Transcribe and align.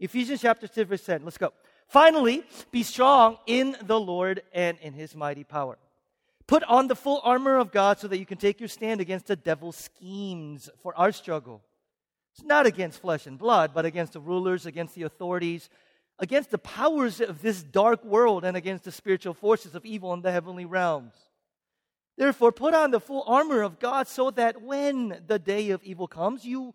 Ephesians 0.00 0.40
chapter 0.40 0.66
2, 0.66 0.86
verse 0.86 1.04
10. 1.04 1.24
Let's 1.24 1.36
go. 1.36 1.52
Finally, 1.86 2.42
be 2.70 2.82
strong 2.82 3.36
in 3.46 3.76
the 3.82 4.00
Lord 4.00 4.42
and 4.54 4.78
in 4.80 4.94
his 4.94 5.14
mighty 5.14 5.44
power. 5.44 5.76
Put 6.46 6.64
on 6.64 6.88
the 6.88 6.96
full 6.96 7.20
armor 7.22 7.58
of 7.58 7.70
God 7.70 7.98
so 7.98 8.08
that 8.08 8.18
you 8.18 8.24
can 8.24 8.38
take 8.38 8.60
your 8.60 8.68
stand 8.68 9.02
against 9.02 9.26
the 9.26 9.36
devil's 9.36 9.76
schemes 9.76 10.70
for 10.82 10.96
our 10.96 11.12
struggle. 11.12 11.62
It's 12.32 12.42
not 12.42 12.64
against 12.64 13.02
flesh 13.02 13.26
and 13.26 13.38
blood, 13.38 13.72
but 13.74 13.84
against 13.84 14.14
the 14.14 14.20
rulers, 14.20 14.64
against 14.64 14.94
the 14.94 15.02
authorities, 15.02 15.68
against 16.18 16.50
the 16.50 16.58
powers 16.58 17.20
of 17.20 17.42
this 17.42 17.62
dark 17.62 18.02
world, 18.02 18.44
and 18.44 18.56
against 18.56 18.84
the 18.84 18.92
spiritual 18.92 19.34
forces 19.34 19.74
of 19.74 19.84
evil 19.84 20.14
in 20.14 20.22
the 20.22 20.32
heavenly 20.32 20.64
realms. 20.64 21.14
Therefore, 22.16 22.52
put 22.52 22.74
on 22.74 22.90
the 22.90 23.00
full 23.00 23.24
armor 23.26 23.62
of 23.62 23.78
God 23.78 24.08
so 24.08 24.30
that 24.30 24.62
when 24.62 25.22
the 25.26 25.38
day 25.38 25.70
of 25.70 25.82
evil 25.82 26.06
comes, 26.06 26.44
you 26.44 26.74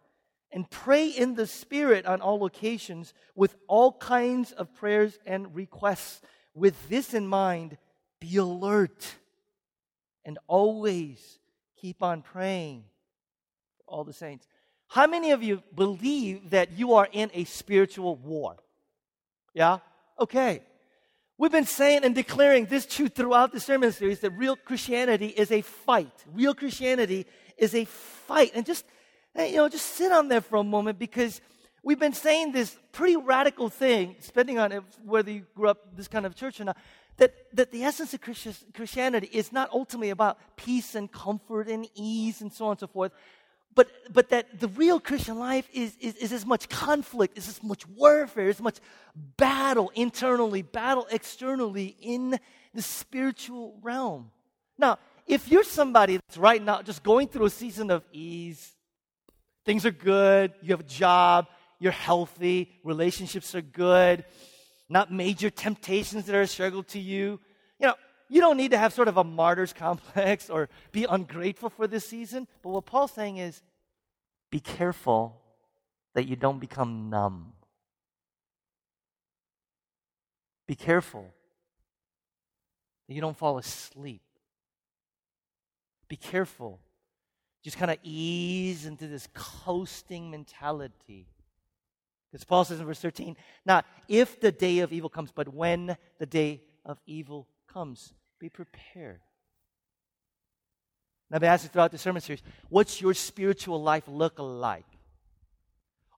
and 0.51 0.69
pray 0.69 1.07
in 1.07 1.35
the 1.35 1.47
Spirit 1.47 2.05
on 2.05 2.21
all 2.21 2.45
occasions 2.45 3.13
with 3.35 3.55
all 3.67 3.93
kinds 3.93 4.51
of 4.51 4.73
prayers 4.75 5.17
and 5.25 5.55
requests. 5.55 6.21
With 6.53 6.89
this 6.89 7.13
in 7.13 7.27
mind, 7.27 7.77
be 8.19 8.37
alert 8.37 9.15
and 10.25 10.37
always 10.47 11.39
keep 11.79 12.03
on 12.03 12.21
praying 12.21 12.83
for 13.77 13.83
all 13.87 14.03
the 14.03 14.13
saints. 14.13 14.47
How 14.87 15.07
many 15.07 15.31
of 15.31 15.41
you 15.41 15.63
believe 15.73 16.49
that 16.49 16.73
you 16.73 16.95
are 16.95 17.07
in 17.11 17.31
a 17.33 17.45
spiritual 17.45 18.17
war? 18.17 18.57
Yeah? 19.53 19.79
Okay. 20.19 20.61
We've 21.37 21.51
been 21.51 21.65
saying 21.65 22.03
and 22.03 22.13
declaring 22.13 22.65
this 22.65 22.85
truth 22.85 23.15
throughout 23.15 23.51
the 23.51 23.59
sermon 23.59 23.91
series 23.91 24.19
that 24.19 24.31
real 24.31 24.55
Christianity 24.55 25.27
is 25.27 25.51
a 25.51 25.61
fight. 25.61 26.13
Real 26.31 26.53
Christianity 26.53 27.25
is 27.57 27.73
a 27.73 27.85
fight. 27.85 28.51
And 28.53 28.65
just 28.65 28.85
you 29.37 29.55
know, 29.57 29.69
just 29.69 29.85
sit 29.85 30.11
on 30.11 30.27
there 30.27 30.41
for 30.41 30.57
a 30.57 30.63
moment 30.63 30.99
because 30.99 31.41
we've 31.83 31.99
been 31.99 32.13
saying 32.13 32.51
this 32.51 32.77
pretty 32.91 33.15
radical 33.15 33.69
thing, 33.69 34.15
depending 34.25 34.59
on 34.59 34.71
whether 35.03 35.31
you 35.31 35.45
grew 35.55 35.69
up 35.69 35.95
this 35.95 36.07
kind 36.07 36.25
of 36.25 36.35
church 36.35 36.59
or 36.59 36.65
not, 36.65 36.77
that, 37.17 37.33
that 37.53 37.71
the 37.71 37.83
essence 37.83 38.13
of 38.13 38.21
Christianity 38.21 39.29
is 39.31 39.51
not 39.51 39.69
ultimately 39.71 40.09
about 40.09 40.37
peace 40.55 40.95
and 40.95 41.11
comfort 41.11 41.67
and 41.67 41.87
ease 41.95 42.41
and 42.41 42.51
so 42.51 42.65
on 42.65 42.71
and 42.71 42.79
so 42.79 42.87
forth, 42.87 43.11
but, 43.73 43.89
but 44.11 44.29
that 44.29 44.59
the 44.59 44.67
real 44.69 44.99
Christian 44.99 45.39
life 45.39 45.67
is, 45.73 45.95
is, 45.99 46.15
is 46.15 46.33
as 46.33 46.45
much 46.45 46.67
conflict, 46.67 47.37
is 47.37 47.47
as 47.47 47.63
much 47.63 47.87
warfare, 47.87 48.49
as 48.49 48.61
much 48.61 48.79
battle 49.37 49.91
internally, 49.95 50.61
battle 50.61 51.07
externally 51.09 51.95
in 52.01 52.37
the 52.73 52.81
spiritual 52.81 53.77
realm. 53.81 54.31
Now, 54.77 54.99
if 55.27 55.49
you're 55.49 55.63
somebody 55.63 56.17
that's 56.17 56.37
right 56.37 56.61
now 56.61 56.81
just 56.81 57.03
going 57.03 57.27
through 57.27 57.45
a 57.45 57.49
season 57.49 57.91
of 57.91 58.03
ease, 58.11 58.73
Things 59.65 59.85
are 59.85 59.91
good. 59.91 60.53
You 60.61 60.71
have 60.71 60.81
a 60.81 60.83
job. 60.83 61.47
You're 61.79 61.91
healthy. 61.91 62.71
Relationships 62.83 63.55
are 63.55 63.61
good. 63.61 64.25
Not 64.89 65.11
major 65.11 65.49
temptations 65.49 66.25
that 66.25 66.35
are 66.35 66.41
a 66.41 66.47
struggle 66.47 66.83
to 66.83 66.99
you. 66.99 67.39
You 67.79 67.87
know, 67.87 67.95
you 68.29 68.41
don't 68.41 68.57
need 68.57 68.71
to 68.71 68.77
have 68.77 68.93
sort 68.93 69.07
of 69.07 69.17
a 69.17 69.23
martyr's 69.23 69.73
complex 69.85 70.49
or 70.49 70.69
be 70.91 71.05
ungrateful 71.05 71.69
for 71.69 71.87
this 71.87 72.07
season. 72.07 72.47
But 72.61 72.69
what 72.69 72.85
Paul's 72.85 73.11
saying 73.11 73.37
is 73.37 73.61
be 74.49 74.59
careful 74.59 75.41
that 76.13 76.27
you 76.27 76.35
don't 76.35 76.59
become 76.59 77.09
numb. 77.09 77.53
Be 80.67 80.75
careful 80.75 81.33
that 83.07 83.13
you 83.13 83.21
don't 83.21 83.37
fall 83.37 83.57
asleep. 83.57 84.21
Be 86.07 86.15
careful 86.15 86.79
just 87.63 87.77
kind 87.77 87.91
of 87.91 87.97
ease 88.03 88.85
into 88.85 89.07
this 89.07 89.27
coasting 89.33 90.31
mentality. 90.31 91.27
Because 92.31 92.43
Paul 92.43 92.65
says 92.65 92.79
in 92.79 92.85
verse 92.85 92.99
13, 92.99 93.35
not 93.65 93.85
if 94.07 94.39
the 94.39 94.51
day 94.51 94.79
of 94.79 94.93
evil 94.93 95.09
comes, 95.09 95.31
but 95.31 95.53
when 95.53 95.97
the 96.17 96.25
day 96.25 96.61
of 96.85 96.99
evil 97.05 97.47
comes, 97.67 98.13
be 98.39 98.49
prepared. 98.49 99.19
Now, 101.29 101.35
I've 101.35 101.41
been 101.41 101.49
asking 101.49 101.69
throughout 101.69 101.91
the 101.91 101.97
sermon 101.97 102.21
series, 102.21 102.41
what's 102.69 103.01
your 103.01 103.13
spiritual 103.13 103.81
life 103.81 104.03
look 104.07 104.33
like? 104.37 104.85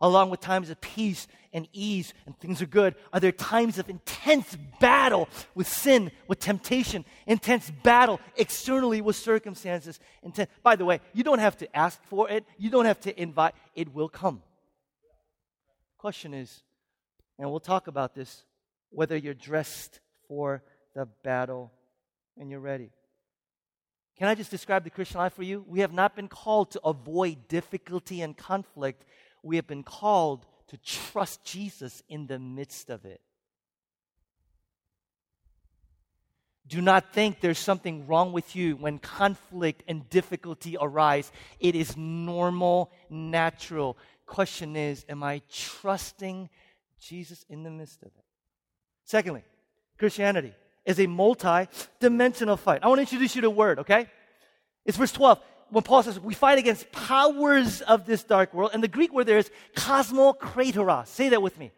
Along 0.01 0.29
with 0.29 0.39
times 0.39 0.69
of 0.69 0.79
peace 0.81 1.27
and 1.53 1.67
ease 1.71 2.13
and 2.25 2.37
things 2.39 2.61
are 2.61 2.67
good? 2.67 2.95
Are 3.13 3.19
there 3.19 3.31
times 3.31 3.77
of 3.77 3.89
intense 3.89 4.57
battle 4.79 5.29
with 5.55 5.67
sin, 5.67 6.11
with 6.27 6.39
temptation, 6.39 7.05
intense 7.27 7.71
battle 7.83 8.19
externally 8.35 9.01
with 9.01 9.15
circumstances? 9.15 9.99
Intense. 10.23 10.49
By 10.61 10.75
the 10.75 10.85
way, 10.85 10.99
you 11.13 11.23
don't 11.23 11.39
have 11.39 11.57
to 11.57 11.75
ask 11.75 12.03
for 12.05 12.29
it, 12.29 12.45
you 12.57 12.69
don't 12.69 12.85
have 12.85 12.99
to 13.01 13.21
invite, 13.21 13.53
it 13.75 13.93
will 13.93 14.09
come. 14.09 14.41
Question 15.97 16.33
is, 16.33 16.63
and 17.39 17.49
we'll 17.49 17.59
talk 17.59 17.87
about 17.87 18.13
this, 18.13 18.43
whether 18.89 19.15
you're 19.15 19.33
dressed 19.33 19.99
for 20.27 20.63
the 20.95 21.07
battle 21.23 21.71
and 22.37 22.49
you're 22.49 22.59
ready. 22.59 22.91
Can 24.17 24.27
I 24.27 24.35
just 24.35 24.51
describe 24.51 24.83
the 24.83 24.89
Christian 24.89 25.19
life 25.19 25.33
for 25.33 25.43
you? 25.43 25.65
We 25.67 25.79
have 25.79 25.93
not 25.93 26.15
been 26.15 26.27
called 26.27 26.71
to 26.71 26.81
avoid 26.83 27.47
difficulty 27.47 28.21
and 28.21 28.37
conflict 28.37 29.05
we 29.43 29.57
have 29.57 29.67
been 29.67 29.83
called 29.83 30.45
to 30.67 30.77
trust 30.77 31.43
Jesus 31.43 32.01
in 32.09 32.25
the 32.27 32.39
midst 32.39 32.89
of 32.89 33.05
it. 33.05 33.21
Do 36.65 36.81
not 36.81 37.13
think 37.13 37.41
there's 37.41 37.59
something 37.59 38.07
wrong 38.07 38.31
with 38.31 38.55
you 38.55 38.77
when 38.77 38.97
conflict 38.97 39.83
and 39.87 40.09
difficulty 40.09 40.77
arise. 40.79 41.31
It 41.59 41.75
is 41.75 41.97
normal, 41.97 42.89
natural. 43.09 43.97
Question 44.25 44.77
is, 44.77 45.05
am 45.09 45.23
I 45.23 45.41
trusting 45.51 46.49
Jesus 46.99 47.45
in 47.49 47.63
the 47.63 47.69
midst 47.69 48.01
of 48.01 48.07
it? 48.07 48.23
Secondly, 49.03 49.43
Christianity 49.99 50.53
is 50.85 50.99
a 50.99 51.07
multi 51.07 51.67
dimensional 51.99 52.55
fight. 52.55 52.79
I 52.81 52.87
want 52.87 52.99
to 52.99 53.01
introduce 53.01 53.35
you 53.35 53.41
to 53.41 53.47
a 53.47 53.51
word, 53.51 53.79
okay? 53.79 54.07
It's 54.85 54.97
verse 54.97 55.11
12 55.11 55.39
when 55.73 55.83
Paul 55.83 56.03
says 56.03 56.19
we 56.19 56.33
fight 56.35 56.59
against 56.59 56.91
powers 56.91 57.81
of 57.81 58.05
this 58.05 58.23
dark 58.23 58.53
world, 58.53 58.71
and 58.73 58.83
the 58.83 58.87
Greek 58.87 59.11
word 59.11 59.25
there 59.25 59.39
is 59.39 59.49
cosmokratoros. 59.75 61.07
Say 61.07 61.29
that 61.29 61.41
with 61.41 61.57
me. 61.57 61.71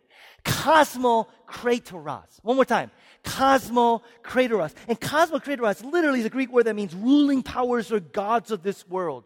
Cosmokratoros. 0.44 2.40
One 2.44 2.58
more 2.58 2.66
time. 2.66 2.92
Cosmokratoros. 3.24 4.74
And 4.88 5.00
cosmokratoros 5.00 5.90
literally 5.90 6.20
is 6.20 6.26
a 6.26 6.30
Greek 6.30 6.52
word 6.52 6.66
that 6.66 6.76
means 6.76 6.94
ruling 6.94 7.42
powers 7.42 7.92
or 7.92 8.00
gods 8.00 8.52
of 8.52 8.62
this 8.62 8.88
world. 8.88 9.24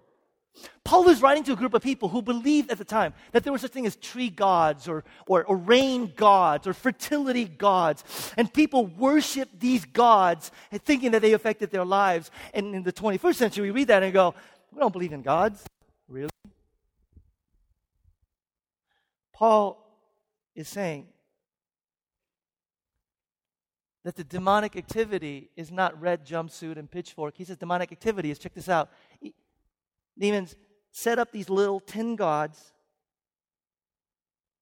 Paul 0.83 1.07
is 1.09 1.21
writing 1.21 1.43
to 1.43 1.53
a 1.53 1.55
group 1.55 1.73
of 1.73 1.81
people 1.81 2.09
who 2.09 2.21
believed 2.21 2.71
at 2.71 2.77
the 2.77 2.85
time 2.85 3.13
that 3.31 3.43
there 3.43 3.53
was 3.53 3.61
such 3.61 3.71
thing 3.71 3.85
as 3.85 3.95
tree 3.95 4.29
gods 4.29 4.87
or, 4.87 5.03
or, 5.27 5.43
or 5.45 5.55
rain 5.55 6.11
gods 6.15 6.67
or 6.67 6.73
fertility 6.73 7.45
gods. 7.45 8.03
And 8.35 8.51
people 8.51 8.87
worshiped 8.87 9.59
these 9.59 9.85
gods 9.85 10.51
thinking 10.71 11.11
that 11.11 11.21
they 11.21 11.33
affected 11.33 11.71
their 11.71 11.85
lives. 11.85 12.31
And 12.53 12.75
in 12.75 12.83
the 12.83 12.93
21st 12.93 13.35
century, 13.35 13.69
we 13.69 13.71
read 13.71 13.87
that 13.87 14.03
and 14.03 14.11
go, 14.11 14.33
we 14.71 14.79
don't 14.79 14.93
believe 14.93 15.13
in 15.13 15.21
gods. 15.21 15.63
Really? 16.07 16.29
Paul 19.33 19.85
is 20.55 20.67
saying 20.67 21.07
that 24.03 24.15
the 24.15 24.23
demonic 24.23 24.75
activity 24.75 25.49
is 25.55 25.71
not 25.71 25.99
red 26.01 26.25
jumpsuit 26.25 26.77
and 26.77 26.89
pitchfork. 26.89 27.37
He 27.37 27.43
says 27.43 27.57
demonic 27.57 27.91
activity 27.91 28.31
is, 28.31 28.39
check 28.39 28.53
this 28.53 28.69
out. 28.69 28.89
Demons 30.17 30.55
set 30.91 31.19
up 31.19 31.31
these 31.31 31.49
little 31.49 31.79
tin 31.79 32.15
gods, 32.15 32.73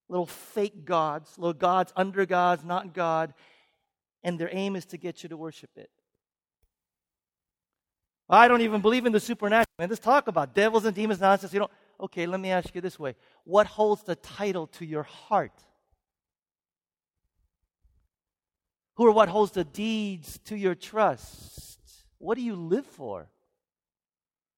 little 0.08 0.26
fake 0.26 0.84
gods, 0.84 1.38
little 1.38 1.52
gods 1.52 1.92
under 1.96 2.26
gods, 2.26 2.64
not 2.64 2.94
God, 2.94 3.34
and 4.22 4.38
their 4.38 4.50
aim 4.52 4.76
is 4.76 4.84
to 4.86 4.96
get 4.96 5.22
you 5.22 5.28
to 5.28 5.36
worship 5.36 5.70
it. 5.76 5.90
I 8.30 8.46
don't 8.46 8.60
even 8.60 8.80
believe 8.80 9.06
in 9.06 9.12
the 9.12 9.20
supernatural. 9.20 9.66
Man, 9.78 9.88
let's 9.88 10.00
talk 10.00 10.28
about 10.28 10.54
devils 10.54 10.84
and 10.84 10.94
demons 10.94 11.20
nonsense. 11.20 11.52
You 11.52 11.60
know, 11.60 11.70
okay, 12.00 12.26
let 12.26 12.40
me 12.40 12.50
ask 12.50 12.74
you 12.74 12.80
this 12.80 12.98
way. 12.98 13.14
What 13.44 13.66
holds 13.66 14.02
the 14.02 14.16
title 14.16 14.66
to 14.78 14.84
your 14.84 15.04
heart? 15.04 15.52
Who 18.96 19.06
or 19.06 19.12
what 19.12 19.28
holds 19.28 19.52
the 19.52 19.64
deeds 19.64 20.38
to 20.46 20.56
your 20.56 20.74
trust? 20.74 21.78
What 22.18 22.34
do 22.34 22.42
you 22.42 22.54
live 22.54 22.84
for? 22.84 23.28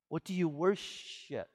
What 0.08 0.24
do 0.24 0.34
you 0.34 0.48
worship? 0.48 1.48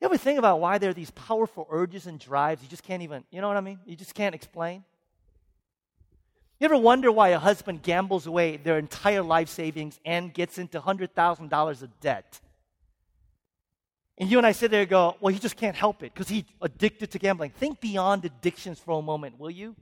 You 0.00 0.06
ever 0.06 0.16
think 0.16 0.38
about 0.38 0.60
why 0.60 0.78
there 0.78 0.90
are 0.90 0.94
these 0.94 1.10
powerful 1.10 1.66
urges 1.70 2.06
and 2.06 2.18
drives 2.18 2.62
you 2.62 2.68
just 2.68 2.84
can't 2.84 3.02
even, 3.02 3.24
you 3.30 3.40
know 3.40 3.48
what 3.48 3.56
I 3.56 3.60
mean? 3.60 3.78
You 3.84 3.94
just 3.94 4.14
can't 4.14 4.34
explain? 4.34 4.84
You 6.60 6.64
ever 6.64 6.76
wonder 6.76 7.12
why 7.12 7.28
a 7.28 7.38
husband 7.38 7.82
gambles 7.82 8.26
away 8.26 8.56
their 8.56 8.78
entire 8.78 9.22
life 9.22 9.48
savings 9.48 10.00
and 10.04 10.34
gets 10.34 10.58
into 10.58 10.80
$100,000 10.80 11.82
of 11.82 12.00
debt? 12.00 12.40
And 14.18 14.28
you 14.28 14.38
and 14.38 14.46
I 14.46 14.50
sit 14.50 14.72
there 14.72 14.80
and 14.80 14.90
go, 14.90 15.16
well, 15.20 15.32
he 15.32 15.38
just 15.38 15.56
can't 15.56 15.76
help 15.76 16.02
it 16.02 16.12
because 16.12 16.28
he's 16.28 16.42
addicted 16.60 17.12
to 17.12 17.20
gambling. 17.20 17.50
Think 17.50 17.80
beyond 17.80 18.24
addictions 18.24 18.80
for 18.80 18.98
a 18.98 19.02
moment, 19.02 19.38
will 19.38 19.50
you? 19.50 19.76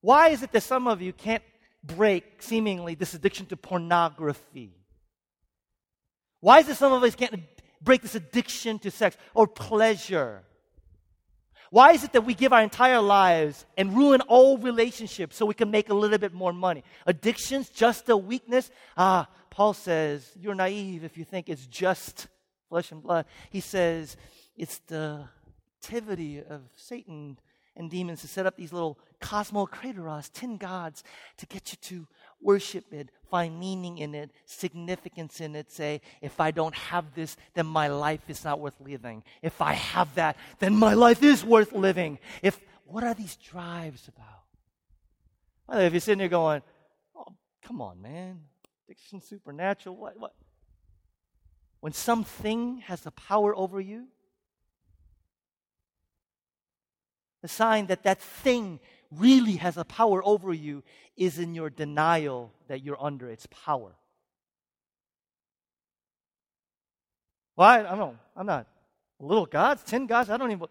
Why 0.00 0.28
is 0.28 0.42
it 0.42 0.52
that 0.52 0.62
some 0.62 0.88
of 0.88 1.02
you 1.02 1.12
can't 1.12 1.42
break, 1.82 2.40
seemingly, 2.40 2.94
this 2.94 3.12
addiction 3.12 3.44
to 3.46 3.58
pornography? 3.58 4.72
Why 6.40 6.60
is 6.60 6.68
it 6.70 6.76
some 6.76 6.92
of 6.94 7.02
us 7.02 7.14
can't 7.14 7.42
break 7.82 8.00
this 8.00 8.14
addiction 8.14 8.78
to 8.78 8.90
sex 8.90 9.18
or 9.34 9.46
pleasure? 9.46 10.42
Why 11.74 11.90
is 11.90 12.04
it 12.04 12.12
that 12.12 12.24
we 12.24 12.34
give 12.34 12.52
our 12.52 12.62
entire 12.62 13.00
lives 13.00 13.66
and 13.76 13.96
ruin 13.96 14.20
all 14.20 14.58
relationships 14.58 15.34
so 15.34 15.44
we 15.44 15.54
can 15.54 15.72
make 15.72 15.88
a 15.88 15.94
little 15.94 16.18
bit 16.18 16.32
more 16.32 16.52
money? 16.52 16.84
Addictions, 17.04 17.68
just 17.68 18.08
a 18.08 18.16
weakness? 18.16 18.70
Ah, 18.96 19.26
Paul 19.50 19.74
says, 19.74 20.30
you're 20.40 20.54
naive 20.54 21.02
if 21.02 21.18
you 21.18 21.24
think 21.24 21.48
it's 21.48 21.66
just 21.66 22.28
flesh 22.68 22.92
and 22.92 23.02
blood. 23.02 23.26
He 23.50 23.58
says, 23.58 24.16
it's 24.56 24.78
the 24.86 25.24
activity 25.82 26.44
of 26.48 26.60
Satan 26.76 27.40
and 27.74 27.90
demons 27.90 28.20
to 28.20 28.28
set 28.28 28.46
up 28.46 28.56
these 28.56 28.72
little 28.72 28.96
cosmokratoros, 29.20 30.30
tin 30.32 30.58
gods, 30.58 31.02
to 31.38 31.46
get 31.46 31.72
you 31.72 31.78
to 31.82 32.06
worship 32.44 32.92
it, 32.92 33.08
find 33.30 33.58
meaning 33.58 33.98
in 33.98 34.14
it, 34.14 34.30
significance 34.44 35.40
in 35.40 35.56
it, 35.56 35.72
say, 35.72 36.00
if 36.20 36.38
I 36.38 36.50
don't 36.50 36.74
have 36.74 37.14
this, 37.14 37.36
then 37.54 37.66
my 37.66 37.88
life 37.88 38.28
is 38.28 38.44
not 38.44 38.60
worth 38.60 38.80
living. 38.80 39.24
If 39.42 39.60
I 39.60 39.72
have 39.72 40.14
that, 40.14 40.36
then 40.60 40.76
my 40.76 40.94
life 40.94 41.22
is 41.22 41.44
worth 41.44 41.72
living. 41.72 42.18
If 42.42 42.60
what 42.84 43.02
are 43.02 43.14
these 43.14 43.36
drives 43.36 44.08
about? 44.08 45.82
if 45.82 45.92
you're 45.94 46.00
sitting 46.00 46.18
there 46.18 46.28
going, 46.28 46.62
oh, 47.16 47.34
come 47.62 47.80
on, 47.80 48.00
man, 48.02 48.40
addiction 48.86 49.22
supernatural, 49.22 49.96
what, 49.96 50.18
what? 50.20 50.34
When 51.80 51.92
something 51.92 52.78
has 52.86 53.00
the 53.00 53.10
power 53.10 53.56
over 53.56 53.80
you, 53.80 54.06
the 57.42 57.48
sign 57.48 57.86
that 57.86 58.02
that 58.04 58.20
thing 58.20 58.80
really 59.18 59.56
has 59.56 59.76
a 59.76 59.84
power 59.84 60.22
over 60.24 60.52
you 60.52 60.82
is 61.16 61.38
in 61.38 61.54
your 61.54 61.70
denial 61.70 62.52
that 62.68 62.82
you're 62.82 63.02
under 63.02 63.30
its 63.30 63.46
power. 63.50 63.94
Well, 67.56 67.68
I, 67.68 67.92
I 67.92 67.96
don't. 67.96 68.18
I'm 68.36 68.46
not 68.46 68.66
little 69.20 69.46
gods, 69.46 69.82
ten 69.84 70.06
gods. 70.06 70.30
I 70.30 70.36
don't 70.36 70.50
even. 70.50 70.66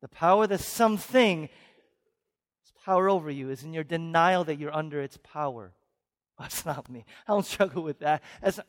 The 0.00 0.08
power 0.08 0.46
that 0.46 0.60
something 0.60 1.42
has 1.42 2.72
power 2.84 3.08
over 3.08 3.30
you 3.30 3.50
is 3.50 3.64
in 3.64 3.72
your 3.72 3.84
denial 3.84 4.44
that 4.44 4.58
you're 4.58 4.74
under 4.74 5.00
its 5.00 5.18
power. 5.22 5.72
That's 6.38 6.64
not 6.64 6.88
me. 6.88 7.04
I 7.26 7.32
don't 7.32 7.44
struggle 7.44 7.82
with 7.82 7.98
that. 8.00 8.22
That's 8.40 8.58
not, 8.58 8.66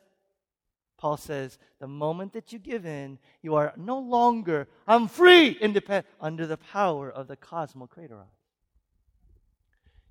Paul 0.99 1.15
says, 1.15 1.57
the 1.79 1.87
moment 1.87 2.33
that 2.33 2.51
you 2.51 2.59
give 2.59 2.85
in, 2.85 3.19
you 3.41 3.55
are 3.55 3.71
no 3.77 3.97
longer, 3.97 4.67
I'm 4.85 5.07
free, 5.07 5.51
independent, 5.51 6.05
under 6.19 6.45
the 6.45 6.57
power 6.57 7.09
of 7.09 7.29
the 7.29 7.37
cosmokratoros. 7.37 8.25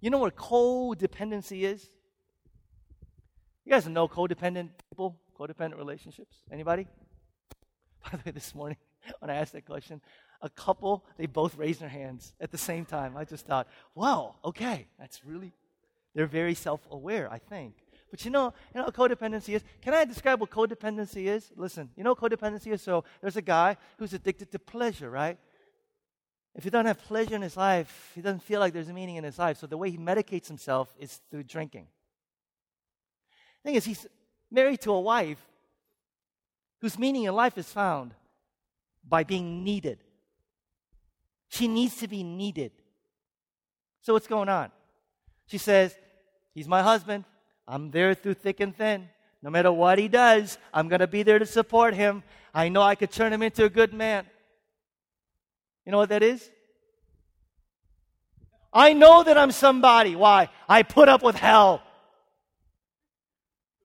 You 0.01 0.09
know 0.09 0.17
what 0.17 0.35
codependency 0.35 1.65
is? 1.65 1.91
You 3.67 3.73
guys 3.73 3.87
know 3.87 4.09
codependent 4.09 4.71
people, 4.89 5.21
codependent 5.39 5.77
relationships? 5.77 6.39
Anybody? 6.51 6.87
By 8.05 8.13
the 8.13 8.23
way, 8.25 8.33
this 8.33 8.55
morning, 8.55 8.79
when 9.19 9.31
I 9.31 9.35
asked 9.35 9.53
that 9.53 9.67
question, 9.67 10.01
a 10.41 10.49
couple, 10.49 11.05
they 11.19 11.27
both 11.27 11.55
raised 11.57 11.83
their 11.83 11.91
hands 11.91 12.33
at 12.41 12.51
the 12.51 12.57
same 12.57 12.87
time. 12.87 13.15
I 13.15 13.27
just 13.27 13.45
thought, 13.45 13.69
wow, 13.95 14.37
okay, 14.43 14.87
that's 14.99 15.23
really, 15.23 15.53
they're 16.15 16.27
very 16.27 16.55
self 16.55 16.81
aware, 16.91 17.31
I 17.31 17.37
think. 17.37 17.75
But 18.11 18.25
you 18.25 18.31
know, 18.31 18.53
you 18.75 18.81
know 18.81 18.87
what 18.87 18.95
codependency 18.95 19.55
is? 19.55 19.63
Can 19.83 19.95
I 19.95 20.05
describe 20.05 20.41
what 20.41 20.51
codependency 20.51 21.27
is? 21.27 21.51
Listen, 21.57 21.91
you 21.97 22.05
know 22.05 22.15
what 22.19 22.31
codependency 22.31 22.73
is? 22.73 22.83
So 22.83 23.05
there's 23.21 23.37
a 23.37 23.43
guy 23.43 23.77
who's 23.99 24.15
addicted 24.15 24.51
to 24.53 24.59
pleasure, 24.59 25.11
right? 25.11 25.39
If 26.55 26.65
he 26.65 26.71
doesn't 26.71 26.87
have 26.87 27.03
pleasure 27.03 27.37
in 27.37 27.43
his 27.43 27.57
life, 27.57 28.13
he 28.15 28.21
doesn't 28.21 28.43
feel 28.43 28.61
like 28.61 28.73
there's 28.73 28.89
a 28.89 28.93
meaning 28.93 29.17
in 29.17 29.25
his 29.25 29.39
life. 29.39 29.59
So 29.59 29.67
the 29.67 29.77
way 29.77 29.91
he 29.91 29.99
medicates 29.99 30.49
himself 30.49 30.93
is 30.99 31.21
through 31.31 31.45
drinking. 31.45 31.87
The 33.63 33.69
thing 33.69 33.75
is, 33.77 33.85
he's 33.85 34.07
married 34.51 34.81
to 34.83 34.93
a 34.93 35.01
wife 35.01 35.39
whose 36.81 36.99
meaning 36.99 37.25
in 37.25 37.35
life 37.35 37.59
is 37.59 37.71
found 37.71 38.15
by 39.07 39.25
being 39.25 39.63
needed. 39.63 39.99
She 41.49 41.69
needs 41.69 41.97
to 41.99 42.09
be 42.09 42.23
needed. 42.23 42.73
So 44.01 44.15
what's 44.15 44.27
going 44.27 44.49
on? 44.49 44.71
She 45.47 45.59
says, 45.59 45.97
He's 46.55 46.67
my 46.67 46.83
husband. 46.83 47.25
I'm 47.69 47.91
there 47.91 48.15
through 48.15 48.35
thick 48.35 48.61
and 48.61 48.75
thin. 48.75 49.09
No 49.43 49.51
matter 49.51 49.71
what 49.71 49.99
he 49.99 50.09
does, 50.09 50.59
I'm 50.73 50.89
going 50.89 51.01
to 51.01 51.07
be 51.07 51.23
there 51.23 51.39
to 51.39 51.47
support 51.47 51.95
him. 51.95 52.25
I 52.55 52.71
know 52.71 52.83
I 52.83 52.95
could 52.95 53.13
turn 53.13 53.33
him 53.33 53.43
into 53.43 53.65
a 53.65 53.69
good 53.69 53.93
man. 53.93 54.25
You 55.85 55.93
know 55.93 55.99
what 55.99 56.09
that 56.09 56.23
is? 56.23 56.51
I 58.73 58.95
know 58.95 59.23
that 59.23 59.39
I'm 59.39 59.53
somebody. 59.53 60.17
Why? 60.17 60.49
I 60.69 60.83
put 60.83 61.09
up 61.09 61.23
with 61.23 61.37
hell. 61.37 61.83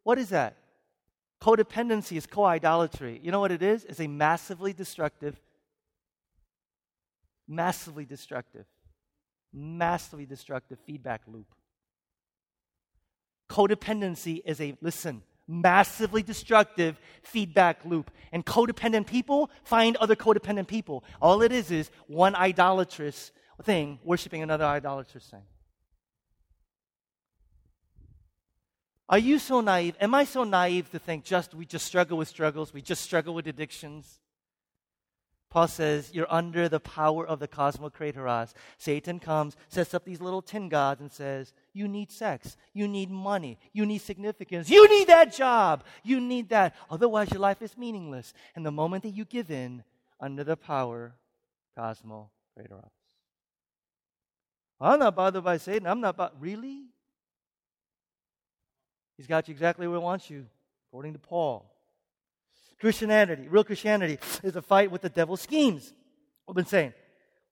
What 0.04 0.18
is 0.18 0.30
that? 0.30 0.58
Codependency 1.42 2.18
is 2.18 2.26
co 2.26 2.46
idolatry. 2.46 3.20
You 3.22 3.32
know 3.32 3.40
what 3.40 3.52
it 3.52 3.62
is? 3.62 3.84
It's 3.86 4.00
a 4.00 4.08
massively 4.08 4.74
destructive, 4.74 5.40
massively 7.48 8.06
destructive, 8.06 8.66
massively 9.54 10.26
destructive 10.26 10.80
feedback 10.86 11.22
loop. 11.28 11.54
Codependency 13.54 14.42
is 14.46 14.60
a, 14.60 14.76
listen, 14.82 15.22
massively 15.48 16.24
destructive 16.24 17.00
feedback 17.22 17.86
loop. 17.86 18.10
And 18.32 18.44
codependent 18.44 19.06
people 19.06 19.52
find 19.64 19.96
other 19.98 20.16
codependent 20.16 20.66
people. 20.68 21.04
All 21.22 21.44
it 21.44 21.52
is 21.52 21.70
is 21.70 21.92
one 22.08 22.36
idolatrous 22.36 23.32
thing 23.62 24.00
worshiping 24.04 24.42
another 24.42 24.66
idolatrous 24.66 25.28
thing. 25.28 25.44
Are 29.08 29.20
you 29.20 29.38
so 29.38 29.62
naive? 29.62 29.96
Am 30.02 30.16
I 30.16 30.24
so 30.24 30.44
naive 30.44 30.90
to 30.90 30.98
think 30.98 31.24
just 31.24 31.54
we 31.54 31.68
just 31.68 31.86
struggle 31.86 32.18
with 32.18 32.28
struggles, 32.28 32.74
we 32.74 32.82
just 32.82 33.04
struggle 33.04 33.36
with 33.36 33.46
addictions? 33.46 34.20
Paul 35.54 35.68
says, 35.68 36.10
You're 36.12 36.34
under 36.34 36.68
the 36.68 36.80
power 36.80 37.28
of 37.28 37.38
the 37.40 37.48
cosmokratoros. 37.48 38.54
Satan 38.80 39.20
comes, 39.20 39.56
sets 39.70 39.94
up 39.94 40.04
these 40.04 40.20
little 40.20 40.42
tin 40.42 40.68
gods, 40.68 41.00
and 41.00 41.12
says, 41.12 41.54
You 41.74 41.88
need 41.88 42.12
sex. 42.12 42.58
You 42.74 42.88
need 42.88 43.12
money. 43.12 43.60
You 43.72 43.86
need 43.86 44.00
significance. 44.00 44.68
You 44.68 44.90
need 44.90 45.10
that 45.10 45.32
job. 45.32 45.84
You 46.02 46.20
need 46.20 46.50
that. 46.50 46.76
Otherwise, 46.90 47.30
your 47.30 47.40
life 47.40 47.62
is 47.62 47.78
meaningless. 47.78 48.34
And 48.56 48.66
the 48.66 48.72
moment 48.72 49.04
that 49.04 49.12
you 49.12 49.26
give 49.26 49.52
in, 49.52 49.84
under 50.20 50.44
the 50.44 50.58
power, 50.58 51.14
cosmokratoros. 51.78 52.90
I'm 54.82 54.98
not 54.98 55.16
bothered 55.16 55.44
by 55.44 55.58
Satan. 55.58 55.86
I'm 55.86 56.02
not 56.02 56.18
bothered. 56.18 56.42
Really? 56.42 56.86
He's 59.18 59.28
got 59.28 59.48
you 59.48 59.52
exactly 59.52 59.88
where 59.88 60.00
he 60.00 60.04
wants 60.04 60.32
you, 60.32 60.48
according 60.90 61.14
to 61.14 61.20
Paul. 61.20 61.73
Christianity, 62.80 63.48
real 63.48 63.64
Christianity, 63.64 64.20
is 64.44 64.56
a 64.56 64.62
fight 64.62 64.92
with 64.92 65.02
the 65.02 65.10
devil's 65.10 65.42
schemes. 65.42 65.94
We've 66.48 66.56
been 66.56 66.66
saying. 66.66 66.94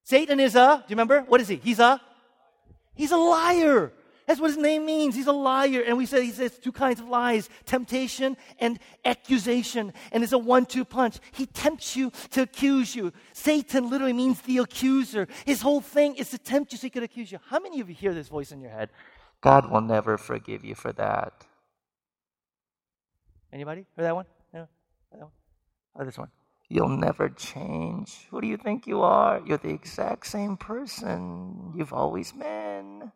Satan 0.03 0.39
is 0.39 0.55
a, 0.55 0.77
do 0.77 0.91
you 0.91 0.95
remember? 0.95 1.21
What 1.21 1.41
is 1.41 1.47
he? 1.47 1.57
He's 1.57 1.79
a, 1.79 2.01
he's 2.95 3.11
a 3.11 3.17
liar. 3.17 3.93
That's 4.27 4.39
what 4.39 4.51
his 4.51 4.57
name 4.57 4.85
means. 4.85 5.15
He's 5.15 5.27
a 5.27 5.33
liar. 5.33 5.83
And 5.85 5.97
we 5.97 6.05
said 6.05 6.23
he 6.23 6.31
says 6.31 6.57
two 6.57 6.71
kinds 6.71 6.99
of 6.99 7.07
lies 7.07 7.49
temptation 7.65 8.37
and 8.59 8.79
accusation. 9.03 9.93
And 10.11 10.23
it's 10.23 10.31
a 10.31 10.37
one 10.37 10.65
two 10.65 10.85
punch. 10.85 11.17
He 11.31 11.45
tempts 11.45 11.95
you 11.95 12.11
to 12.31 12.43
accuse 12.43 12.95
you. 12.95 13.11
Satan 13.33 13.89
literally 13.89 14.13
means 14.13 14.39
the 14.41 14.59
accuser. 14.59 15.27
His 15.45 15.61
whole 15.61 15.81
thing 15.81 16.15
is 16.15 16.29
to 16.29 16.37
tempt 16.37 16.71
you 16.71 16.77
so 16.77 16.83
he 16.83 16.89
could 16.89 17.03
accuse 17.03 17.31
you. 17.31 17.39
How 17.49 17.59
many 17.59 17.81
of 17.81 17.89
you 17.89 17.95
hear 17.95 18.13
this 18.13 18.29
voice 18.29 18.51
in 18.51 18.61
your 18.61 18.71
head? 18.71 18.89
God 19.41 19.69
will 19.71 19.81
never 19.81 20.17
forgive 20.17 20.63
you 20.63 20.75
for 20.75 20.93
that. 20.93 21.45
Anybody 23.51 23.85
heard 23.97 24.05
that 24.05 24.15
one? 24.15 24.25
Oh, 25.95 26.05
this 26.05 26.17
one. 26.17 26.29
You'll 26.69 26.97
never 26.97 27.29
change. 27.29 28.27
Who 28.29 28.39
do 28.39 28.47
you 28.47 28.57
think 28.57 28.87
you 28.87 29.01
are? 29.01 29.41
You're 29.45 29.57
the 29.57 29.73
exact 29.73 30.25
same 30.25 30.55
person 30.55 31.73
you've 31.75 31.91
always 31.91 32.31
been. 32.31 33.11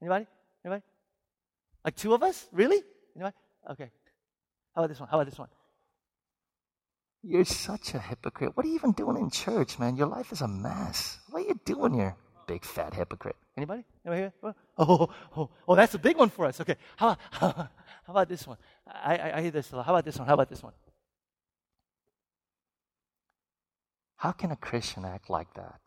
Anybody? 0.00 0.26
Anybody? 0.64 0.82
Like 1.84 1.96
two 1.96 2.14
of 2.14 2.22
us? 2.22 2.46
Really? 2.52 2.80
Anybody? 3.16 3.34
Okay. 3.70 3.90
How 4.74 4.82
about 4.82 4.88
this 4.88 5.00
one? 5.00 5.08
How 5.08 5.18
about 5.18 5.28
this 5.28 5.38
one? 5.38 5.48
You're 7.24 7.44
such 7.44 7.94
a 7.94 7.98
hypocrite. 7.98 8.56
What 8.56 8.66
are 8.66 8.68
you 8.68 8.76
even 8.76 8.92
doing 8.92 9.16
in 9.16 9.30
church, 9.30 9.78
man? 9.78 9.96
Your 9.96 10.08
life 10.08 10.32
is 10.32 10.40
a 10.40 10.48
mess. 10.48 11.18
What 11.30 11.44
are 11.44 11.48
you 11.48 11.60
doing 11.64 11.94
here? 11.94 12.16
Big 12.46 12.64
fat 12.64 12.94
hypocrite. 12.94 13.36
Anybody? 13.56 13.84
Anybody 14.06 14.22
here? 14.22 14.32
Oh, 14.42 14.54
oh, 14.78 15.08
oh, 15.36 15.50
oh, 15.68 15.74
that's 15.74 15.94
a 15.94 15.98
big 15.98 16.16
one 16.16 16.30
for 16.30 16.46
us. 16.46 16.60
Okay. 16.60 16.76
How, 16.96 17.16
how, 17.30 17.50
how 17.52 17.68
about 18.08 18.28
this 18.28 18.46
one? 18.46 18.58
I, 18.86 19.16
I, 19.16 19.38
I 19.38 19.42
hear 19.42 19.50
this 19.50 19.72
a 19.72 19.76
lot. 19.76 19.86
How 19.86 19.92
about 19.92 20.04
this 20.04 20.18
one? 20.18 20.26
How 20.26 20.34
about 20.34 20.48
this 20.48 20.62
one? 20.62 20.72
How 24.22 24.30
can 24.30 24.52
a 24.52 24.56
Christian 24.56 25.04
act 25.04 25.28
like 25.28 25.52
that? 25.54 25.80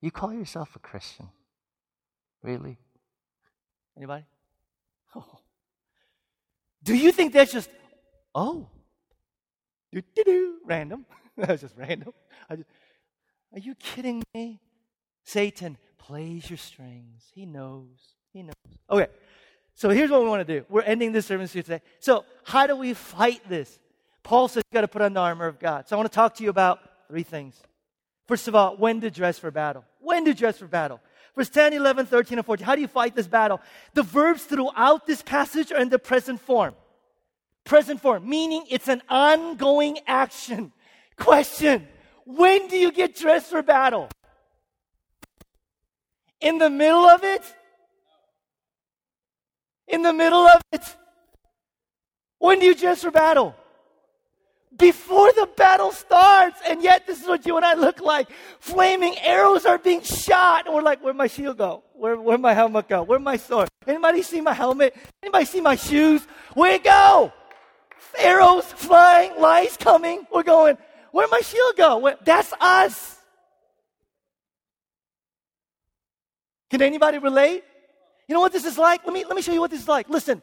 You 0.00 0.10
call 0.10 0.34
yourself 0.34 0.74
a 0.74 0.80
Christian? 0.80 1.28
Really? 2.42 2.78
Anybody? 3.96 4.24
Oh. 5.14 5.40
Do 6.84 6.96
you 6.96 7.10
think 7.10 7.32
that's 7.32 7.52
just, 7.52 7.68
oh, 8.32 8.68
do, 9.92 10.00
do, 10.14 10.22
do, 10.24 10.54
random? 10.64 11.04
that's 11.36 11.62
just 11.62 11.76
random. 11.76 12.12
Just, 12.48 12.68
are 13.52 13.58
you 13.58 13.74
kidding 13.74 14.22
me? 14.34 14.60
Satan 15.24 15.76
plays 15.98 16.48
your 16.48 16.58
strings. 16.58 17.24
He 17.34 17.44
knows. 17.44 18.14
He 18.32 18.44
knows. 18.44 18.54
Okay, 18.88 19.08
so 19.74 19.90
here's 19.90 20.10
what 20.10 20.22
we 20.22 20.28
want 20.28 20.46
to 20.46 20.60
do. 20.60 20.64
We're 20.68 20.82
ending 20.82 21.10
this 21.10 21.26
service 21.26 21.52
here 21.52 21.64
today. 21.64 21.82
So, 21.98 22.24
how 22.44 22.68
do 22.68 22.76
we 22.76 22.94
fight 22.94 23.48
this? 23.48 23.80
Paul 24.22 24.46
says 24.46 24.62
you 24.70 24.74
got 24.76 24.82
to 24.82 24.88
put 24.88 25.02
on 25.02 25.12
the 25.12 25.20
armor 25.20 25.48
of 25.48 25.58
God. 25.58 25.88
So, 25.88 25.96
I 25.96 25.98
want 25.98 26.10
to 26.10 26.14
talk 26.14 26.36
to 26.36 26.44
you 26.44 26.50
about 26.50 26.78
three 27.10 27.24
things. 27.24 27.60
First 28.28 28.46
of 28.46 28.54
all, 28.54 28.76
when 28.76 29.00
to 29.00 29.10
dress 29.10 29.38
for 29.38 29.50
battle. 29.50 29.84
When 29.98 30.24
to 30.24 30.32
dress 30.32 30.58
for 30.58 30.68
battle. 30.68 31.00
Verse 31.34 31.48
10, 31.48 31.72
11, 31.72 32.06
13, 32.06 32.38
and 32.38 32.46
14. 32.46 32.64
How 32.64 32.76
do 32.76 32.80
you 32.80 32.88
fight 32.88 33.16
this 33.16 33.26
battle? 33.26 33.60
The 33.94 34.04
verbs 34.04 34.44
throughout 34.44 35.06
this 35.06 35.20
passage 35.20 35.72
are 35.72 35.80
in 35.80 35.88
the 35.88 35.98
present 35.98 36.40
form. 36.40 36.74
Present 37.64 38.00
form, 38.00 38.28
meaning 38.28 38.64
it's 38.70 38.88
an 38.88 39.02
ongoing 39.08 39.98
action. 40.06 40.72
Question 41.16 41.86
When 42.24 42.68
do 42.68 42.76
you 42.76 42.92
get 42.92 43.16
dressed 43.16 43.50
for 43.50 43.62
battle? 43.62 44.08
In 46.40 46.58
the 46.58 46.70
middle 46.70 47.04
of 47.04 47.24
it? 47.24 47.42
In 49.88 50.02
the 50.02 50.12
middle 50.12 50.46
of 50.46 50.62
it? 50.72 50.96
When 52.38 52.60
do 52.60 52.66
you 52.66 52.74
dress 52.74 53.02
for 53.02 53.10
battle? 53.10 53.56
Before 54.80 55.30
the 55.34 55.48
battle 55.56 55.92
starts. 55.92 56.60
And 56.66 56.82
yet, 56.82 57.06
this 57.06 57.20
is 57.20 57.28
what 57.28 57.46
you 57.46 57.56
and 57.56 57.64
I 57.64 57.74
look 57.74 58.00
like. 58.00 58.28
Flaming 58.58 59.16
arrows 59.18 59.66
are 59.66 59.78
being 59.78 60.00
shot. 60.00 60.66
And 60.66 60.74
we're 60.74 60.82
like, 60.82 61.00
where'd 61.00 61.16
my 61.16 61.26
shield 61.26 61.58
go? 61.58 61.84
Where, 61.92 62.16
where'd 62.16 62.40
my 62.40 62.54
helmet 62.54 62.88
go? 62.88 63.02
Where'd 63.02 63.22
my 63.22 63.36
sword? 63.36 63.68
Anybody 63.86 64.22
see 64.22 64.40
my 64.40 64.54
helmet? 64.54 64.96
Anybody 65.22 65.44
see 65.44 65.60
my 65.60 65.76
shoes? 65.76 66.26
Where'd 66.54 66.76
it 66.76 66.84
go? 66.84 67.32
Arrows 68.18 68.64
flying, 68.64 69.38
lies 69.38 69.76
coming. 69.76 70.26
We're 70.32 70.42
going, 70.42 70.76
where'd 71.12 71.30
my 71.30 71.40
shield 71.40 71.76
go? 71.76 71.98
Where, 71.98 72.16
that's 72.24 72.52
us. 72.60 73.18
Can 76.70 76.82
anybody 76.82 77.18
relate? 77.18 77.64
You 78.28 78.34
know 78.34 78.40
what 78.40 78.52
this 78.52 78.64
is 78.64 78.78
like? 78.78 79.04
Let 79.04 79.12
me, 79.12 79.24
let 79.24 79.34
me 79.34 79.42
show 79.42 79.52
you 79.52 79.60
what 79.60 79.70
this 79.70 79.80
is 79.80 79.88
like. 79.88 80.08
Listen, 80.08 80.40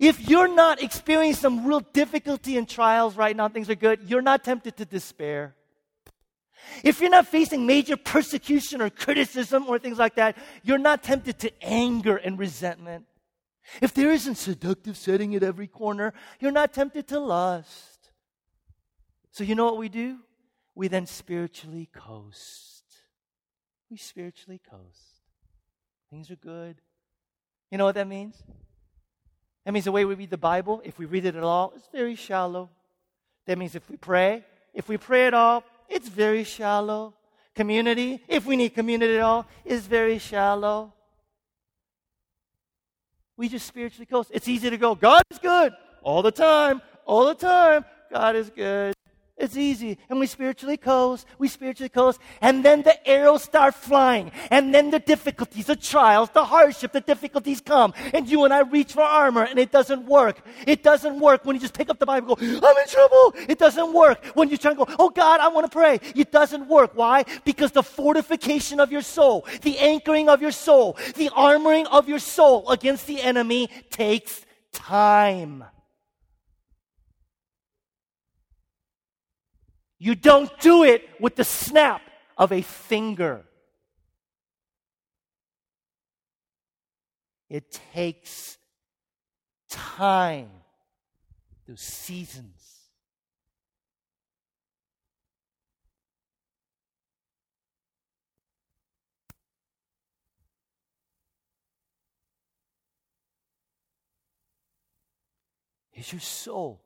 if 0.00 0.28
you're 0.28 0.48
not 0.48 0.82
experiencing 0.82 1.40
some 1.40 1.66
real 1.66 1.80
difficulty 1.80 2.56
and 2.56 2.66
trials 2.66 3.16
right 3.16 3.36
now, 3.36 3.48
things 3.48 3.68
are 3.68 3.74
good, 3.74 4.00
you're 4.08 4.22
not 4.22 4.42
tempted 4.42 4.78
to 4.78 4.86
despair. 4.86 5.54
If 6.82 7.00
you're 7.00 7.10
not 7.10 7.26
facing 7.26 7.66
major 7.66 7.98
persecution 7.98 8.80
or 8.80 8.88
criticism 8.88 9.66
or 9.68 9.78
things 9.78 9.98
like 9.98 10.14
that, 10.14 10.38
you're 10.62 10.78
not 10.78 11.02
tempted 11.02 11.38
to 11.40 11.52
anger 11.62 12.16
and 12.16 12.38
resentment. 12.38 13.04
If 13.82 13.92
there 13.92 14.10
isn't 14.10 14.36
seductive 14.36 14.96
setting 14.96 15.34
at 15.34 15.42
every 15.42 15.66
corner, 15.66 16.14
you're 16.40 16.50
not 16.50 16.72
tempted 16.72 17.06
to 17.08 17.20
lust. 17.20 18.10
So, 19.32 19.44
you 19.44 19.54
know 19.54 19.66
what 19.66 19.76
we 19.76 19.90
do? 19.90 20.18
We 20.74 20.88
then 20.88 21.06
spiritually 21.06 21.90
coast. 21.92 22.84
We 23.90 23.98
spiritually 23.98 24.60
coast. 24.68 25.20
Things 26.08 26.30
are 26.30 26.36
good. 26.36 26.80
You 27.70 27.76
know 27.76 27.84
what 27.84 27.94
that 27.96 28.08
means? 28.08 28.42
That 29.64 29.72
means 29.72 29.84
the 29.84 29.92
way 29.92 30.04
we 30.04 30.14
read 30.14 30.30
the 30.30 30.38
Bible, 30.38 30.80
if 30.84 30.98
we 30.98 31.04
read 31.04 31.24
it 31.24 31.36
at 31.36 31.42
all, 31.42 31.72
it's 31.76 31.88
very 31.92 32.14
shallow. 32.14 32.70
That 33.46 33.58
means 33.58 33.74
if 33.74 33.88
we 33.90 33.96
pray, 33.96 34.44
if 34.74 34.88
we 34.88 34.96
pray 34.96 35.26
at 35.26 35.34
all, 35.34 35.64
it's 35.88 36.08
very 36.08 36.44
shallow. 36.44 37.14
Community, 37.54 38.22
if 38.28 38.46
we 38.46 38.56
need 38.56 38.70
community 38.70 39.16
at 39.16 39.22
all, 39.22 39.46
is 39.64 39.86
very 39.86 40.18
shallow. 40.18 40.92
We 43.36 43.48
just 43.48 43.66
spiritually 43.66 44.06
coast. 44.06 44.30
It's 44.32 44.48
easy 44.48 44.70
to 44.70 44.76
go, 44.76 44.94
God 44.94 45.22
is 45.30 45.38
good 45.38 45.72
all 46.02 46.22
the 46.22 46.30
time, 46.30 46.80
all 47.04 47.26
the 47.26 47.34
time. 47.34 47.84
God 48.10 48.36
is 48.36 48.50
good. 48.50 48.94
It's 49.40 49.56
easy. 49.56 49.96
And 50.10 50.20
we 50.20 50.26
spiritually 50.26 50.76
coast, 50.76 51.26
we 51.38 51.48
spiritually 51.48 51.88
coast, 51.88 52.20
and 52.42 52.62
then 52.62 52.82
the 52.82 53.08
arrows 53.08 53.42
start 53.42 53.74
flying, 53.74 54.30
and 54.50 54.74
then 54.74 54.90
the 54.90 54.98
difficulties, 54.98 55.66
the 55.66 55.76
trials, 55.76 56.28
the 56.30 56.44
hardship, 56.44 56.92
the 56.92 57.00
difficulties 57.00 57.62
come, 57.62 57.94
and 58.12 58.28
you 58.28 58.44
and 58.44 58.52
I 58.52 58.60
reach 58.60 58.92
for 58.92 59.02
armor, 59.02 59.44
and 59.44 59.58
it 59.58 59.72
doesn't 59.72 60.04
work. 60.04 60.42
It 60.66 60.82
doesn't 60.82 61.18
work 61.18 61.46
when 61.46 61.56
you 61.56 61.60
just 61.60 61.72
pick 61.72 61.88
up 61.88 61.98
the 61.98 62.04
Bible 62.04 62.36
and 62.38 62.60
go, 62.60 62.68
I'm 62.68 62.76
in 62.76 62.86
trouble. 62.86 63.34
It 63.48 63.58
doesn't 63.58 63.92
work 63.94 64.24
when 64.34 64.50
you 64.50 64.58
try 64.58 64.72
and 64.72 64.78
go, 64.78 64.86
oh 64.98 65.08
God, 65.08 65.40
I 65.40 65.48
want 65.48 65.64
to 65.64 65.72
pray. 65.72 66.00
It 66.14 66.30
doesn't 66.30 66.68
work. 66.68 66.92
Why? 66.94 67.24
Because 67.44 67.72
the 67.72 67.82
fortification 67.82 68.78
of 68.78 68.92
your 68.92 69.02
soul, 69.02 69.46
the 69.62 69.78
anchoring 69.78 70.28
of 70.28 70.42
your 70.42 70.52
soul, 70.52 70.98
the 71.16 71.30
armoring 71.30 71.86
of 71.90 72.10
your 72.10 72.18
soul 72.18 72.68
against 72.68 73.06
the 73.06 73.22
enemy 73.22 73.70
takes 73.88 74.44
time. 74.72 75.64
You 80.02 80.14
don't 80.14 80.50
do 80.60 80.82
it 80.82 81.06
with 81.20 81.36
the 81.36 81.44
snap 81.44 82.00
of 82.38 82.52
a 82.52 82.62
finger. 82.62 83.44
It 87.50 87.78
takes 87.92 88.56
time, 89.68 90.48
those 91.68 91.82
seasons. 91.82 92.46
Is 105.92 106.10
your 106.10 106.20
soul 106.20 106.80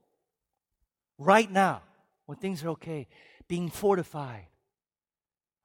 right 1.17 1.49
now 1.49 1.83
when 2.27 2.39
things 2.39 2.65
are 2.65 2.71
okay, 2.71 3.07
being 3.49 3.71
fortified 3.71 4.47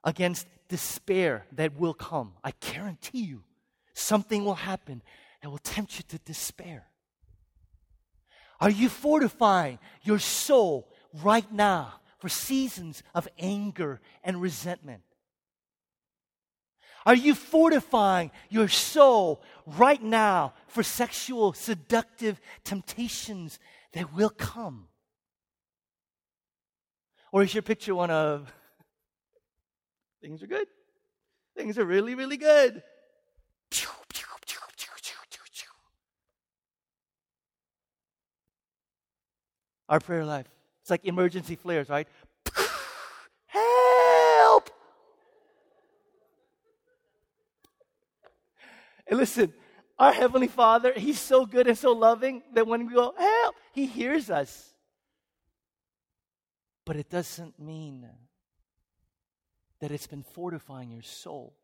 against 0.04 0.48
despair 0.68 1.46
that 1.54 1.78
will 1.78 1.94
come. 1.94 2.34
I 2.44 2.54
guarantee 2.60 3.24
you, 3.24 3.44
something 3.94 4.46
will 4.46 4.56
happen 4.56 5.02
that 5.42 5.50
will 5.50 5.58
tempt 5.60 5.98
you 5.98 6.04
to 6.10 6.18
despair. 6.20 6.86
Are 8.60 8.70
you 8.70 8.90
fortifying 8.90 9.80
your 10.04 10.20
soul 10.20 10.92
right 11.24 11.50
now 11.52 11.94
for 12.20 12.28
seasons 12.28 13.04
of 13.16 13.28
anger 13.40 14.02
and 14.24 14.42
resentment? 14.42 15.02
Are 17.06 17.16
you 17.16 17.34
fortifying 17.34 18.32
your 18.50 18.68
soul 18.68 19.42
right 19.66 20.04
now 20.04 20.54
for 20.68 20.84
sexual 20.84 21.54
seductive 21.54 22.42
temptations 22.66 23.60
that 23.94 24.14
will 24.14 24.30
come? 24.30 24.89
Or 27.32 27.44
is 27.44 27.54
your 27.54 27.62
picture 27.62 27.94
one 27.94 28.10
of 28.10 28.52
things 30.22 30.42
are 30.42 30.48
good? 30.48 30.68
Things 31.56 31.78
are 31.78 31.86
really, 31.86 32.16
really 32.16 32.38
good. 32.38 32.82
Our 39.90 40.00
prayer 40.00 40.24
life. 40.24 40.46
It's 40.82 40.92
like 40.92 41.04
emergency 41.04 41.56
flares, 41.56 41.90
right? 41.90 42.08
Help! 43.48 44.70
And 49.08 49.18
listen, 49.18 49.52
our 49.98 50.14
Heavenly 50.14 50.48
Father, 50.48 50.94
He's 50.96 51.20
so 51.20 51.44
good 51.44 51.68
and 51.68 51.76
so 51.76 51.92
loving 51.92 52.44
that 52.54 52.68
when 52.68 52.86
we 52.86 52.94
go, 52.94 53.16
help, 53.18 53.56
He 53.74 53.88
hears 53.88 54.30
us. 54.30 54.76
But 56.90 56.98
it 56.98 57.12
doesn't 57.12 57.60
mean 57.60 58.10
that 59.80 59.92
it's 59.92 60.08
been 60.08 60.24
fortifying 60.24 60.90
your 60.90 61.04
soul 61.04 61.56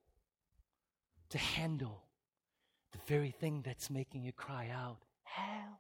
to 1.30 1.40
handle 1.40 2.04
the 2.92 3.00
very 3.08 3.32
thing 3.32 3.64
that's 3.66 3.90
making 3.90 4.22
you 4.22 4.32
cry 4.32 4.70
out, 4.72 5.00
Help. 5.24 5.80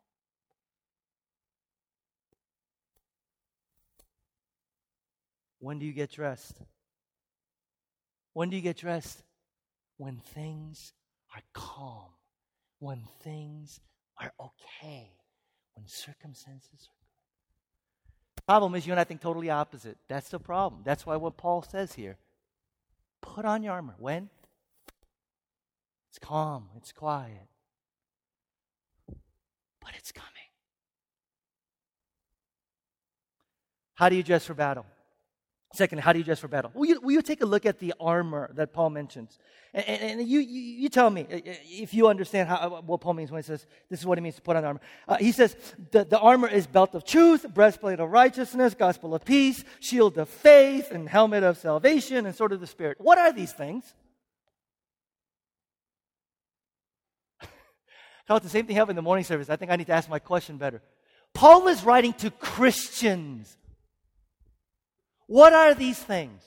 When 5.60 5.78
do 5.78 5.86
you 5.86 5.94
get 5.94 6.10
dressed? 6.10 6.58
When 8.34 8.50
do 8.50 8.56
you 8.56 8.64
get 8.64 8.78
dressed? 8.78 9.22
When 9.98 10.18
things 10.18 10.92
are 11.36 11.44
calm, 11.54 12.10
when 12.80 13.04
things 13.22 13.80
are 14.20 14.32
okay, 14.40 15.12
when 15.76 15.86
circumstances 15.88 16.90
are 16.90 17.05
Problem 18.48 18.76
is, 18.76 18.86
you 18.86 18.94
and 18.94 19.00
I 19.00 19.04
think 19.04 19.22
totally 19.22 19.50
opposite. 19.50 19.98
That's 20.08 20.30
the 20.30 20.40
problem. 20.40 20.82
That's 20.86 21.06
why 21.06 21.16
what 21.16 21.38
Paul 21.38 21.64
says 21.64 21.94
here 21.94 22.18
put 23.22 23.44
on 23.44 23.64
your 23.64 23.74
armor. 23.74 23.96
When? 23.98 24.30
It's 26.10 26.20
calm, 26.20 26.70
it's 26.78 26.92
quiet, 26.92 27.50
but 29.82 29.92
it's 29.98 30.12
coming. 30.12 30.30
How 33.96 34.10
do 34.10 34.16
you 34.16 34.24
dress 34.24 34.46
for 34.46 34.54
battle? 34.54 34.86
Second, 35.74 36.00
how 36.00 36.14
do 36.14 36.20
you 36.20 36.26
dress 36.26 36.40
for 36.40 36.48
battle? 36.48 36.72
Will 36.74 36.86
you, 36.86 37.02
will 37.02 37.12
you 37.12 37.22
take 37.22 37.42
a 37.42 37.46
look 37.46 37.66
at 37.66 37.80
the 37.80 37.94
armor 38.00 38.50
that 38.54 38.72
Paul 38.72 38.92
mentions? 38.92 39.38
And, 39.74 39.86
and, 39.86 40.20
and 40.22 40.30
you, 40.30 40.40
you, 40.40 40.62
you, 40.62 40.90
tell 40.90 41.10
me 41.10 41.28
uh, 41.30 41.36
uh, 41.36 41.54
if 41.66 41.94
you 41.94 42.08
understand 42.08 42.48
how, 42.48 42.56
uh, 42.56 42.82
what 42.82 43.02
Paul 43.02 43.14
means 43.14 43.30
when 43.30 43.42
he 43.42 43.46
says 43.46 43.66
this 43.90 44.00
is 44.00 44.06
what 44.06 44.18
it 44.18 44.22
means 44.22 44.36
to 44.36 44.42
put 44.42 44.56
on 44.56 44.64
armor. 44.64 44.80
Uh, 45.06 45.18
he 45.18 45.34
says 45.34 45.56
the, 45.92 46.06
the 46.06 46.18
armor 46.18 46.48
is 46.48 46.66
belt 46.66 46.96
of 46.96 47.04
truth, 47.04 47.46
breastplate 47.54 48.00
of 48.00 48.10
righteousness, 48.10 48.74
gospel 48.74 49.14
of 49.14 49.26
peace, 49.26 49.66
shield 49.82 50.18
of 50.18 50.30
faith, 50.30 50.92
and 50.92 51.10
helmet 51.10 51.44
of 51.44 51.58
salvation, 51.58 52.26
and 52.26 52.34
sword 52.34 52.54
of 52.54 52.62
the 52.62 52.68
Spirit. 52.68 52.98
What 53.02 53.18
are 53.18 53.34
these 53.34 53.52
things? 53.52 53.94
thought 58.28 58.44
the 58.44 58.50
same 58.50 58.66
thing 58.66 58.78
happened 58.78 58.92
in 58.92 58.96
the 58.98 59.02
morning 59.02 59.26
service. 59.26 59.50
I 59.50 59.58
think 59.58 59.72
I 59.72 59.76
need 59.76 59.88
to 59.88 59.94
ask 59.94 60.10
my 60.10 60.20
question 60.20 60.58
better. 60.58 60.82
Paul 61.34 61.68
is 61.68 61.84
writing 61.84 62.14
to 62.14 62.32
Christians. 62.32 63.58
What 65.28 65.54
are 65.54 65.74
these 65.74 66.00
things? 66.00 66.42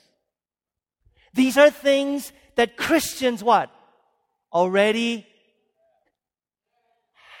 These 1.33 1.57
are 1.57 1.69
things 1.69 2.31
that 2.55 2.77
Christians 2.77 3.43
what? 3.43 3.69
Already 4.51 5.25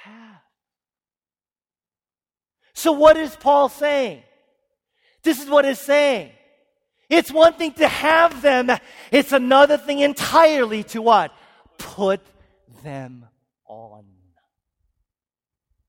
have. 0.03 0.41
So 2.73 2.91
what 2.91 3.17
is 3.17 3.35
Paul 3.35 3.69
saying? 3.69 4.21
This 5.23 5.41
is 5.41 5.49
what 5.49 5.65
it's 5.65 5.81
saying. 5.81 6.31
It's 7.09 7.31
one 7.31 7.53
thing 7.53 7.73
to 7.73 7.87
have 7.87 8.41
them. 8.41 8.69
It's 9.11 9.31
another 9.31 9.77
thing 9.77 9.99
entirely 9.99 10.83
to 10.83 11.01
what? 11.01 11.33
Put 11.77 12.21
them 12.83 13.25
on. 13.65 14.05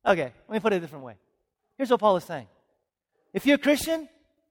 Okay, 0.06 0.32
let 0.48 0.50
me 0.54 0.60
put 0.60 0.72
it 0.72 0.76
a 0.76 0.80
different 0.80 1.04
way. 1.04 1.14
Here's 1.76 1.90
what 1.90 2.00
Paul 2.00 2.16
is 2.16 2.24
saying. 2.24 2.46
If 3.34 3.44
you're 3.44 3.56
a 3.56 3.58
Christian, 3.58 4.08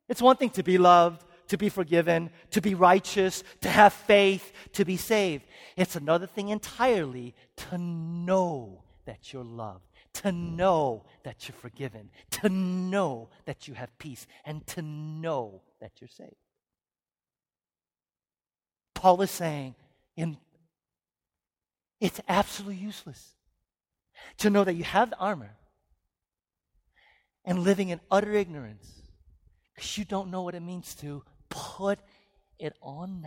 it's 0.09 0.21
one 0.21 0.35
thing 0.35 0.49
to 0.51 0.63
be 0.63 0.77
loved, 0.77 1.23
to 1.49 1.57
be 1.57 1.69
forgiven, 1.69 2.31
to 2.51 2.61
be 2.61 2.73
righteous, 2.73 3.43
to 3.61 3.69
have 3.69 3.93
faith, 3.93 4.51
to 4.73 4.83
be 4.83 4.97
saved. 4.97 5.45
It's 5.77 5.95
another 5.95 6.27
thing 6.27 6.49
entirely 6.49 7.35
to 7.57 7.77
know 7.77 8.83
that 9.05 9.31
you're 9.31 9.43
loved, 9.43 9.85
to 10.13 10.31
know 10.31 11.05
that 11.23 11.47
you're 11.47 11.55
forgiven, 11.55 12.09
to 12.31 12.49
know 12.49 13.29
that 13.45 13.67
you 13.67 13.75
have 13.75 13.95
peace, 13.99 14.27
and 14.45 14.65
to 14.67 14.81
know 14.81 15.61
that 15.79 15.91
you're 16.01 16.09
saved. 16.09 16.35
Paul 18.95 19.21
is 19.21 19.31
saying 19.31 19.75
in 20.17 20.37
it's 22.01 22.19
absolutely 22.27 22.77
useless 22.77 23.35
to 24.37 24.49
know 24.49 24.63
that 24.63 24.73
you 24.73 24.83
have 24.83 25.09
the 25.09 25.17
armor 25.17 25.55
and 27.45 27.59
living 27.59 27.89
in 27.89 27.99
utter 28.09 28.33
ignorance 28.33 28.98
because 29.79 29.97
you 29.97 30.03
don't 30.03 30.29
know 30.29 30.41
what 30.41 30.55
it 30.55 30.59
means 30.59 30.93
to 30.95 31.23
put 31.47 31.99
it 32.59 32.73
on. 32.81 33.25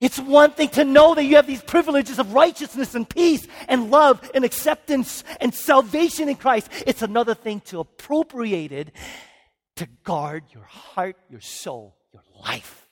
It's 0.00 0.20
one 0.20 0.52
thing 0.52 0.68
to 0.70 0.84
know 0.84 1.16
that 1.16 1.24
you 1.24 1.34
have 1.34 1.48
these 1.48 1.62
privileges 1.62 2.20
of 2.20 2.32
righteousness 2.32 2.94
and 2.94 3.08
peace 3.08 3.44
and 3.66 3.90
love 3.90 4.30
and 4.32 4.44
acceptance 4.44 5.24
and 5.40 5.52
salvation 5.52 6.28
in 6.28 6.36
Christ. 6.36 6.70
It's 6.86 7.02
another 7.02 7.34
thing 7.34 7.60
to 7.66 7.80
appropriate 7.80 8.70
it 8.70 8.92
to 9.76 9.88
guard 10.04 10.44
your 10.54 10.64
heart, 10.64 11.16
your 11.28 11.40
soul, 11.40 11.96
your 12.12 12.22
life. 12.40 12.88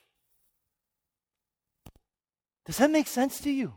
Does 2.65 2.77
that 2.77 2.91
make 2.91 3.07
sense 3.07 3.39
to 3.41 3.49
you? 3.49 3.73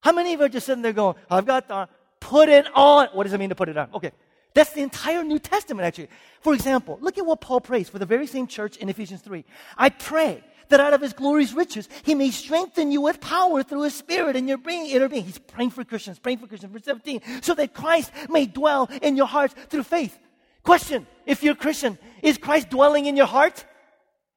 How 0.00 0.12
many 0.12 0.32
of 0.32 0.38
you 0.38 0.46
are 0.46 0.48
just 0.48 0.66
sitting 0.66 0.82
there 0.82 0.92
going, 0.92 1.16
I've 1.28 1.44
got 1.44 1.66
the, 1.66 1.88
put 2.20 2.48
it 2.48 2.68
on. 2.72 3.08
What 3.12 3.24
does 3.24 3.32
it 3.32 3.38
mean 3.38 3.48
to 3.48 3.56
put 3.56 3.68
it 3.68 3.76
on? 3.76 3.90
Okay. 3.94 4.12
That's 4.54 4.72
the 4.72 4.82
entire 4.82 5.22
New 5.24 5.38
Testament, 5.38 5.86
actually. 5.86 6.08
For 6.40 6.54
example, 6.54 6.98
look 7.00 7.18
at 7.18 7.26
what 7.26 7.40
Paul 7.40 7.60
prays 7.60 7.88
for 7.88 7.98
the 7.98 8.06
very 8.06 8.26
same 8.26 8.46
church 8.46 8.76
in 8.76 8.88
Ephesians 8.88 9.20
3. 9.22 9.44
I 9.76 9.90
pray 9.90 10.42
that 10.68 10.80
out 10.80 10.92
of 10.92 11.00
his 11.00 11.12
glorious 11.12 11.52
riches, 11.52 11.88
he 12.02 12.14
may 12.14 12.30
strengthen 12.30 12.92
you 12.92 13.00
with 13.00 13.20
power 13.20 13.62
through 13.62 13.82
his 13.82 13.94
spirit 13.94 14.36
in 14.36 14.48
your 14.48 14.58
being, 14.58 14.86
inner 14.86 15.08
being. 15.08 15.24
He's 15.24 15.38
praying 15.38 15.70
for 15.70 15.84
Christians, 15.84 16.18
praying 16.18 16.38
for 16.38 16.46
Christians, 16.46 16.72
verse 16.72 16.84
17, 16.84 17.20
so 17.42 17.54
that 17.54 17.74
Christ 17.74 18.12
may 18.28 18.46
dwell 18.46 18.88
in 19.02 19.16
your 19.16 19.26
hearts 19.26 19.54
through 19.68 19.84
faith. 19.84 20.18
Question 20.62 21.06
If 21.26 21.42
you're 21.42 21.54
a 21.54 21.56
Christian, 21.56 21.98
is 22.22 22.38
Christ 22.38 22.70
dwelling 22.70 23.06
in 23.06 23.16
your 23.16 23.26
heart? 23.26 23.64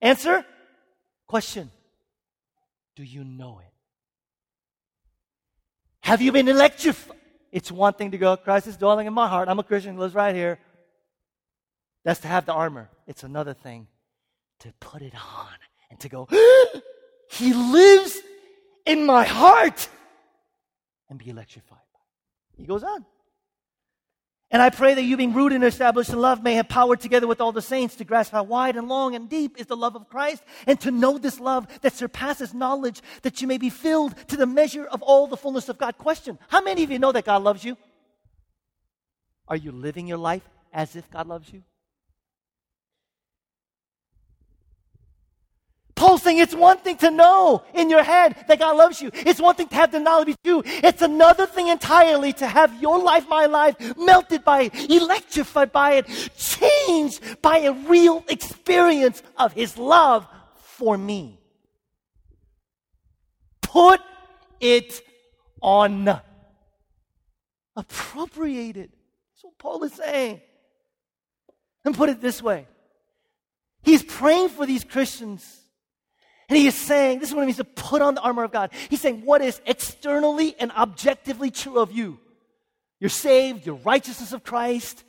Answer 0.02 0.46
Question 1.28 1.72
Do 2.96 3.04
you 3.04 3.24
know 3.24 3.60
it? 3.60 3.72
Have 6.02 6.22
you 6.22 6.32
been 6.32 6.48
electrified? 6.48 7.21
It's 7.52 7.72
one 7.72 7.94
thing 7.94 8.12
to 8.12 8.18
go, 8.18 8.38
Christ 8.38 8.68
is 8.68 8.78
dwelling 8.78 9.08
in 9.08 9.14
my 9.14 9.28
heart. 9.28 9.50
I'm 9.50 9.60
a 9.60 9.64
Christian, 9.64 9.98
lives 9.98 10.16
right 10.16 10.34
here. 10.34 10.60
That's 12.04 12.22
to 12.22 12.28
have 12.28 12.46
the 12.46 12.54
armor. 12.54 12.90
It's 13.08 13.24
another 13.24 13.54
thing 13.54 13.88
to 14.62 14.74
put 14.80 15.02
it 15.02 15.14
on 15.16 15.54
and 15.90 16.00
to 16.00 16.10
go, 16.10 16.28
He 17.30 17.54
lives 17.54 18.20
in 18.86 19.06
my 19.06 19.24
heart 19.24 19.88
and 21.10 21.20
be 21.20 21.30
electrified. 21.30 21.80
He 22.58 22.66
goes 22.66 22.84
on. 22.84 23.06
And 24.52 24.62
I 24.62 24.70
pray 24.70 24.94
that 24.94 25.04
you, 25.04 25.16
being 25.16 25.34
rooted 25.34 25.56
and 25.56 25.64
established 25.64 26.10
in 26.10 26.20
love, 26.20 26.44
may 26.44 26.56
have 26.56 26.68
power 26.68 26.98
together 26.98 27.26
with 27.26 27.40
all 27.40 27.54
the 27.54 27.62
saints 27.62 27.96
to 27.96 28.04
grasp 28.04 28.34
how 28.34 28.44
wide 28.44 28.76
and 28.76 28.90
long 28.90 29.16
and 29.16 29.30
deep 29.30 29.58
is 29.58 29.68
the 29.68 29.78
love 29.78 29.96
of 29.96 30.10
Christ, 30.10 30.44
and 30.68 30.78
to 30.82 30.92
know 30.92 31.18
this 31.18 31.40
love 31.40 31.68
that 31.82 31.94
surpasses 31.94 32.54
knowledge, 32.54 33.02
that 33.22 33.42
you 33.42 33.48
may 33.48 33.58
be 33.58 33.70
filled 33.70 34.14
to 34.28 34.36
the 34.36 34.46
measure 34.46 34.86
of 34.86 35.02
all 35.02 35.28
the 35.28 35.38
fullness 35.38 35.70
of 35.70 35.78
God. 35.78 35.98
Question 35.98 36.38
How 36.50 36.62
many 36.62 36.84
of 36.84 36.92
you 36.92 37.00
know 37.00 37.14
that 37.14 37.26
God 37.26 37.44
loves 37.44 37.64
you? 37.64 37.78
Are 39.48 39.56
you 39.56 39.72
living 39.72 40.06
your 40.06 40.18
life 40.18 40.48
as 40.74 40.98
if 40.98 41.10
God 41.10 41.28
loves 41.28 41.52
you? 41.52 41.64
Paul's 46.12 46.24
saying 46.24 46.40
it's 46.40 46.54
one 46.54 46.78
thing 46.80 46.98
to 46.98 47.10
know 47.10 47.64
in 47.74 47.90
your 47.90 48.04
head 48.04 48.36
that 48.50 48.60
God 48.60 48.76
loves 48.76 49.02
you. 49.02 49.12
It's 49.14 49.40
one 49.40 49.56
thing 49.56 49.70
to 49.70 49.76
have 49.76 49.94
the 49.94 50.00
knowledge 50.02 50.36
too. 50.44 50.62
It's 50.66 51.02
another 51.02 51.46
thing 51.46 51.70
entirely 51.70 52.34
to 52.34 52.48
have 52.48 52.82
your 52.82 53.02
life, 53.02 53.30
my 53.30 53.46
life, 53.46 53.78
melted 53.96 54.44
by 54.44 54.64
it, 54.64 54.92
electrified 54.92 55.72
by 55.72 55.94
it, 55.94 56.08
changed 56.36 57.42
by 57.42 57.60
a 57.60 57.72
real 57.72 58.26
experience 58.28 59.24
of 59.38 59.54
His 59.54 59.78
love 59.78 60.28
for 60.58 60.98
me. 60.98 61.40
Put 63.62 64.02
it 64.60 65.02
on. 65.62 66.20
Appropriate 67.78 68.76
it. 68.76 68.92
That's 68.92 69.44
what 69.44 69.58
Paul 69.58 69.82
is 69.86 69.94
saying. 69.94 70.42
And 71.86 71.96
put 71.96 72.10
it 72.10 72.20
this 72.20 72.44
way. 72.44 72.68
He's 73.82 74.04
praying 74.04 74.50
for 74.50 74.66
these 74.66 74.84
Christians 74.84 75.61
and 76.52 76.58
he 76.58 76.68
is 76.68 76.76
saying, 76.76 77.20
this 77.20 77.30
is 77.30 77.34
what 77.34 77.44
it 77.44 77.46
means 77.46 77.60
to 77.60 77.64
put 77.64 78.02
on 78.02 78.14
the 78.14 78.20
armor 78.20 78.44
of 78.44 78.52
God. 78.52 78.72
He's 78.90 79.00
saying, 79.00 79.22
what 79.24 79.42
is 79.42 79.62
externally 79.66 80.54
and 80.60 80.70
objectively 80.74 81.50
true 81.50 81.80
of 81.80 81.94
you? 81.94 82.20
You're 83.00 83.10
saved, 83.10 83.66
your 83.66 83.76
righteousness 83.76 84.34
of 84.34 84.44
Christ, 84.44 85.06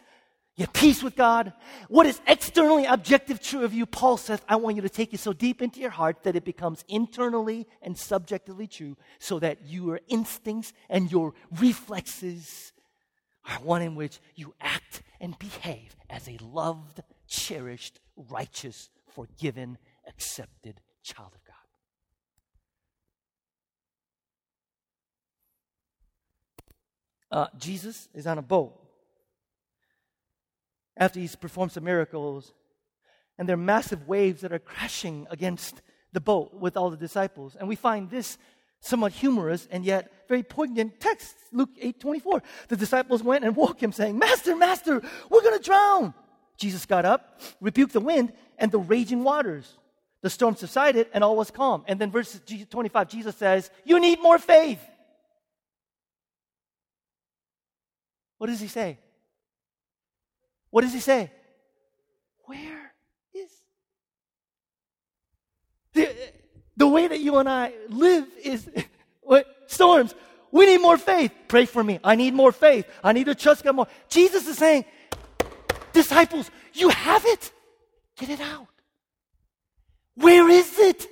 your 0.55 0.68
peace 0.68 1.02
with 1.02 1.16
God. 1.16 1.52
What 1.88 2.07
is 2.07 2.20
externally 2.28 2.85
objective 2.85 3.42
true 3.42 3.64
of 3.64 3.74
you? 3.74 3.87
Paul 3.87 4.18
says, 4.18 4.40
I 4.48 4.55
want 4.55 4.76
you 4.76 4.83
to 4.83 4.88
take 4.88 5.14
it 5.14 5.18
so 5.18 5.33
deep 5.33 5.61
into 5.61 5.81
your 5.81 5.90
heart 5.90 6.22
that 6.22 6.37
it 6.37 6.44
becomes 6.44 6.85
internally 6.87 7.66
and 7.83 7.98
subjectively 7.98 8.68
true 8.68 8.96
so 9.18 9.40
that 9.40 9.66
your 9.66 9.98
instincts 10.07 10.72
and 10.88 11.11
your 11.11 11.35
reflexes 11.59 12.72
are 13.50 13.59
one 13.64 13.83
in 13.83 13.96
which 13.96 14.20
you 14.37 14.55
act 14.61 15.02
and 15.20 15.37
behave 15.40 15.96
as 16.09 16.28
a 16.28 16.38
loved, 16.40 17.02
cherished, 17.26 17.98
righteous, 18.31 18.90
forgiven, 19.12 19.76
accepted 20.07 20.81
child 21.02 21.32
of 21.34 21.44
God. 21.44 21.54
Uh, 27.30 27.46
Jesus 27.58 28.08
is 28.14 28.26
on 28.26 28.38
a 28.38 28.42
boat 28.42 28.78
after 30.96 31.18
he's 31.18 31.34
performed 31.34 31.72
some 31.72 31.84
miracles, 31.84 32.52
and 33.38 33.48
there 33.48 33.54
are 33.54 33.56
massive 33.56 34.06
waves 34.06 34.42
that 34.42 34.52
are 34.52 34.58
crashing 34.58 35.26
against 35.30 35.80
the 36.12 36.20
boat 36.20 36.52
with 36.52 36.76
all 36.76 36.90
the 36.90 36.96
disciples. 36.96 37.56
And 37.58 37.66
we 37.66 37.76
find 37.76 38.10
this 38.10 38.36
somewhat 38.80 39.12
humorous 39.12 39.66
and 39.70 39.84
yet 39.84 40.12
very 40.28 40.42
poignant 40.42 41.00
text. 41.00 41.34
Luke 41.52 41.70
8 41.80 41.98
24. 41.98 42.42
The 42.68 42.76
disciples 42.76 43.22
went 43.22 43.44
and 43.44 43.56
woke 43.56 43.82
him, 43.82 43.92
saying, 43.92 44.18
Master, 44.18 44.54
Master, 44.54 45.02
we're 45.30 45.42
going 45.42 45.58
to 45.58 45.64
drown. 45.64 46.14
Jesus 46.58 46.84
got 46.84 47.04
up, 47.04 47.40
rebuked 47.60 47.94
the 47.94 48.00
wind 48.00 48.32
and 48.58 48.70
the 48.70 48.78
raging 48.78 49.24
waters. 49.24 49.78
The 50.22 50.30
storm 50.30 50.54
subsided 50.54 51.08
and 51.12 51.22
all 51.24 51.37
was 51.37 51.50
calm. 51.50 51.85
And 51.87 52.00
then 52.00 52.11
verse 52.11 52.40
25, 52.70 53.08
Jesus 53.08 53.37
says, 53.37 53.70
You 53.85 54.00
need 54.00 54.22
more 54.22 54.38
faith. 54.38 54.80
What 58.38 58.46
does 58.46 58.61
he 58.61 58.68
say? 58.68 58.98
What 60.70 60.82
does 60.82 60.92
he 60.92 61.00
say? 61.00 61.30
Where 62.44 62.92
is 63.35 63.50
the, 65.92 66.08
the 66.76 66.88
way 66.88 67.08
that 67.08 67.20
you 67.20 67.37
and 67.38 67.48
I 67.48 67.72
live 67.88 68.26
is 68.42 68.68
what, 69.20 69.46
storms. 69.66 70.14
We 70.50 70.66
need 70.66 70.82
more 70.82 70.98
faith. 70.98 71.32
Pray 71.48 71.66
for 71.66 71.82
me. 71.82 71.98
I 72.04 72.14
need 72.14 72.35
more 72.35 72.52
faith. 72.52 72.87
I 73.02 73.12
need 73.12 73.24
to 73.24 73.35
trust 73.35 73.64
God 73.64 73.74
more. 73.74 73.87
Jesus 74.08 74.46
is 74.46 74.58
saying, 74.58 74.85
disciples, 75.92 76.50
you 76.74 76.90
have 76.90 77.24
it. 77.24 77.50
Get 78.16 78.30
it 78.30 78.40
out. 78.40 78.71
Where 80.14 80.48
is 80.48 80.79
it? 80.79 81.07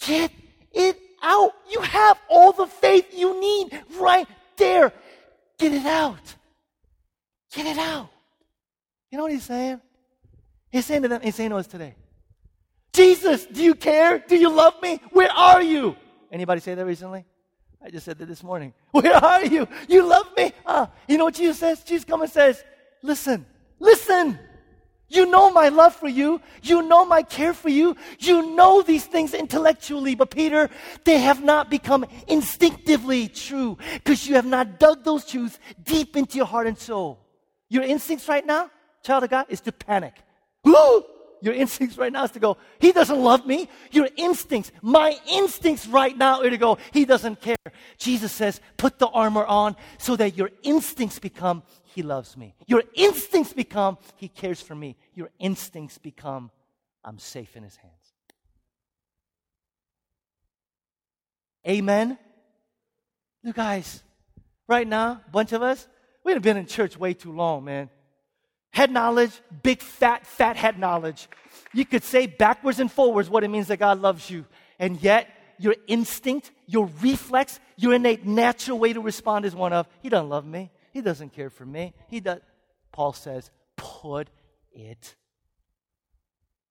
Get 0.00 0.32
it 0.72 0.98
out. 1.22 1.52
You 1.70 1.80
have 1.80 2.18
all 2.28 2.52
the 2.52 2.66
faith 2.66 3.06
you 3.16 3.40
need 3.40 3.82
right 3.98 4.26
there. 4.56 4.92
Get 5.58 5.72
it 5.72 5.86
out. 5.86 6.34
Get 7.52 7.66
it 7.66 7.78
out. 7.78 8.08
You 9.10 9.18
know 9.18 9.24
what 9.24 9.32
he's 9.32 9.44
saying? 9.44 9.80
He's 10.70 10.86
saying 10.86 11.02
to 11.02 11.08
them, 11.08 11.20
he's 11.22 11.34
saying 11.34 11.50
to 11.50 11.56
us 11.56 11.66
today, 11.66 11.94
Jesus, 12.92 13.46
do 13.46 13.62
you 13.62 13.74
care? 13.74 14.18
Do 14.18 14.36
you 14.36 14.50
love 14.50 14.74
me? 14.82 15.00
Where 15.10 15.30
are 15.30 15.62
you? 15.62 15.96
Anybody 16.30 16.60
say 16.60 16.74
that 16.74 16.84
recently? 16.84 17.24
I 17.82 17.90
just 17.90 18.04
said 18.04 18.18
that 18.18 18.26
this 18.26 18.42
morning. 18.42 18.72
Where 18.90 19.14
are 19.14 19.44
you? 19.44 19.66
You 19.88 20.04
love 20.04 20.26
me? 20.36 20.52
Uh, 20.66 20.86
you 21.08 21.18
know 21.18 21.24
what 21.24 21.34
Jesus 21.34 21.58
says? 21.58 21.82
Jesus 21.82 22.04
comes 22.04 22.24
and 22.24 22.32
says, 22.32 22.64
listen, 23.02 23.46
listen. 23.78 24.38
You 25.10 25.26
know 25.26 25.50
my 25.50 25.68
love 25.68 25.94
for 25.94 26.08
you. 26.08 26.40
You 26.62 26.82
know 26.82 27.04
my 27.04 27.22
care 27.22 27.52
for 27.52 27.68
you. 27.68 27.96
You 28.20 28.54
know 28.54 28.80
these 28.80 29.04
things 29.04 29.34
intellectually, 29.34 30.14
but 30.14 30.30
Peter, 30.30 30.70
they 31.04 31.18
have 31.18 31.42
not 31.42 31.68
become 31.68 32.06
instinctively 32.28 33.26
true 33.28 33.76
because 33.94 34.26
you 34.26 34.36
have 34.36 34.46
not 34.46 34.78
dug 34.78 35.04
those 35.04 35.26
truths 35.26 35.58
deep 35.82 36.16
into 36.16 36.36
your 36.36 36.46
heart 36.46 36.68
and 36.68 36.78
soul. 36.78 37.18
Your 37.68 37.82
instincts 37.82 38.28
right 38.28 38.46
now, 38.46 38.70
child 39.02 39.24
of 39.24 39.30
God, 39.30 39.46
is 39.48 39.60
to 39.62 39.72
panic. 39.72 40.14
Ooh! 40.66 41.04
Your 41.42 41.54
instincts 41.54 41.96
right 41.96 42.12
now 42.12 42.24
is 42.24 42.30
to 42.32 42.38
go, 42.38 42.58
He 42.78 42.92
doesn't 42.92 43.18
love 43.18 43.46
me. 43.46 43.68
Your 43.90 44.08
instincts, 44.16 44.70
my 44.82 45.16
instincts 45.26 45.86
right 45.86 46.16
now 46.16 46.42
are 46.42 46.50
to 46.50 46.58
go, 46.58 46.78
He 46.92 47.04
doesn't 47.04 47.40
care. 47.40 47.56
Jesus 47.96 48.30
says, 48.30 48.60
put 48.76 48.98
the 48.98 49.08
armor 49.08 49.44
on 49.44 49.76
so 49.98 50.16
that 50.16 50.36
your 50.36 50.50
instincts 50.62 51.18
become, 51.18 51.62
He 51.94 52.02
loves 52.02 52.36
me. 52.36 52.54
Your 52.66 52.84
instincts 52.94 53.52
become, 53.52 53.98
He 54.16 54.28
cares 54.28 54.60
for 54.60 54.74
me. 54.74 54.96
Your 55.14 55.30
instincts 55.38 55.98
become, 55.98 56.50
I'm 57.04 57.18
safe 57.18 57.56
in 57.56 57.62
His 57.62 57.76
hands. 57.76 57.94
Amen? 61.66 62.18
You 63.42 63.52
guys, 63.52 64.02
right 64.68 64.86
now, 64.86 65.20
a 65.26 65.30
bunch 65.30 65.52
of 65.52 65.62
us, 65.62 65.86
we've 66.24 66.40
been 66.40 66.56
in 66.56 66.66
church 66.66 66.96
way 66.96 67.12
too 67.12 67.32
long, 67.32 67.64
man. 67.64 67.90
Head 68.72 68.92
knowledge, 68.92 69.32
big 69.62 69.80
fat, 69.80 70.26
fat 70.26 70.56
head 70.56 70.78
knowledge. 70.78 71.28
You 71.74 71.84
could 71.84 72.04
say 72.04 72.26
backwards 72.26 72.78
and 72.78 72.90
forwards 72.90 73.28
what 73.28 73.42
it 73.42 73.48
means 73.48 73.66
that 73.66 73.78
God 73.78 74.00
loves 74.00 74.30
you. 74.30 74.46
And 74.78 75.02
yet, 75.02 75.28
your 75.58 75.74
instinct, 75.88 76.52
your 76.66 76.88
reflex, 77.02 77.58
your 77.76 77.94
innate 77.94 78.24
natural 78.24 78.78
way 78.78 78.92
to 78.92 79.00
respond 79.00 79.44
is 79.44 79.54
one 79.54 79.72
of, 79.72 79.88
He 80.02 80.08
doesn't 80.08 80.28
love 80.28 80.46
me. 80.46 80.70
He 80.90 81.00
doesn't 81.00 81.32
care 81.32 81.50
for 81.50 81.64
me. 81.64 81.94
He 82.08 82.20
does. 82.20 82.40
Paul 82.92 83.12
says, 83.12 83.50
put 83.76 84.28
it 84.72 85.14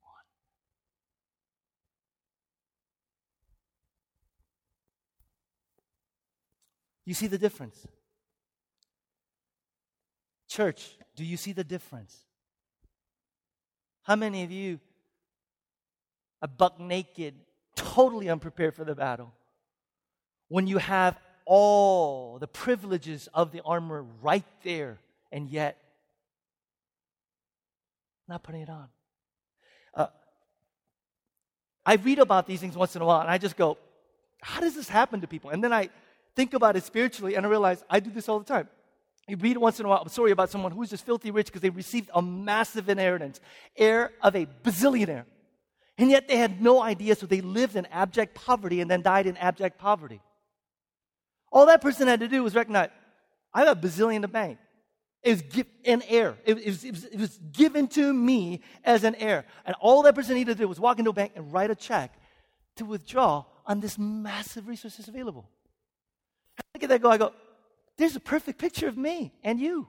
on. 0.04 0.24
You 7.06 7.14
see 7.14 7.28
the 7.28 7.38
difference? 7.38 7.88
Church, 10.50 10.98
do 11.16 11.24
you 11.24 11.38
see 11.38 11.54
the 11.54 11.64
difference? 11.64 12.18
How 14.04 14.16
many 14.16 14.44
of 14.44 14.52
you 14.52 14.80
are 16.42 16.48
buck 16.48 16.80
naked, 16.80 17.36
totally 17.76 18.30
unprepared 18.30 18.76
for 18.76 18.84
the 18.84 18.96
battle? 18.96 19.32
When 20.48 20.68
you 20.68 20.80
have 20.80 21.18
all 21.52 22.38
the 22.38 22.48
privileges 22.48 23.28
of 23.34 23.52
the 23.52 23.60
armor 23.66 24.06
right 24.22 24.46
there, 24.64 25.00
and 25.32 25.50
yet 25.50 25.82
not 28.28 28.44
putting 28.44 28.62
it 28.62 28.70
on. 28.70 28.88
Uh, 29.96 30.08
I 31.84 31.96
read 31.96 32.20
about 32.20 32.46
these 32.46 32.60
things 32.60 32.76
once 32.76 32.96
in 32.96 33.02
a 33.02 33.06
while, 33.06 33.22
and 33.22 33.32
I 33.32 33.40
just 33.40 33.58
go, 33.58 33.80
how 34.44 34.62
does 34.62 34.76
this 34.76 34.88
happen 34.88 35.22
to 35.22 35.28
people? 35.28 35.50
And 35.50 35.64
then 35.64 35.74
I 35.74 35.90
think 36.36 36.54
about 36.54 36.76
it 36.76 36.84
spiritually, 36.84 37.34
and 37.34 37.44
I 37.44 37.50
realize 37.50 37.84
I 37.90 38.00
do 38.00 38.12
this 38.12 38.30
all 38.30 38.38
the 38.38 38.46
time. 38.46 38.70
You 39.28 39.36
read 39.38 39.58
once 39.58 39.80
in 39.80 39.88
a 39.88 39.90
while 39.90 40.04
a 40.06 40.10
story 40.10 40.30
about 40.30 40.52
someone 40.52 40.72
who's 40.72 40.92
just 40.92 41.04
filthy 41.04 41.32
rich 41.32 41.48
because 41.48 41.62
they 41.62 41.72
received 41.72 42.12
a 42.14 42.22
massive 42.22 42.90
inheritance, 42.90 43.40
heir 43.76 44.12
of 44.22 44.36
a 44.36 44.46
bazillionaire. 44.64 45.26
And 45.98 46.12
yet 46.12 46.28
they 46.28 46.38
had 46.38 46.62
no 46.62 46.80
idea, 46.80 47.16
so 47.16 47.26
they 47.26 47.42
lived 47.42 47.76
in 47.76 47.88
abject 47.88 48.36
poverty 48.36 48.82
and 48.82 48.92
then 48.92 49.02
died 49.02 49.26
in 49.26 49.36
abject 49.38 49.80
poverty. 49.80 50.22
All 51.52 51.66
that 51.68 51.82
person 51.82 52.08
had 52.08 52.20
to 52.20 52.28
do 52.28 52.44
was 52.44 52.56
recognize, 52.56 52.90
I 53.54 53.66
have 53.66 53.78
a 53.78 53.88
bazillion 53.88 54.18
in 54.18 54.22
the 54.22 54.28
bank. 54.28 54.60
It 55.22 55.32
was 55.32 55.66
an 55.86 56.04
heir. 56.08 56.38
It, 56.46 56.56
was, 56.66 56.84
it, 56.86 56.92
was, 56.92 57.04
it 57.06 57.20
was 57.20 57.38
given 57.52 57.88
to 57.90 58.14
me 58.14 58.62
as 58.86 59.04
an 59.04 59.16
heir. 59.16 59.46
And 59.66 59.76
all 59.82 60.04
that 60.04 60.16
person 60.16 60.36
needed 60.36 60.58
to 60.58 60.64
do 60.64 60.68
was 60.68 60.80
walk 60.80 61.00
into 61.00 61.12
a 61.12 61.14
bank 61.14 61.34
and 61.36 61.52
write 61.52 61.72
a 61.72 61.76
check 61.76 62.14
to 62.78 62.86
withdraw 62.86 63.44
on 63.66 63.82
this 63.82 63.98
massive 63.98 64.68
resources 64.68 65.08
available. 65.08 65.50
I 66.58 66.62
look 66.74 66.84
at 66.84 66.90
that 66.90 67.02
go, 67.02 67.10
I 67.10 67.18
go, 67.18 67.34
there's 67.98 68.16
a 68.16 68.22
perfect 68.22 68.60
picture 68.60 68.88
of 68.88 68.98
me 68.98 69.34
and 69.44 69.60
you. 69.60 69.88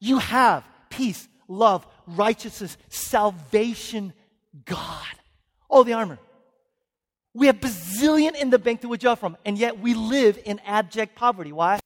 You 0.00 0.18
have 0.18 0.64
peace, 0.88 1.28
love, 1.46 1.86
righteousness, 2.06 2.78
salvation, 2.88 4.14
God. 4.64 5.04
All 5.68 5.84
the 5.84 5.92
armor. 5.92 6.18
We 7.34 7.46
have 7.46 7.60
bazillion 7.60 8.34
in 8.34 8.50
the 8.50 8.58
bank 8.58 8.80
to 8.80 8.88
withdraw 8.88 9.14
from, 9.14 9.36
and 9.44 9.58
yet 9.58 9.78
we 9.78 9.94
live 9.94 10.38
in 10.44 10.60
abject 10.60 11.14
poverty. 11.14 11.52
Why? 11.52 11.78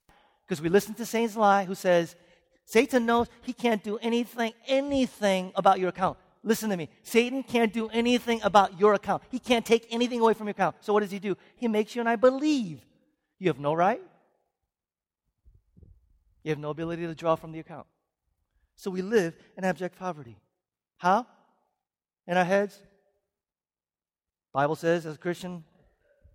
Because 0.46 0.62
we 0.62 0.68
listen 0.68 0.94
to 0.94 1.06
Satan's 1.06 1.36
lie 1.36 1.64
who 1.64 1.74
says, 1.74 2.16
Satan 2.64 3.06
knows 3.06 3.28
he 3.42 3.52
can't 3.52 3.82
do 3.82 3.98
anything, 3.98 4.52
anything 4.66 5.52
about 5.54 5.78
your 5.78 5.88
account. 5.88 6.18
Listen 6.44 6.70
to 6.70 6.76
me. 6.76 6.88
Satan 7.02 7.42
can't 7.42 7.72
do 7.72 7.88
anything 7.88 8.40
about 8.42 8.78
your 8.80 8.94
account. 8.94 9.22
He 9.30 9.38
can't 9.38 9.64
take 9.64 9.86
anything 9.90 10.20
away 10.20 10.34
from 10.34 10.46
your 10.46 10.52
account. 10.52 10.76
So 10.80 10.92
what 10.92 11.00
does 11.00 11.10
he 11.10 11.18
do? 11.18 11.36
He 11.56 11.68
makes 11.68 11.94
you 11.94 12.00
and 12.00 12.08
I 12.08 12.16
believe 12.16 12.80
you 13.38 13.48
have 13.48 13.60
no 13.60 13.74
right, 13.74 14.00
you 16.42 16.50
have 16.50 16.58
no 16.58 16.70
ability 16.70 17.06
to 17.06 17.14
draw 17.14 17.36
from 17.36 17.52
the 17.52 17.60
account. 17.60 17.86
So 18.76 18.90
we 18.90 19.02
live 19.02 19.36
in 19.56 19.64
abject 19.64 19.98
poverty. 19.98 20.36
How? 20.96 21.26
In 22.26 22.36
our 22.36 22.44
heads? 22.44 22.80
Bible 24.52 24.76
says 24.76 25.06
as 25.06 25.14
a 25.14 25.18
Christian, 25.18 25.64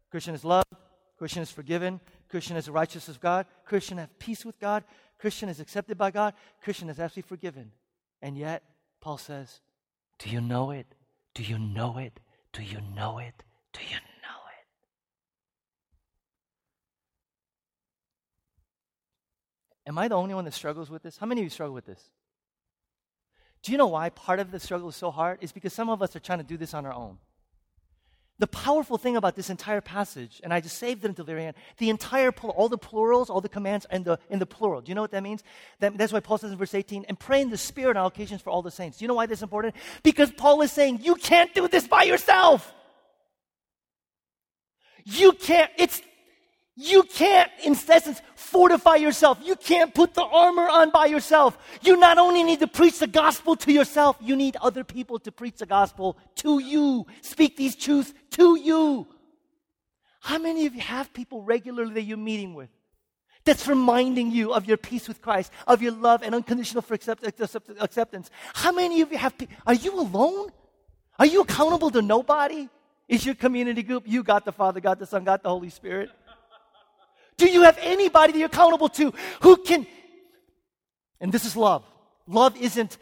Christian 0.09 0.33
is 0.33 0.43
loved, 0.43 0.73
Christian 1.17 1.43
is 1.43 1.51
forgiven, 1.51 1.99
Christian 2.29 2.57
is 2.57 2.65
the 2.65 2.71
righteousness 2.71 3.15
of 3.15 3.21
God, 3.21 3.45
Christian 3.65 3.97
has 3.97 4.09
peace 4.19 4.43
with 4.43 4.59
God, 4.59 4.83
Christian 5.19 5.49
is 5.49 5.59
accepted 5.59 5.97
by 5.97 6.11
God, 6.11 6.33
Christian 6.61 6.89
is 6.89 6.99
actually 6.99 7.23
forgiven. 7.23 7.71
And 8.21 8.37
yet, 8.37 8.63
Paul 9.01 9.17
says, 9.17 9.61
Do 10.19 10.29
you 10.29 10.41
know 10.41 10.71
it? 10.71 10.87
Do 11.33 11.43
you 11.43 11.59
know 11.59 11.97
it? 11.97 12.19
Do 12.53 12.63
you 12.63 12.79
know 12.95 13.19
it? 13.19 13.43
Do 13.73 13.81
you 13.81 13.95
know 13.95 14.41
it? 14.49 14.65
Am 19.87 19.97
I 19.97 20.07
the 20.07 20.15
only 20.15 20.33
one 20.33 20.45
that 20.45 20.53
struggles 20.53 20.89
with 20.89 21.03
this? 21.03 21.17
How 21.17 21.27
many 21.27 21.41
of 21.41 21.45
you 21.45 21.49
struggle 21.51 21.75
with 21.75 21.85
this? 21.85 22.09
Do 23.61 23.71
you 23.71 23.77
know 23.77 23.87
why 23.87 24.09
part 24.09 24.39
of 24.39 24.51
the 24.51 24.59
struggle 24.59 24.89
is 24.89 24.95
so 24.95 25.11
hard? 25.11 25.39
Is 25.41 25.51
because 25.51 25.73
some 25.73 25.89
of 25.89 26.01
us 26.01 26.15
are 26.15 26.19
trying 26.19 26.39
to 26.39 26.45
do 26.45 26.57
this 26.57 26.73
on 26.73 26.85
our 26.85 26.93
own. 26.93 27.17
The 28.39 28.47
powerful 28.47 28.99
thing 28.99 29.17
about 29.17 29.35
this 29.35 29.49
entire 29.49 29.81
passage, 29.81 30.41
and 30.43 30.53
I 30.53 30.59
just 30.59 30.77
saved 30.77 31.03
it 31.03 31.07
until 31.07 31.25
the 31.25 31.31
very 31.31 31.45
end, 31.45 31.55
the 31.77 31.89
entire, 31.89 32.29
all 32.29 32.69
the 32.69 32.77
plurals, 32.77 33.31
all 33.31 33.41
the 33.41 33.49
commands 33.49 33.87
in 33.91 34.03
the, 34.03 34.19
in 34.29 34.37
the 34.37 34.45
plural. 34.45 34.81
Do 34.81 34.89
you 34.89 34.95
know 34.95 35.01
what 35.01 35.11
that 35.11 35.23
means? 35.23 35.43
That, 35.79 35.97
that's 35.97 36.13
why 36.13 36.19
Paul 36.19 36.37
says 36.37 36.51
in 36.51 36.57
verse 36.57 36.75
18, 36.75 37.05
and 37.07 37.19
pray 37.19 37.41
in 37.41 37.49
the 37.49 37.57
Spirit 37.57 37.97
on 37.97 38.05
occasions 38.05 38.43
for 38.43 38.51
all 38.51 38.61
the 38.61 38.69
saints. 38.69 38.99
Do 38.99 39.05
you 39.05 39.07
know 39.07 39.15
why 39.15 39.25
this 39.25 39.39
is 39.39 39.43
important? 39.43 39.75
Because 40.03 40.31
Paul 40.31 40.61
is 40.61 40.71
saying, 40.71 40.99
you 41.01 41.15
can't 41.15 41.53
do 41.55 41.67
this 41.67 41.87
by 41.87 42.03
yourself. 42.03 42.71
You 45.03 45.31
can't, 45.31 45.71
it's 45.77 46.01
you 46.79 47.01
can't, 47.01 47.51
in 47.63 47.73
essence, 47.73 48.21
fortify 48.35 48.97
yourself. 48.97 49.39
You 49.43 49.55
can't 49.55 49.95
put 49.95 50.13
the 50.13 50.23
armor 50.23 50.69
on 50.69 50.91
by 50.91 51.07
yourself. 51.07 51.57
You 51.81 51.97
not 51.97 52.19
only 52.19 52.43
need 52.43 52.59
to 52.59 52.67
preach 52.67 52.99
the 52.99 53.07
gospel 53.07 53.55
to 53.55 53.71
yourself, 53.73 54.15
you 54.21 54.35
need 54.35 54.55
other 54.57 54.83
people 54.83 55.17
to 55.19 55.31
preach 55.31 55.57
the 55.57 55.65
gospel 55.65 56.19
to 56.35 56.59
you. 56.59 57.07
Speak 57.21 57.57
these 57.57 57.75
truths 57.75 58.13
to 58.31 58.59
you. 58.59 59.07
How 60.19 60.37
many 60.37 60.67
of 60.67 60.75
you 60.75 60.81
have 60.81 61.11
people 61.13 61.41
regularly 61.41 61.95
that 61.95 62.03
you're 62.03 62.15
meeting 62.15 62.53
with 62.53 62.69
that's 63.43 63.67
reminding 63.67 64.29
you 64.29 64.53
of 64.53 64.67
your 64.67 64.77
peace 64.77 65.07
with 65.07 65.19
Christ, 65.19 65.51
of 65.65 65.81
your 65.81 65.93
love 65.93 66.21
and 66.21 66.35
unconditional 66.35 66.83
for 66.83 66.93
accept, 66.93 67.25
accept, 67.25 67.71
acceptance? 67.79 68.29
How 68.53 68.71
many 68.71 69.01
of 69.01 69.11
you 69.11 69.17
have, 69.17 69.33
are 69.65 69.73
you 69.73 69.99
alone? 69.99 70.49
Are 71.17 71.25
you 71.25 71.41
accountable 71.41 71.89
to 71.89 72.03
nobody? 72.03 72.69
Is 73.07 73.25
your 73.25 73.33
community 73.33 73.81
group, 73.81 74.03
you 74.05 74.21
got 74.21 74.45
the 74.45 74.51
Father, 74.51 74.79
got 74.79 74.99
the 74.99 75.07
Son, 75.07 75.23
got 75.23 75.41
the 75.41 75.49
Holy 75.49 75.71
Spirit? 75.71 76.11
Do 77.37 77.49
you 77.49 77.63
have 77.63 77.77
anybody 77.81 78.33
that 78.33 78.39
you're 78.39 78.47
accountable 78.47 78.89
to 78.89 79.13
who 79.41 79.57
can? 79.57 79.85
And 81.19 81.31
this 81.31 81.45
is 81.45 81.55
love. 81.55 81.83
Love 82.27 82.57
isn't, 82.57 82.97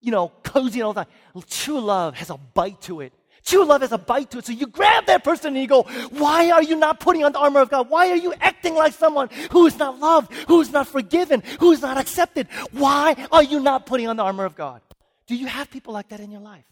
you 0.00 0.10
know, 0.10 0.32
cozy 0.42 0.82
all 0.82 0.92
the 0.92 1.04
time. 1.04 1.12
True 1.48 1.80
love 1.80 2.14
has 2.14 2.30
a 2.30 2.36
bite 2.36 2.80
to 2.82 3.00
it. 3.00 3.12
True 3.44 3.64
love 3.64 3.82
has 3.82 3.92
a 3.92 3.98
bite 3.98 4.30
to 4.32 4.38
it. 4.38 4.46
So 4.46 4.52
you 4.52 4.66
grab 4.66 5.06
that 5.06 5.22
person 5.22 5.54
and 5.54 5.62
you 5.62 5.68
go, 5.68 5.82
why 6.10 6.50
are 6.50 6.62
you 6.62 6.74
not 6.74 6.98
putting 6.98 7.22
on 7.22 7.32
the 7.32 7.38
armor 7.38 7.60
of 7.60 7.70
God? 7.70 7.88
Why 7.88 8.10
are 8.10 8.16
you 8.16 8.34
acting 8.40 8.74
like 8.74 8.92
someone 8.92 9.28
who 9.52 9.66
is 9.66 9.78
not 9.78 10.00
loved, 10.00 10.32
who 10.48 10.60
is 10.60 10.72
not 10.72 10.88
forgiven, 10.88 11.42
who 11.60 11.70
is 11.70 11.82
not 11.82 11.96
accepted? 11.96 12.48
Why 12.72 13.14
are 13.30 13.42
you 13.42 13.60
not 13.60 13.86
putting 13.86 14.08
on 14.08 14.16
the 14.16 14.24
armor 14.24 14.44
of 14.44 14.56
God? 14.56 14.80
Do 15.26 15.36
you 15.36 15.46
have 15.46 15.70
people 15.70 15.92
like 15.92 16.08
that 16.08 16.20
in 16.20 16.30
your 16.30 16.40
life? 16.40 16.64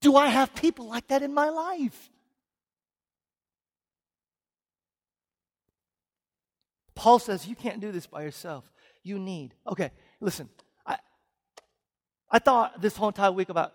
Do 0.00 0.16
I 0.16 0.28
have 0.28 0.54
people 0.54 0.86
like 0.88 1.08
that 1.08 1.22
in 1.22 1.32
my 1.32 1.48
life? 1.48 2.09
Paul 6.94 7.18
says 7.18 7.46
you 7.46 7.56
can't 7.56 7.80
do 7.80 7.92
this 7.92 8.06
by 8.06 8.22
yourself. 8.22 8.64
You 9.02 9.18
need. 9.18 9.54
Okay, 9.66 9.90
listen. 10.20 10.48
I, 10.86 10.96
I 12.30 12.38
thought 12.38 12.80
this 12.80 12.96
whole 12.96 13.08
entire 13.08 13.32
week 13.32 13.48
about 13.48 13.72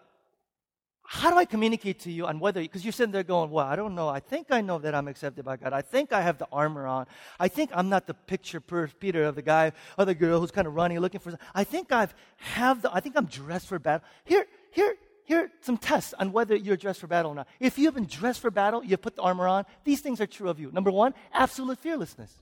how 1.07 1.29
do 1.29 1.37
I 1.37 1.45
communicate 1.45 1.99
to 2.01 2.11
you 2.11 2.25
on 2.25 2.39
whether, 2.39 2.61
because 2.61 2.83
you're 2.83 2.91
sitting 2.91 3.11
there 3.11 3.23
going, 3.23 3.51
well, 3.51 3.65
I 3.65 3.75
don't 3.75 3.93
know. 3.93 4.09
I 4.09 4.19
think 4.19 4.47
I 4.49 4.61
know 4.61 4.79
that 4.79 4.95
I'm 4.95 5.07
accepted 5.07 5.45
by 5.45 5.55
God. 5.55 5.71
I 5.71 5.83
think 5.83 6.11
I 6.11 6.21
have 6.21 6.39
the 6.39 6.47
armor 6.51 6.87
on. 6.87 7.05
I 7.39 7.47
think 7.47 7.69
I'm 7.73 7.89
not 7.89 8.07
the 8.07 8.15
picture 8.15 8.59
perfect, 8.59 8.99
Peter 8.99 9.23
of 9.23 9.35
the 9.35 9.43
guy 9.43 9.71
or 9.99 10.05
the 10.05 10.15
girl 10.15 10.39
who's 10.39 10.49
kind 10.49 10.65
of 10.65 10.73
running, 10.73 10.99
looking 10.99 11.19
for. 11.19 11.37
I 11.53 11.63
think 11.63 11.91
I've 11.91 12.15
have 12.37 12.81
the, 12.81 12.93
I 12.93 13.01
think 13.01 13.15
I'm 13.17 13.25
dressed 13.25 13.67
for 13.67 13.77
battle. 13.77 14.05
Here, 14.23 14.47
here, 14.71 14.95
here 15.25 15.39
are 15.41 15.51
some 15.61 15.77
tests 15.77 16.15
on 16.19 16.31
whether 16.31 16.55
you're 16.55 16.77
dressed 16.77 17.01
for 17.01 17.07
battle 17.07 17.31
or 17.31 17.35
not. 17.35 17.47
If 17.59 17.77
you 17.77 17.85
have 17.85 17.93
been 17.93 18.07
dressed 18.07 18.39
for 18.39 18.49
battle, 18.49 18.83
you've 18.83 19.01
put 19.01 19.15
the 19.15 19.21
armor 19.21 19.47
on, 19.47 19.65
these 19.83 20.01
things 20.01 20.19
are 20.21 20.27
true 20.27 20.49
of 20.49 20.59
you. 20.59 20.71
Number 20.71 20.89
one, 20.89 21.13
absolute 21.33 21.77
fearlessness. 21.77 22.33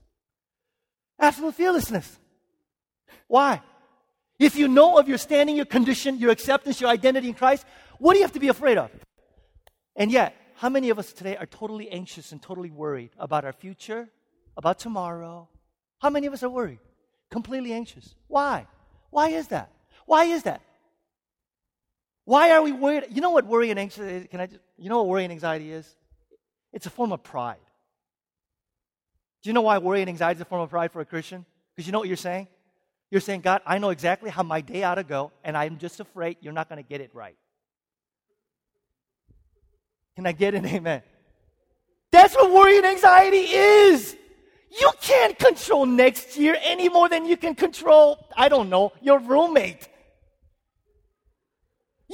Absolute 1.18 1.54
fearlessness. 1.54 2.18
Why? 3.28 3.62
If 4.38 4.56
you 4.56 4.68
know 4.68 4.98
of 4.98 5.08
your 5.08 5.18
standing, 5.18 5.56
your 5.56 5.64
condition, 5.64 6.18
your 6.18 6.30
acceptance, 6.30 6.80
your 6.80 6.90
identity 6.90 7.28
in 7.28 7.34
Christ, 7.34 7.64
what 7.98 8.12
do 8.12 8.18
you 8.18 8.24
have 8.24 8.32
to 8.32 8.40
be 8.40 8.48
afraid 8.48 8.78
of? 8.78 8.90
And 9.96 10.10
yet, 10.10 10.34
how 10.56 10.68
many 10.68 10.90
of 10.90 10.98
us 10.98 11.12
today 11.12 11.36
are 11.36 11.46
totally 11.46 11.88
anxious 11.90 12.32
and 12.32 12.42
totally 12.42 12.70
worried 12.70 13.10
about 13.18 13.44
our 13.44 13.52
future, 13.52 14.08
about 14.56 14.78
tomorrow? 14.78 15.48
How 16.00 16.10
many 16.10 16.26
of 16.26 16.32
us 16.32 16.42
are 16.42 16.50
worried? 16.50 16.80
Completely 17.30 17.72
anxious. 17.72 18.14
Why? 18.26 18.66
Why 19.10 19.28
is 19.30 19.48
that? 19.48 19.70
Why 20.06 20.24
is 20.24 20.42
that? 20.42 20.60
Why 22.24 22.50
are 22.52 22.62
we 22.62 22.72
worried? 22.72 23.04
You 23.10 23.20
know 23.20 23.30
what 23.30 23.46
worry 23.46 23.70
and 23.70 23.78
anxiety 23.78 24.16
is? 24.16 24.26
Can 24.30 24.40
I 24.40 24.46
just, 24.46 24.60
you 24.76 24.88
know 24.88 24.98
what 24.98 25.08
worry 25.08 25.24
and 25.24 25.32
anxiety 25.32 25.70
is? 25.72 25.88
It's 26.72 26.86
a 26.86 26.90
form 26.90 27.12
of 27.12 27.22
pride. 27.22 27.56
Do 29.44 29.50
you 29.50 29.54
know 29.54 29.60
why 29.60 29.76
worry 29.76 30.00
and 30.00 30.08
anxiety 30.08 30.38
is 30.38 30.40
a 30.40 30.46
form 30.46 30.62
of 30.62 30.70
pride 30.70 30.90
for 30.90 31.02
a 31.02 31.04
Christian? 31.04 31.44
Because 31.76 31.86
you 31.86 31.92
know 31.92 31.98
what 31.98 32.08
you're 32.08 32.16
saying? 32.16 32.48
You're 33.10 33.20
saying, 33.20 33.42
God, 33.42 33.60
I 33.66 33.76
know 33.76 33.90
exactly 33.90 34.30
how 34.30 34.42
my 34.42 34.62
day 34.62 34.84
ought 34.84 34.94
to 34.94 35.04
go, 35.04 35.32
and 35.44 35.54
I'm 35.54 35.76
just 35.76 36.00
afraid 36.00 36.38
you're 36.40 36.54
not 36.54 36.70
going 36.70 36.82
to 36.82 36.88
get 36.88 37.02
it 37.02 37.10
right. 37.12 37.36
Can 40.16 40.26
I 40.26 40.32
get 40.32 40.54
an 40.54 40.64
amen? 40.64 41.02
That's 42.10 42.34
what 42.34 42.52
worry 42.54 42.78
and 42.78 42.86
anxiety 42.86 43.36
is. 43.36 44.16
You 44.80 44.90
can't 45.02 45.38
control 45.38 45.84
next 45.84 46.38
year 46.38 46.56
any 46.62 46.88
more 46.88 47.10
than 47.10 47.26
you 47.26 47.36
can 47.36 47.54
control, 47.54 48.26
I 48.34 48.48
don't 48.48 48.70
know, 48.70 48.92
your 49.02 49.18
roommate. 49.18 49.88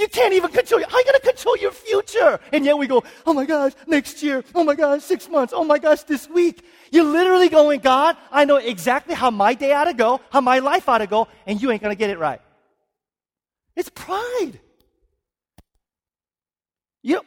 You 0.01 0.09
can't 0.09 0.33
even 0.33 0.51
control. 0.51 0.81
How 0.89 0.97
are 0.97 0.99
you 0.99 1.05
going 1.05 1.21
to 1.21 1.27
control 1.27 1.59
your 1.59 1.73
future? 1.73 2.41
And 2.55 2.65
yet 2.65 2.79
we 2.79 2.87
go, 2.87 3.05
oh 3.27 3.35
my 3.35 3.45
gosh, 3.45 3.73
next 3.87 4.23
year. 4.23 4.43
Oh 4.55 4.65
my 4.65 4.75
gosh, 4.75 5.03
six 5.03 5.29
months. 5.29 5.53
Oh 5.55 5.63
my 5.63 5.79
gosh, 5.79 6.05
this 6.05 6.27
week. 6.27 6.65
You're 6.91 7.05
literally 7.05 7.51
going, 7.51 7.81
God, 7.81 8.17
I 8.33 8.47
know 8.47 8.57
exactly 8.57 9.15
how 9.15 9.31
my 9.31 9.53
day 9.53 9.75
ought 9.75 9.85
to 9.85 9.93
go, 9.93 10.23
how 10.31 10.41
my 10.41 10.61
life 10.61 10.89
ought 10.89 10.99
to 10.99 11.07
go, 11.07 11.29
and 11.47 11.61
you 11.61 11.71
ain't 11.71 11.83
going 11.83 11.95
to 11.95 11.99
get 11.99 12.09
it 12.09 12.19
right. 12.19 12.41
It's 13.77 13.91
pride. 13.91 14.59
You, 17.03 17.21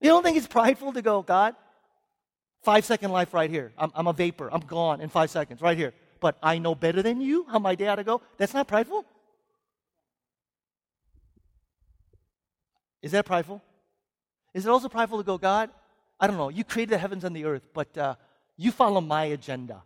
you 0.00 0.08
don't 0.08 0.24
think 0.24 0.36
it's 0.36 0.48
prideful 0.48 0.92
to 0.94 1.02
go, 1.02 1.22
God, 1.22 1.54
five 2.64 2.84
second 2.84 3.12
life 3.12 3.32
right 3.32 3.48
here. 3.48 3.72
I'm, 3.78 3.92
I'm 3.94 4.08
a 4.08 4.12
vapor. 4.12 4.52
I'm 4.52 4.62
gone 4.62 5.00
in 5.00 5.08
five 5.08 5.30
seconds, 5.30 5.62
right 5.62 5.78
here. 5.78 5.94
But 6.18 6.36
I 6.42 6.58
know 6.58 6.74
better 6.74 7.00
than 7.00 7.20
you 7.20 7.46
how 7.48 7.60
my 7.60 7.76
day 7.76 7.86
ought 7.86 7.96
to 7.96 8.04
go. 8.04 8.22
That's 8.38 8.54
not 8.54 8.66
prideful. 8.66 9.06
Is 13.02 13.12
that 13.12 13.26
prideful? 13.26 13.60
Is 14.54 14.64
it 14.64 14.68
also 14.68 14.88
prideful 14.88 15.18
to 15.18 15.24
go, 15.24 15.38
God, 15.38 15.70
I 16.20 16.26
don't 16.26 16.36
know, 16.36 16.48
you 16.48 16.62
created 16.62 16.92
the 16.92 16.98
heavens 16.98 17.24
and 17.24 17.34
the 17.34 17.44
earth, 17.44 17.62
but 17.74 17.96
uh, 17.98 18.14
you 18.56 18.70
follow 18.70 19.00
my 19.00 19.24
agenda. 19.24 19.82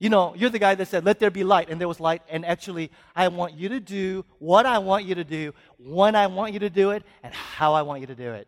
You 0.00 0.10
know, 0.10 0.34
you're 0.36 0.50
the 0.50 0.60
guy 0.60 0.74
that 0.76 0.86
said, 0.86 1.04
let 1.04 1.18
there 1.18 1.30
be 1.30 1.42
light, 1.42 1.70
and 1.70 1.80
there 1.80 1.88
was 1.88 1.98
light, 1.98 2.22
and 2.28 2.44
actually, 2.44 2.92
I 3.16 3.26
want 3.28 3.54
you 3.54 3.68
to 3.70 3.80
do 3.80 4.24
what 4.38 4.64
I 4.64 4.78
want 4.78 5.06
you 5.06 5.16
to 5.16 5.24
do, 5.24 5.54
when 5.78 6.14
I 6.14 6.28
want 6.28 6.52
you 6.52 6.60
to 6.60 6.70
do 6.70 6.90
it, 6.90 7.02
and 7.22 7.34
how 7.34 7.72
I 7.72 7.82
want 7.82 8.00
you 8.00 8.06
to 8.06 8.14
do 8.14 8.32
it. 8.32 8.46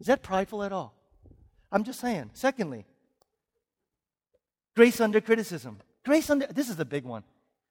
Is 0.00 0.06
that 0.06 0.22
prideful 0.22 0.62
at 0.62 0.72
all? 0.72 0.94
I'm 1.70 1.84
just 1.84 2.00
saying. 2.00 2.30
Secondly, 2.32 2.86
grace 4.74 5.00
under 5.00 5.20
criticism. 5.20 5.80
Grace 6.04 6.30
under, 6.30 6.46
this 6.46 6.70
is 6.70 6.76
the 6.76 6.84
big 6.84 7.04
one. 7.04 7.24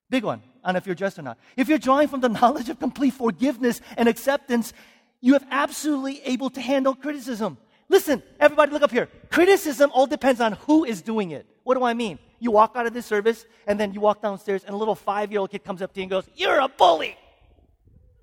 Big 0.10 0.24
one. 0.24 0.42
Know 0.66 0.78
if 0.78 0.86
you're 0.86 0.96
dressed 0.96 1.20
or 1.20 1.24
not. 1.24 1.38
If 1.58 1.68
you're 1.68 1.78
drawing 1.78 2.08
from 2.08 2.22
the 2.22 2.30
knowledge 2.42 2.70
of 2.70 2.80
complete 2.80 3.14
forgiveness 3.14 3.82
and 3.98 4.08
acceptance, 4.08 4.74
you 5.22 5.34
have 5.34 5.46
absolutely 5.52 6.22
able 6.24 6.50
to 6.52 6.62
handle 6.62 6.96
criticism. 6.96 7.58
Listen, 7.90 8.24
everybody 8.40 8.72
look 8.72 8.82
up 8.82 8.92
here. 8.92 9.10
Criticism 9.30 9.92
all 9.94 10.08
depends 10.08 10.42
on 10.42 10.54
who 10.54 10.84
is 10.84 11.02
doing 11.02 11.32
it. 11.32 11.46
What 11.64 11.76
do 11.76 11.84
I 11.84 11.94
mean? 11.94 12.20
You 12.40 12.52
walk 12.52 12.74
out 12.76 12.86
of 12.86 12.94
this 12.94 13.06
service 13.06 13.46
and 13.68 13.80
then 13.80 13.94
you 13.94 14.02
walk 14.02 14.22
downstairs 14.22 14.64
and 14.64 14.74
a 14.74 14.78
little 14.78 14.96
five 14.96 15.32
year 15.32 15.40
old 15.40 15.52
kid 15.52 15.64
comes 15.64 15.82
up 15.82 15.94
to 15.94 16.00
you 16.00 16.04
and 16.04 16.12
goes, 16.12 16.28
You're 16.36 16.60
a 16.60 16.68
bully. 16.68 17.16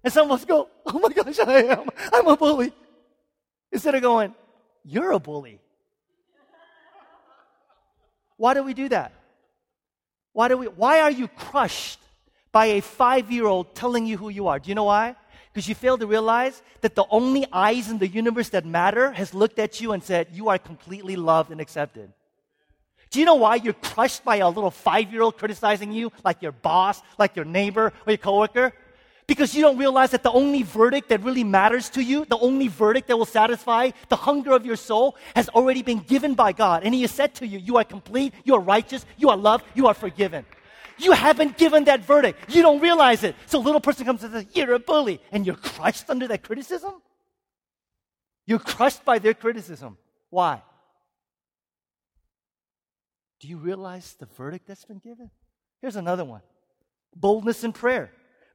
And 0.02 0.12
some 0.12 0.30
of 0.30 0.38
us 0.38 0.44
go, 0.44 0.68
Oh 0.86 0.98
my 0.98 1.08
gosh, 1.10 1.38
I 1.38 1.62
am. 1.64 1.88
I'm 2.12 2.26
a 2.26 2.36
bully. 2.36 2.72
Instead 3.72 3.94
of 3.94 4.02
going, 4.02 4.34
You're 4.84 5.12
a 5.12 5.18
bully. 5.18 5.60
Why 8.36 8.54
do 8.54 8.62
we 8.62 8.74
do 8.74 8.88
that? 8.88 9.12
Why, 10.32 10.48
do 10.48 10.58
we, 10.58 10.66
why 10.66 11.00
are 11.00 11.10
you 11.10 11.28
crushed 11.28 11.98
by 12.52 12.66
a 12.66 12.80
five 12.80 13.30
year 13.30 13.46
old 13.46 13.74
telling 13.74 14.06
you 14.06 14.16
who 14.16 14.28
you 14.28 14.48
are? 14.48 14.58
Do 14.58 14.68
you 14.68 14.74
know 14.74 14.84
why? 14.84 15.16
Because 15.52 15.68
you 15.68 15.74
fail 15.74 15.98
to 15.98 16.06
realize 16.06 16.62
that 16.80 16.94
the 16.94 17.04
only 17.10 17.44
eyes 17.52 17.90
in 17.90 17.98
the 17.98 18.06
universe 18.06 18.50
that 18.50 18.64
matter 18.64 19.10
has 19.10 19.34
looked 19.34 19.58
at 19.58 19.80
you 19.80 19.92
and 19.92 20.02
said, 20.02 20.28
You 20.32 20.48
are 20.48 20.58
completely 20.58 21.16
loved 21.16 21.50
and 21.50 21.60
accepted. 21.60 22.12
Do 23.10 23.18
you 23.18 23.26
know 23.26 23.34
why 23.34 23.56
you're 23.56 23.72
crushed 23.72 24.24
by 24.24 24.36
a 24.36 24.48
little 24.48 24.70
five 24.70 25.12
year 25.12 25.22
old 25.22 25.36
criticizing 25.36 25.92
you, 25.92 26.12
like 26.24 26.42
your 26.42 26.52
boss, 26.52 27.02
like 27.18 27.34
your 27.34 27.44
neighbor, 27.44 27.92
or 28.06 28.10
your 28.10 28.18
coworker? 28.18 28.72
Because 29.30 29.54
you 29.54 29.62
don't 29.62 29.78
realize 29.78 30.10
that 30.10 30.24
the 30.24 30.32
only 30.32 30.64
verdict 30.64 31.10
that 31.10 31.22
really 31.22 31.44
matters 31.44 31.88
to 31.90 32.02
you, 32.02 32.24
the 32.24 32.38
only 32.38 32.66
verdict 32.66 33.06
that 33.06 33.16
will 33.16 33.24
satisfy 33.24 33.92
the 34.08 34.16
hunger 34.16 34.50
of 34.50 34.66
your 34.66 34.74
soul, 34.74 35.14
has 35.36 35.48
already 35.50 35.82
been 35.82 36.00
given 36.00 36.34
by 36.34 36.50
God. 36.50 36.82
And 36.82 36.92
He 36.92 37.02
has 37.02 37.12
said 37.12 37.36
to 37.36 37.46
you, 37.46 37.60
You 37.60 37.76
are 37.76 37.84
complete, 37.84 38.34
you 38.42 38.56
are 38.56 38.60
righteous, 38.60 39.06
you 39.16 39.28
are 39.28 39.36
loved, 39.36 39.66
you 39.76 39.86
are 39.86 39.94
forgiven. 39.94 40.44
You 40.98 41.12
haven't 41.12 41.56
given 41.56 41.84
that 41.84 42.04
verdict. 42.04 42.52
You 42.52 42.62
don't 42.62 42.80
realize 42.80 43.22
it. 43.22 43.36
So 43.46 43.60
a 43.60 43.62
little 43.62 43.80
person 43.80 44.04
comes 44.04 44.24
and 44.24 44.32
says, 44.32 44.46
You're 44.52 44.72
a 44.72 44.80
bully. 44.80 45.20
And 45.30 45.46
you're 45.46 45.54
crushed 45.54 46.10
under 46.10 46.26
that 46.26 46.42
criticism? 46.42 46.94
You're 48.46 48.58
crushed 48.58 49.04
by 49.04 49.20
their 49.20 49.34
criticism. 49.34 49.96
Why? 50.30 50.60
Do 53.38 53.46
you 53.46 53.58
realize 53.58 54.16
the 54.18 54.26
verdict 54.26 54.66
that's 54.66 54.84
been 54.84 54.98
given? 54.98 55.30
Here's 55.80 55.94
another 55.94 56.24
one 56.24 56.42
boldness 57.14 57.62
in 57.62 57.72
prayer 57.72 58.10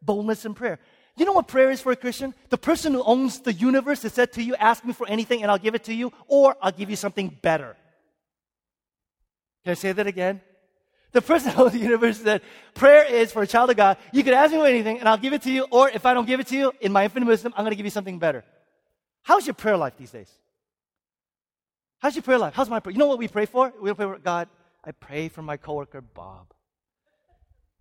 boldness 0.06 0.46
in 0.46 0.54
prayer. 0.54 0.80
You 1.18 1.26
know 1.26 1.32
what 1.32 1.48
prayer 1.48 1.72
is 1.72 1.82
for 1.82 1.92
a 1.92 1.96
Christian? 1.96 2.34
The 2.50 2.58
person 2.58 2.94
who 2.94 3.04
owns 3.04 3.40
the 3.40 3.54
universe 3.54 4.04
has 4.04 4.14
said 4.14 4.34
to 4.34 4.44
you, 4.44 4.56
Ask 4.56 4.84
me 4.84 4.92
for 4.92 5.08
anything 5.08 5.42
and 5.42 5.52
I'll 5.52 5.58
give 5.58 5.76
it 5.76 5.86
to 5.86 5.94
you, 5.94 6.12
or 6.28 6.58
I'll 6.62 6.74
give 6.74 6.90
you 6.90 6.98
something 6.98 7.30
better. 7.42 7.78
Can 9.64 9.72
I 9.72 9.76
say 9.76 9.94
that 9.94 10.08
again? 10.08 10.42
The 11.14 11.22
person 11.22 11.52
who 11.54 11.64
owns 11.64 11.72
the 11.72 11.80
universe 11.80 12.20
said, 12.20 12.42
Prayer 12.74 13.06
is 13.06 13.32
for 13.32 13.42
a 13.42 13.48
child 13.48 13.70
of 13.70 13.78
God. 13.78 13.98
You 14.12 14.24
can 14.24 14.34
ask 14.34 14.52
me 14.52 14.58
for 14.60 14.68
anything 14.68 15.00
and 15.00 15.08
I'll 15.08 15.18
give 15.18 15.32
it 15.32 15.44
to 15.44 15.52
you, 15.52 15.66
or 15.72 15.90
if 15.90 16.06
I 16.06 16.14
don't 16.14 16.28
give 16.28 16.42
it 16.42 16.48
to 16.48 16.58
you, 16.58 16.74
in 16.82 16.92
my 16.92 17.06
infinite 17.06 17.28
wisdom, 17.28 17.54
I'm 17.56 17.64
going 17.64 17.72
to 17.72 17.78
give 17.78 17.86
you 17.86 17.92
something 17.92 18.20
better. 18.20 18.44
How's 19.24 19.48
your 19.48 19.54
prayer 19.54 19.78
life 19.78 19.94
these 19.98 20.12
days? 20.12 20.30
How's 22.00 22.16
your 22.16 22.24
prayer 22.24 22.38
life? 22.38 22.54
How's 22.54 22.70
my 22.70 22.82
prayer? 22.82 22.92
You 22.92 23.00
know 23.00 23.08
what 23.08 23.20
we 23.20 23.30
pray 23.30 23.46
for? 23.46 23.74
We 23.82 23.94
pray 23.94 24.06
for 24.06 24.20
God. 24.20 24.50
I 24.84 24.92
pray 24.92 25.30
for 25.30 25.42
my 25.42 25.58
coworker, 25.58 26.02
Bob. 26.02 26.54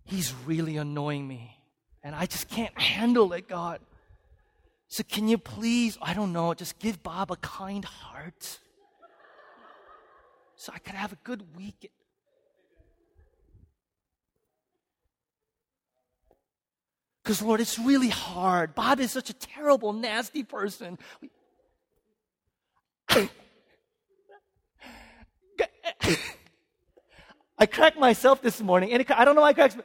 He's 0.05 0.33
really 0.45 0.77
annoying 0.77 1.27
me 1.27 1.55
and 2.05 2.15
I 2.15 2.27
just 2.27 2.47
can't 2.47 2.79
handle 2.79 3.33
it, 3.33 3.49
God. 3.49 3.79
So 4.87 5.03
can 5.03 5.27
you 5.27 5.39
please, 5.39 5.97
I 5.99 6.13
don't 6.13 6.31
know, 6.31 6.53
just 6.53 6.77
give 6.77 7.01
Bob 7.01 7.31
a 7.31 7.35
kind 7.37 7.83
heart 7.83 8.59
so 10.55 10.71
I 10.73 10.77
could 10.77 10.93
have 10.93 11.11
a 11.11 11.17
good 11.23 11.57
week. 11.57 11.91
Because, 17.23 17.41
Lord, 17.41 17.59
it's 17.59 17.79
really 17.79 18.09
hard. 18.09 18.75
Bob 18.75 18.99
is 18.99 19.11
such 19.11 19.31
a 19.31 19.33
terrible, 19.33 19.91
nasty 19.91 20.43
person. 20.43 20.99
I 27.57 27.65
cracked 27.65 27.97
myself 27.97 28.43
this 28.43 28.61
morning, 28.61 28.93
and 28.93 29.03
I 29.09 29.25
don't 29.25 29.33
know 29.33 29.41
why 29.41 29.49
I 29.49 29.53
cracked. 29.53 29.77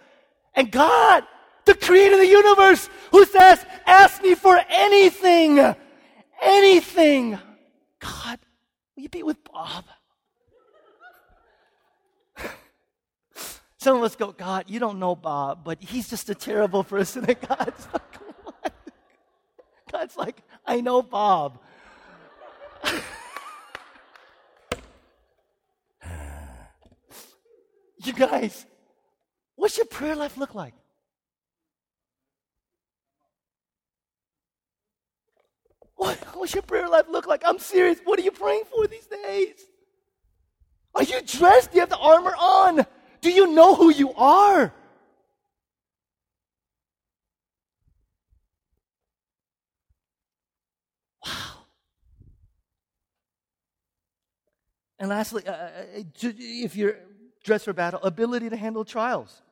And 0.55 0.71
God, 0.71 1.25
the 1.64 1.75
creator 1.75 2.14
of 2.14 2.20
the 2.20 2.27
universe, 2.27 2.88
who 3.11 3.25
says, 3.27 3.64
Ask 3.87 4.23
me 4.23 4.35
for 4.35 4.61
anything, 4.68 5.59
anything. 6.40 7.38
God, 8.01 8.38
will 8.96 9.03
you 9.03 9.09
be 9.09 9.23
with 9.23 9.38
Bob? 9.44 9.85
Some 13.79 13.96
of 13.99 14.03
us 14.03 14.16
go, 14.16 14.33
God, 14.33 14.64
you 14.68 14.79
don't 14.79 14.99
know 14.99 15.14
Bob, 15.14 15.64
but 15.64 15.83
he's 15.83 16.09
just 16.09 16.29
a 16.31 16.35
terrible 16.35 16.85
person. 16.85 17.25
And 17.29 17.40
God's 17.40 17.87
like, 17.92 18.16
what? 18.44 18.73
God's 19.92 20.16
like, 20.16 20.42
I 20.66 20.81
know 20.81 21.03
Bob. 21.03 21.59
you 28.05 28.12
guys, 28.12 28.64
what's 29.57 29.77
your 29.77 29.87
prayer 29.87 30.16
life 30.16 30.37
look 30.37 30.55
like? 30.55 30.75
What, 36.01 36.17
what's 36.35 36.55
your 36.55 36.63
prayer 36.63 36.89
life 36.89 37.05
look 37.11 37.27
like? 37.27 37.43
I'm 37.45 37.59
serious. 37.59 38.01
What 38.05 38.19
are 38.19 38.23
you 38.23 38.31
praying 38.31 38.63
for 38.71 38.87
these 38.87 39.05
days? 39.05 39.57
Are 40.95 41.03
you 41.03 41.21
dressed? 41.21 41.73
Do 41.73 41.75
you 41.75 41.81
have 41.81 41.91
the 41.91 41.99
armor 41.99 42.35
on? 42.41 42.87
Do 43.21 43.31
you 43.31 43.53
know 43.53 43.75
who 43.75 43.91
you 43.91 44.15
are? 44.15 44.73
Wow. 51.27 51.67
And 54.99 55.11
lastly, 55.11 55.47
uh, 55.47 55.53
uh, 55.53 55.55
uh 55.55 56.03
if 56.23 56.77
you're 56.77 56.97
dressed 57.45 57.67
for 57.67 57.75
battle, 57.75 58.01
ability 58.03 58.49
to 58.49 58.57
handle 58.57 58.87
trials 58.87 59.43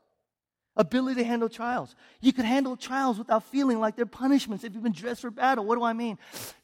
ability 0.78 1.20
to 1.20 1.26
handle 1.26 1.48
trials. 1.48 1.94
You 2.20 2.32
can 2.32 2.44
handle 2.44 2.76
trials 2.76 3.18
without 3.18 3.42
feeling 3.44 3.80
like 3.80 3.96
they're 3.96 4.06
punishments 4.06 4.64
if 4.64 4.72
you've 4.72 4.82
been 4.82 4.92
dressed 4.92 5.20
for 5.20 5.30
battle. 5.30 5.64
What 5.64 5.76
do 5.76 5.84
I 5.84 5.92
mean? 5.92 6.16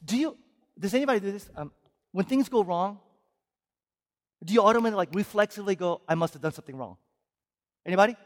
Do 0.05 0.17
you, 0.17 0.37
does 0.79 0.95
anybody 0.95 1.21
do 1.21 1.33
this? 1.33 1.51
Um, 1.57 1.73
when 2.13 2.25
things 2.25 2.49
go 2.49 2.63
wrong, 2.63 3.01
do 4.43 4.55
you 4.55 4.63
automatically, 4.63 4.97
like, 4.97 5.15
reflexively 5.15 5.75
go, 5.75 6.01
I 6.09 6.15
must 6.15 6.33
have 6.35 6.43
done 6.43 6.53
something 6.53 6.77
wrong? 6.77 6.97
Anybody? 7.85 8.17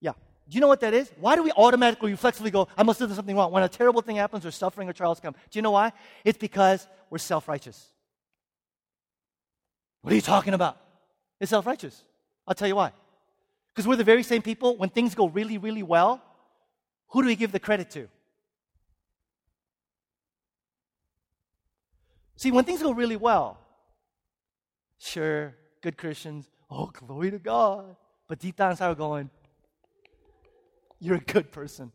Yeah. 0.00 0.12
Do 0.48 0.54
you 0.54 0.60
know 0.60 0.68
what 0.68 0.80
that 0.80 0.92
is? 0.92 1.10
Why 1.20 1.36
do 1.36 1.42
we 1.42 1.52
automatically, 1.52 2.10
reflexively 2.10 2.50
go, 2.50 2.68
I 2.76 2.82
must 2.82 2.98
have 2.98 3.08
done 3.08 3.16
something 3.16 3.36
wrong? 3.36 3.52
When 3.52 3.62
a 3.62 3.68
terrible 3.68 4.02
thing 4.02 4.16
happens 4.16 4.44
or 4.44 4.50
suffering 4.50 4.88
or 4.88 4.92
trials 4.92 5.20
come. 5.20 5.34
Do 5.50 5.58
you 5.58 5.62
know 5.62 5.70
why? 5.70 5.92
It's 6.24 6.38
because 6.38 6.86
we're 7.10 7.18
self 7.18 7.46
righteous. 7.48 7.86
What 10.02 10.12
are 10.12 10.16
you 10.16 10.22
talking 10.22 10.54
about? 10.54 10.78
It's 11.40 11.50
self 11.50 11.66
righteous. 11.66 12.02
I'll 12.46 12.54
tell 12.54 12.68
you 12.68 12.76
why. 12.76 12.92
Because 13.74 13.86
we're 13.86 13.96
the 13.96 14.04
very 14.04 14.22
same 14.22 14.42
people, 14.42 14.76
when 14.76 14.90
things 14.90 15.14
go 15.14 15.28
really, 15.28 15.58
really 15.58 15.82
well, 15.82 16.22
who 17.08 17.22
do 17.22 17.26
we 17.26 17.36
give 17.36 17.52
the 17.52 17.60
credit 17.60 17.90
to? 17.90 18.08
See, 22.36 22.50
when 22.50 22.64
things 22.64 22.82
go 22.82 22.92
really 22.92 23.16
well, 23.16 23.58
sure, 24.98 25.54
good 25.82 25.96
Christians, 25.96 26.48
oh, 26.70 26.86
glory 26.86 27.30
to 27.30 27.38
God. 27.38 27.96
But 28.28 28.38
deep 28.38 28.56
down 28.56 28.70
inside, 28.70 28.88
we're 28.88 28.94
going, 28.94 29.30
you're 31.00 31.16
a 31.16 31.20
good 31.20 31.50
person. 31.52 31.92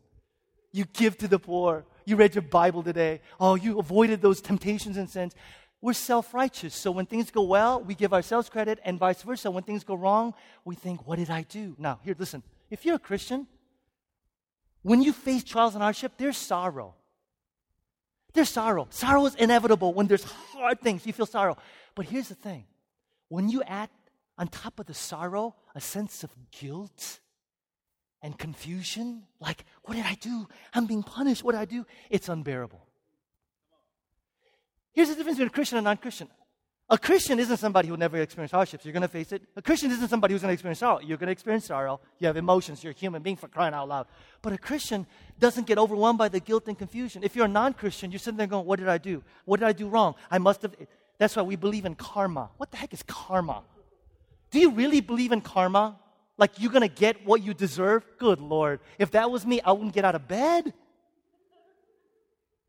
You 0.72 0.84
give 0.84 1.16
to 1.18 1.28
the 1.28 1.38
poor. 1.38 1.84
You 2.04 2.16
read 2.16 2.34
your 2.34 2.42
Bible 2.42 2.82
today. 2.82 3.22
Oh, 3.40 3.54
you 3.54 3.78
avoided 3.78 4.20
those 4.20 4.40
temptations 4.40 4.96
and 4.96 5.08
sins. 5.08 5.34
We're 5.80 5.92
self 5.92 6.32
righteous. 6.34 6.74
So 6.74 6.90
when 6.90 7.06
things 7.06 7.30
go 7.30 7.42
well, 7.42 7.80
we 7.80 7.94
give 7.94 8.12
ourselves 8.12 8.48
credit, 8.48 8.80
and 8.84 8.98
vice 8.98 9.22
versa. 9.22 9.50
When 9.50 9.62
things 9.62 9.84
go 9.84 9.94
wrong, 9.94 10.34
we 10.64 10.74
think, 10.74 11.06
What 11.06 11.18
did 11.18 11.30
I 11.30 11.42
do? 11.42 11.76
Now, 11.78 12.00
here, 12.02 12.16
listen. 12.18 12.42
If 12.70 12.84
you're 12.84 12.96
a 12.96 13.00
Christian, 13.00 13.46
when 14.82 15.02
you 15.02 15.12
face 15.12 15.44
trials 15.44 15.74
and 15.74 15.82
hardship, 15.82 16.12
there's 16.16 16.36
sorrow. 16.36 16.94
There's 18.32 18.48
sorrow. 18.48 18.86
Sorrow 18.90 19.24
is 19.26 19.34
inevitable. 19.34 19.94
When 19.94 20.06
there's 20.06 20.24
hard 20.24 20.80
things, 20.80 21.06
you 21.06 21.12
feel 21.12 21.26
sorrow. 21.26 21.56
But 21.94 22.06
here's 22.06 22.28
the 22.28 22.34
thing 22.34 22.66
when 23.28 23.48
you 23.48 23.62
add 23.62 23.88
on 24.38 24.48
top 24.48 24.78
of 24.78 24.86
the 24.86 24.94
sorrow 24.94 25.54
a 25.74 25.80
sense 25.80 26.22
of 26.22 26.30
guilt 26.52 27.20
and 28.22 28.38
confusion, 28.38 29.22
like, 29.40 29.64
what 29.84 29.94
did 29.94 30.04
I 30.04 30.14
do? 30.14 30.48
I'm 30.74 30.86
being 30.86 31.02
punished. 31.02 31.44
What 31.44 31.52
did 31.52 31.60
I 31.60 31.64
do? 31.64 31.86
It's 32.10 32.28
unbearable. 32.28 32.85
Here's 34.96 35.10
the 35.10 35.14
difference 35.14 35.36
between 35.36 35.48
a 35.48 35.52
Christian 35.52 35.76
and 35.76 35.84
non 35.84 35.98
Christian. 35.98 36.26
A 36.88 36.96
Christian 36.96 37.38
isn't 37.38 37.58
somebody 37.58 37.88
who 37.88 37.98
never 37.98 38.16
experienced 38.16 38.54
hardships. 38.54 38.84
You're 38.84 38.94
going 38.94 39.02
to 39.02 39.08
face 39.08 39.30
it. 39.30 39.42
A 39.56 39.60
Christian 39.60 39.90
isn't 39.90 40.08
somebody 40.08 40.32
who's 40.32 40.40
going 40.40 40.50
to 40.50 40.54
experience 40.54 40.78
sorrow. 40.78 41.00
You're 41.00 41.18
going 41.18 41.26
to 41.26 41.32
experience 41.32 41.66
sorrow. 41.66 42.00
You 42.18 42.28
have 42.28 42.38
emotions. 42.38 42.82
You're 42.82 42.92
a 42.92 42.96
human 42.96 43.22
being 43.22 43.36
for 43.36 43.46
crying 43.46 43.74
out 43.74 43.88
loud. 43.88 44.06
But 44.40 44.54
a 44.54 44.58
Christian 44.58 45.06
doesn't 45.38 45.66
get 45.66 45.76
overwhelmed 45.76 46.18
by 46.18 46.28
the 46.28 46.40
guilt 46.40 46.66
and 46.68 46.78
confusion. 46.78 47.24
If 47.24 47.36
you're 47.36 47.44
a 47.44 47.48
non 47.48 47.74
Christian, 47.74 48.10
you're 48.10 48.20
sitting 48.20 48.38
there 48.38 48.46
going, 48.46 48.64
What 48.64 48.78
did 48.78 48.88
I 48.88 48.96
do? 48.96 49.22
What 49.44 49.60
did 49.60 49.66
I 49.66 49.72
do 49.72 49.86
wrong? 49.86 50.14
I 50.30 50.38
must 50.38 50.62
have. 50.62 50.74
That's 51.18 51.36
why 51.36 51.42
we 51.42 51.56
believe 51.56 51.84
in 51.84 51.94
karma. 51.94 52.48
What 52.56 52.70
the 52.70 52.78
heck 52.78 52.94
is 52.94 53.02
karma? 53.02 53.64
Do 54.50 54.58
you 54.58 54.70
really 54.70 55.02
believe 55.02 55.30
in 55.30 55.42
karma? 55.42 55.98
Like 56.38 56.52
you're 56.58 56.72
going 56.72 56.88
to 56.88 56.94
get 56.94 57.26
what 57.26 57.42
you 57.42 57.52
deserve? 57.52 58.06
Good 58.16 58.40
Lord. 58.40 58.80
If 58.98 59.10
that 59.10 59.30
was 59.30 59.44
me, 59.44 59.60
I 59.60 59.72
wouldn't 59.72 59.92
get 59.92 60.06
out 60.06 60.14
of 60.14 60.26
bed. 60.26 60.72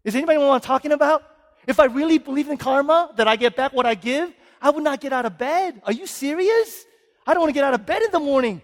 Is 0.03 0.13
anybody 0.15 0.39
know 0.39 0.47
what 0.47 0.55
I'm 0.55 0.61
talking 0.61 0.91
about? 0.91 1.36
If 1.67 1.79
I 1.81 1.85
really 1.85 2.17
believed 2.17 2.49
in 2.49 2.57
karma, 2.57 3.11
that 3.17 3.27
I 3.27 3.35
get 3.35 3.55
back 3.57 3.73
what 3.73 3.85
I 3.85 3.93
give, 3.93 4.33
I 4.61 4.69
would 4.69 4.83
not 4.83 5.01
get 5.01 5.11
out 5.11 5.25
of 5.25 5.37
bed. 5.37 5.81
Are 5.83 5.91
you 5.91 6.07
serious? 6.07 6.85
I 7.25 7.33
don't 7.33 7.41
want 7.41 7.49
to 7.49 7.53
get 7.53 7.65
out 7.65 7.73
of 7.73 7.85
bed 7.85 8.01
in 8.01 8.11
the 8.11 8.19
morning. 8.19 8.61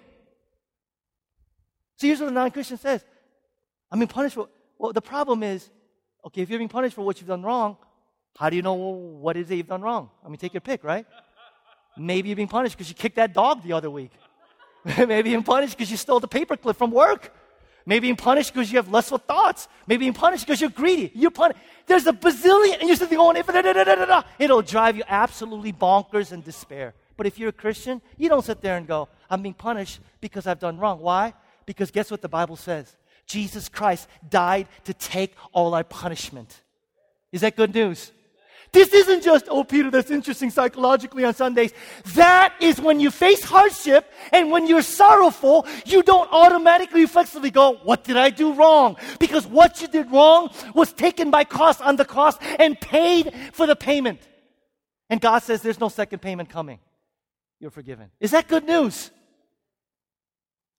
So 1.97 2.07
here's 2.07 2.21
what 2.21 2.29
a 2.29 2.31
non 2.31 2.49
Christian 2.49 2.77
says 2.77 3.03
I'm 3.91 3.99
being 3.99 4.07
punished 4.07 4.35
for. 4.35 4.47
Well, 4.79 4.93
the 4.93 5.01
problem 5.01 5.43
is, 5.43 5.69
okay, 6.25 6.41
if 6.41 6.49
you're 6.49 6.59
being 6.59 6.69
punished 6.69 6.95
for 6.95 7.05
what 7.05 7.19
you've 7.19 7.27
done 7.27 7.43
wrong, 7.43 7.77
how 8.37 8.49
do 8.49 8.55
you 8.55 8.61
know 8.61 8.73
what 8.73 9.37
is 9.37 9.51
it 9.51 9.55
you've 9.55 9.67
done 9.67 9.81
wrong? 9.81 10.09
I 10.25 10.29
mean, 10.29 10.37
take 10.37 10.53
your 10.53 10.61
pick, 10.61 10.83
right? 10.83 11.05
Maybe 11.97 12.29
you're 12.29 12.35
being 12.35 12.47
punished 12.47 12.75
because 12.75 12.89
you 12.89 12.95
kicked 12.95 13.17
that 13.17 13.33
dog 13.33 13.63
the 13.63 13.73
other 13.73 13.89
week. 13.89 14.11
Maybe 14.97 15.29
you're 15.29 15.43
punished 15.43 15.77
because 15.77 15.91
you 15.91 15.97
stole 15.97 16.19
the 16.19 16.27
paperclip 16.27 16.75
from 16.75 16.91
work. 16.91 17.31
Maybe 17.85 18.01
being 18.01 18.15
punished 18.15 18.53
because 18.53 18.71
you 18.71 18.77
have 18.77 18.87
lustful 18.87 19.17
thoughts. 19.17 19.67
Maybe 19.87 19.99
being 19.99 20.13
punished 20.13 20.45
because 20.45 20.61
you're 20.61 20.69
greedy. 20.69 21.11
You're 21.13 21.31
punished. 21.31 21.59
There's 21.85 22.07
a 22.07 22.13
bazillion, 22.13 22.79
and 22.79 22.87
you're 22.87 22.95
sitting 22.95 23.17
there 23.17 24.05
going, 24.07 24.23
it'll 24.39 24.61
drive 24.61 24.95
you 24.95 25.03
absolutely 25.07 25.73
bonkers 25.73 26.31
and 26.31 26.43
despair. 26.43 26.93
But 27.17 27.27
if 27.27 27.37
you're 27.37 27.49
a 27.49 27.53
Christian, 27.53 28.01
you 28.17 28.29
don't 28.29 28.43
sit 28.43 28.61
there 28.61 28.77
and 28.77 28.87
go, 28.87 29.09
I'm 29.29 29.41
being 29.41 29.53
punished 29.53 29.99
because 30.21 30.47
I've 30.47 30.59
done 30.59 30.77
wrong. 30.79 30.99
Why? 30.99 31.33
Because 31.65 31.91
guess 31.91 32.09
what 32.09 32.21
the 32.21 32.29
Bible 32.29 32.55
says? 32.55 32.95
Jesus 33.25 33.69
Christ 33.69 34.07
died 34.27 34.67
to 34.85 34.93
take 34.93 35.35
all 35.51 35.73
our 35.73 35.83
punishment. 35.83 36.61
Is 37.31 37.41
that 37.41 37.55
good 37.55 37.73
news? 37.73 38.11
This 38.73 38.91
isn't 38.91 39.23
just, 39.23 39.45
oh, 39.49 39.63
Peter, 39.63 39.91
that's 39.91 40.09
interesting 40.09 40.49
psychologically 40.49 41.23
on 41.23 41.35
Sundays. 41.35 41.71
That 42.15 42.55
is 42.59 42.81
when 42.81 42.99
you 42.99 43.11
face 43.11 43.43
hardship 43.43 44.11
and 44.31 44.49
when 44.49 44.65
you're 44.65 44.81
sorrowful, 44.81 45.67
you 45.85 46.01
don't 46.01 46.27
automatically 46.31 47.01
reflexively 47.01 47.51
go, 47.51 47.75
what 47.83 48.03
did 48.03 48.17
I 48.17 48.31
do 48.31 48.53
wrong? 48.53 48.97
Because 49.19 49.45
what 49.45 49.79
you 49.79 49.87
did 49.87 50.11
wrong 50.11 50.49
was 50.73 50.91
taken 50.91 51.29
by 51.29 51.43
cost 51.43 51.81
on 51.81 51.97
the 51.97 52.05
cross 52.05 52.35
and 52.57 52.79
paid 52.81 53.31
for 53.53 53.67
the 53.67 53.75
payment. 53.75 54.19
And 55.07 55.21
God 55.21 55.43
says 55.43 55.61
there's 55.61 55.79
no 55.79 55.89
second 55.89 56.23
payment 56.23 56.49
coming. 56.49 56.79
You're 57.59 57.69
forgiven. 57.69 58.09
Is 58.19 58.31
that 58.31 58.47
good 58.47 58.65
news? 58.65 59.11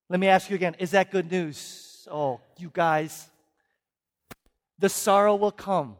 Let 0.08 0.18
me 0.18 0.26
ask 0.26 0.50
you 0.50 0.56
again. 0.56 0.74
Is 0.80 0.90
that 0.90 1.12
good 1.12 1.30
news? 1.30 2.08
Oh, 2.10 2.40
you 2.58 2.70
guys. 2.72 3.30
The 4.80 4.88
sorrow 4.88 5.36
will 5.36 5.52
come. 5.52 5.96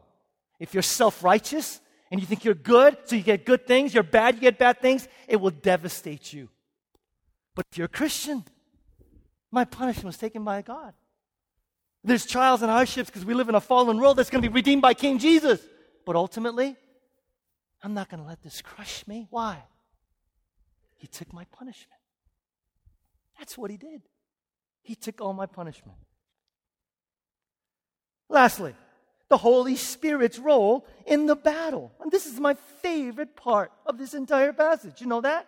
If 0.59 0.73
you're 0.73 0.83
self 0.83 1.23
righteous, 1.23 1.79
and 2.11 2.19
you 2.19 2.27
think 2.27 2.45
you're 2.45 2.53
good, 2.53 2.97
so 3.05 3.15
you 3.15 3.23
get 3.23 3.45
good 3.45 3.65
things, 3.67 3.93
you're 3.93 4.03
bad, 4.03 4.35
you 4.35 4.41
get 4.41 4.57
bad 4.57 4.79
things, 4.79 5.07
it 5.27 5.37
will 5.37 5.51
devastate 5.51 6.31
you. 6.31 6.49
But 7.55 7.65
if 7.71 7.77
you're 7.77 7.85
a 7.85 7.89
Christian, 7.89 8.43
my 9.51 9.65
punishment 9.65 10.05
was 10.05 10.17
taken 10.17 10.43
by 10.43 10.61
God. 10.61 10.93
There's 12.03 12.25
trials 12.25 12.61
and 12.61 12.69
hardships 12.69 13.09
because 13.09 13.25
we 13.25 13.33
live 13.33 13.49
in 13.49 13.55
a 13.55 13.61
fallen 13.61 13.97
world 13.99 14.17
that's 14.17 14.29
going 14.29 14.43
to 14.43 14.49
be 14.49 14.53
redeemed 14.53 14.81
by 14.81 14.93
King 14.93 15.17
Jesus. 15.17 15.59
But 16.05 16.15
ultimately, 16.15 16.75
I'm 17.81 17.95
not 17.95 18.09
going 18.09 18.21
to 18.21 18.27
let 18.27 18.43
this 18.43 18.61
crush 18.61 19.07
me. 19.07 19.27
Why? 19.31 19.63
He 20.97 21.07
took 21.07 21.33
my 21.33 21.45
punishment. 21.45 21.99
That's 23.39 23.57
what 23.57 23.71
he 23.71 23.77
did. 23.77 24.03
He 24.83 24.93
took 24.93 25.19
all 25.19 25.33
my 25.33 25.47
punishment. 25.47 25.97
Lastly, 28.29 28.75
the 29.29 29.37
Holy 29.37 29.75
Spirit's 29.75 30.39
role 30.39 30.85
in 31.05 31.25
the 31.25 31.35
battle. 31.35 31.91
And 32.01 32.11
this 32.11 32.25
is 32.25 32.39
my 32.39 32.53
favorite 32.81 33.35
part 33.35 33.71
of 33.85 33.97
this 33.97 34.13
entire 34.13 34.53
passage. 34.53 35.01
You 35.01 35.07
know 35.07 35.21
that? 35.21 35.47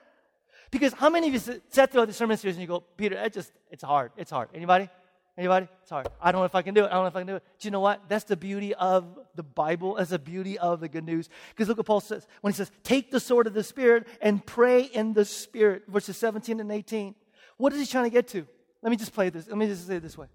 Because 0.72 0.94
how 0.94 1.10
many 1.10 1.28
of 1.28 1.34
you 1.34 1.62
sat 1.70 1.92
throughout 1.92 2.08
the 2.08 2.14
sermon 2.14 2.38
series 2.38 2.56
and 2.56 2.62
you 2.62 2.68
go, 2.68 2.82
Peter, 2.98 3.16
it 3.16 3.34
just, 3.34 3.52
it's 3.72 3.84
hard. 3.84 4.12
It's 4.18 4.32
hard. 4.32 4.50
Anybody? 4.54 4.90
Anybody? 5.38 5.68
It's 5.82 5.92
hard. 5.92 6.08
I 6.20 6.32
don't 6.32 6.42
know 6.42 6.46
if 6.46 6.56
I 6.56 6.64
can 6.64 6.74
do 6.74 6.84
it. 6.84 6.88
I 6.88 6.94
don't 6.94 7.04
know 7.04 7.08
if 7.08 7.16
I 7.16 7.20
can 7.20 7.28
do 7.28 7.36
it. 7.36 7.44
Do 7.60 7.68
you 7.68 7.72
know 7.72 7.80
what? 7.80 8.10
That's 8.10 8.26
the 8.26 8.36
beauty 8.36 8.74
of 8.74 9.20
the 9.36 9.44
Bible. 9.44 9.96
That's 9.96 10.10
the 10.10 10.20
beauty 10.20 10.58
of 10.58 10.80
the 10.80 10.90
good 10.90 11.06
news. 11.06 11.30
Because 11.50 11.68
look 11.68 11.78
what 11.78 11.86
Paul 11.86 12.00
says 12.02 12.26
when 12.42 12.52
he 12.52 12.58
says, 12.58 12.72
take 12.84 13.12
the 13.12 13.20
sword 13.20 13.46
of 13.46 13.54
the 13.54 13.64
Spirit 13.64 14.08
and 14.20 14.44
pray 14.44 14.82
in 14.82 15.14
the 15.14 15.26
Spirit, 15.26 15.84
verses 15.88 16.18
17 16.18 16.60
and 16.60 16.72
18. 16.72 17.14
What 17.58 17.72
is 17.72 17.80
he 17.80 17.86
trying 17.86 18.06
to 18.06 18.10
get 18.10 18.28
to? 18.30 18.48
Let 18.82 18.90
me 18.90 18.98
just 18.98 19.14
play 19.14 19.30
this. 19.30 19.48
Let 19.48 19.58
me 19.58 19.68
just 19.68 19.88
say 19.88 19.98
it 19.98 20.04
this 20.04 20.18
way. 20.18 20.28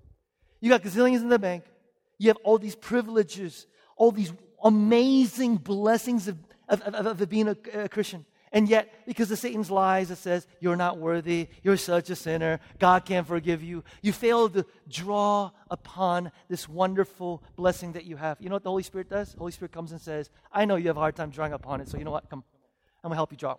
You 0.61 0.69
got 0.71 0.83
gazillions 0.83 1.21
in 1.21 1.29
the 1.29 1.39
bank. 1.39 1.65
You 2.23 2.29
have 2.29 2.39
all 2.45 2.57
these 2.57 2.77
privileges, 2.77 3.67
all 3.97 4.13
these 4.13 4.33
amazing 4.63 5.57
blessings 5.57 6.29
of, 6.29 6.39
of, 6.69 6.81
of, 6.83 7.21
of 7.21 7.29
being 7.29 7.49
a, 7.49 7.57
a, 7.75 7.89
Christian. 7.89 8.25
And 8.53 8.69
yet, 8.69 8.95
because 9.07 9.29
of 9.33 9.41
Satan's 9.41 9.73
lies 9.73 10.09
that 10.11 10.19
says, 10.19 10.47
you're 10.61 10.77
not 10.77 10.99
worthy, 10.99 11.49
you're 11.65 11.77
such 11.77 12.11
a 12.11 12.15
sinner, 12.15 12.61
God 12.79 13.05
can't 13.05 13.27
forgive 13.27 13.61
you, 13.61 13.83
you 14.03 14.13
fail 14.13 14.49
to 14.51 14.65
draw 14.89 15.51
upon 15.69 16.31
this 16.49 16.69
wonderful 16.69 17.43
blessing 17.57 17.91
that 17.95 18.05
you 18.05 18.15
have. 18.15 18.37
You 18.39 18.51
know 18.51 18.55
what 18.55 18.63
the 18.63 18.71
Holy 18.71 18.85
Spirit 18.85 19.11
does? 19.11 19.33
The 19.33 19.41
Holy 19.41 19.51
Spirit 19.51 19.73
comes 19.73 19.91
and 19.91 20.01
says, 20.01 20.31
I 20.53 20.65
know 20.65 20.77
you 20.77 20.87
have 20.87 20.99
a 20.99 21.01
hard 21.01 21.17
time 21.17 21.31
drawing 21.31 21.55
upon 21.55 21.81
it, 21.81 21.89
so 21.89 21.99
you 21.99 22.05
know 22.05 22.13
what? 22.13 22.31
Come, 22.31 22.45
I'm 23.03 23.09
going 23.09 23.15
to 23.15 23.17
help 23.17 23.33
you 23.33 23.39
draw. 23.39 23.57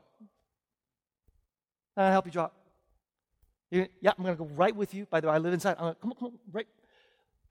I'm 1.97 2.03
going 2.03 2.07
to 2.07 2.11
help 2.13 2.25
you 2.27 2.31
draw. 2.31 2.49
you 3.71 3.87
yeah, 3.99 4.11
I'm 4.17 4.23
going 4.23 4.37
to 4.37 4.41
go 4.41 4.49
right 4.55 4.73
with 4.73 4.93
you. 4.93 5.05
By 5.05 5.19
the 5.19 5.27
way, 5.27 5.33
I 5.33 5.37
live 5.39 5.51
inside. 5.51 5.75
I'm 5.79 5.83
going 5.83 5.95
to, 5.95 5.99
come 5.99 6.11
on, 6.11 6.15
come 6.15 6.27
on, 6.27 6.39
right. 6.53 6.67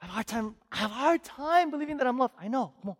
I 0.02 0.06
have 0.06 0.10
a 0.10 0.14
hard 0.14 0.26
time. 0.26 0.54
I 0.72 0.76
have 0.78 0.90
a 0.90 0.94
hard 0.94 1.22
time 1.22 1.70
believing 1.70 1.96
that 1.98 2.06
I'm 2.08 2.18
loved. 2.18 2.34
I 2.38 2.48
know. 2.48 2.72
Come 2.82 2.90
on. 2.90 2.96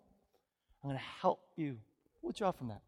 I'm 0.83 0.91
going 0.91 0.99
to 0.99 1.05
help 1.21 1.41
you. 1.57 1.79
We'll 2.23 2.33
draw 2.33 2.53
from 2.53 2.69
that. 2.69 2.81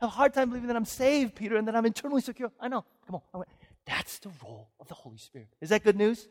I 0.00 0.06
have 0.06 0.12
a 0.12 0.16
hard 0.16 0.34
time 0.34 0.48
believing 0.48 0.66
that 0.66 0.74
I'm 0.76 0.84
saved, 0.84 1.36
Peter, 1.36 1.56
and 1.56 1.68
that 1.68 1.76
I'm 1.76 1.86
internally 1.86 2.22
secure. 2.22 2.50
I 2.60 2.66
know. 2.66 2.84
Come 3.06 3.20
on. 3.32 3.44
That's 3.86 4.18
the 4.18 4.30
role 4.44 4.68
of 4.80 4.88
the 4.88 4.94
Holy 4.94 5.18
Spirit. 5.18 5.46
Is 5.60 5.68
that 5.70 5.84
good 5.84 5.96
news? 5.96 6.26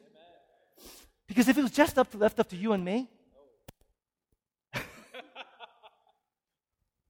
Because 1.25 1.47
if 1.47 1.57
it 1.57 1.61
was 1.61 1.71
just 1.71 1.97
up 1.97 2.11
to, 2.11 2.17
left 2.17 2.37
up 2.39 2.49
to 2.49 2.57
you 2.57 2.73
and 2.73 2.83
me, 2.83 3.09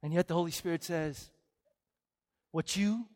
and 0.03 0.13
yet 0.13 0.27
the 0.27 0.35
Holy 0.35 0.51
Spirit 0.51 0.83
says, 0.83 1.31
what 2.51 2.75
you 2.75 3.07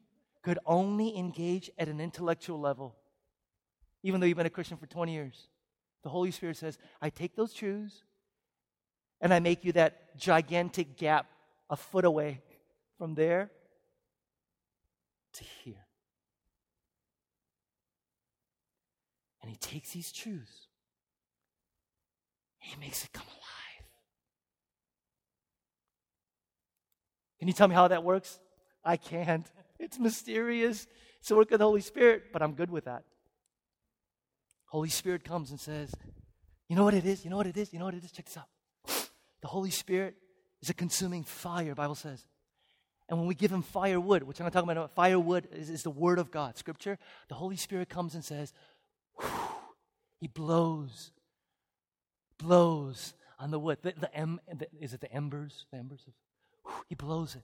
could 0.41 0.57
only 0.65 1.15
engage 1.15 1.69
at 1.77 1.87
an 1.87 2.01
intellectual 2.01 2.59
level, 2.59 2.95
even 4.01 4.19
though 4.19 4.25
you've 4.25 4.37
been 4.37 4.47
a 4.47 4.49
Christian 4.49 4.77
for 4.77 4.87
20 4.87 5.13
years, 5.13 5.49
the 6.05 6.09
Holy 6.09 6.31
Spirit 6.31 6.55
says, 6.55 6.77
I 7.01 7.09
take 7.09 7.35
those 7.35 7.51
truths 7.51 8.03
and 9.19 9.33
I 9.33 9.39
make 9.39 9.65
you 9.65 9.73
that 9.73 10.15
gigantic 10.17 10.95
gap 10.95 11.25
a 11.69 11.75
foot 11.75 12.05
away 12.05 12.41
from 12.97 13.15
there 13.15 13.51
to 15.33 15.43
here. 15.43 15.85
And 19.41 19.51
he 19.51 19.57
takes 19.57 19.91
these 19.91 20.13
truths 20.13 20.65
he 22.65 22.75
makes 22.79 23.03
it 23.03 23.13
come 23.13 23.27
alive. 23.27 23.87
Can 27.37 27.47
you 27.47 27.53
tell 27.53 27.67
me 27.67 27.75
how 27.75 27.87
that 27.87 28.03
works? 28.03 28.39
I 28.83 28.97
can't. 28.97 29.45
It's 29.77 29.99
mysterious. 29.99 30.87
It's 31.19 31.27
the 31.27 31.35
work 31.35 31.51
of 31.51 31.59
the 31.59 31.65
Holy 31.65 31.81
Spirit, 31.81 32.31
but 32.31 32.41
I'm 32.41 32.53
good 32.53 32.71
with 32.71 32.85
that. 32.85 33.03
Holy 34.75 34.89
Spirit 34.89 35.23
comes 35.23 35.51
and 35.51 35.59
says, 35.59 35.89
You 36.67 36.75
know 36.75 36.83
what 36.83 36.93
it 36.93 37.05
is? 37.05 37.23
You 37.23 37.31
know 37.31 37.37
what 37.37 37.47
it 37.47 37.55
is? 37.55 37.71
You 37.71 37.79
know 37.79 37.85
what 37.85 37.93
it 37.93 38.03
is? 38.03 38.11
Check 38.11 38.25
this 38.25 38.37
out. 38.37 38.49
The 39.41 39.47
Holy 39.47 39.69
Spirit 39.69 40.15
is 40.61 40.69
a 40.69 40.73
consuming 40.73 41.23
fire, 41.23 41.75
Bible 41.75 41.95
says. 41.95 42.25
And 43.07 43.17
when 43.17 43.27
we 43.27 43.35
give 43.35 43.51
him 43.51 43.61
firewood, 43.61 44.23
which 44.23 44.39
I'm 44.39 44.45
not 44.45 44.51
talking 44.51 44.69
about, 44.69 44.95
firewood 44.95 45.47
is, 45.53 45.69
is 45.69 45.83
the 45.83 45.91
word 45.91 46.19
of 46.19 46.29
God, 46.29 46.57
scripture, 46.57 46.97
the 47.29 47.35
Holy 47.35 47.55
Spirit 47.55 47.87
comes 47.87 48.15
and 48.15 48.25
says, 48.25 48.51
He 50.19 50.27
blows, 50.27 51.11
blows 52.37 53.13
on 53.39 53.51
the 53.51 53.59
wood. 53.59 53.77
The, 53.81 53.93
the, 53.97 54.13
em, 54.13 54.41
the, 54.53 54.67
is 54.81 54.93
it 54.93 54.99
the 54.99 55.13
embers? 55.13 55.67
The 55.71 55.77
embers? 55.77 56.01
Of, 56.05 56.73
he 56.89 56.95
blows 56.95 57.35
it. 57.35 57.43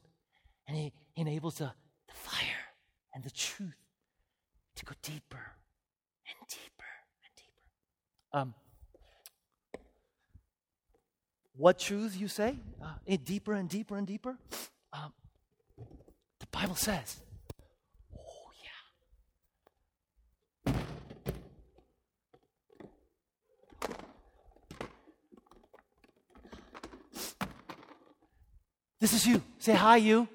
And 0.68 0.76
he, 0.76 0.92
he 1.14 1.22
enables 1.22 1.60
the, 1.60 1.72
the 2.08 2.14
fire 2.14 2.74
and 3.14 3.24
the 3.24 3.32
truth 3.32 3.78
to 4.76 4.86
go 4.86 4.96
deeper 5.02 5.46
and 6.28 6.48
deeper. 6.50 6.70
Um, 8.34 8.54
what 11.58 11.80
truth 11.80 12.16
you 12.20 12.28
say? 12.28 12.58
Uh, 12.82 13.18
deeper 13.24 13.54
and 13.54 13.68
deeper 13.70 13.98
and 13.98 14.08
deeper? 14.08 14.38
Um, 14.94 15.12
the 16.40 16.48
Bible 16.52 16.76
says. 16.76 17.18
Oh, 18.18 18.52
yeah. 20.66 20.74
This 29.00 29.14
is 29.14 29.28
you. 29.28 29.42
Say 29.60 29.74
hi, 29.74 29.98
you. 29.98 30.28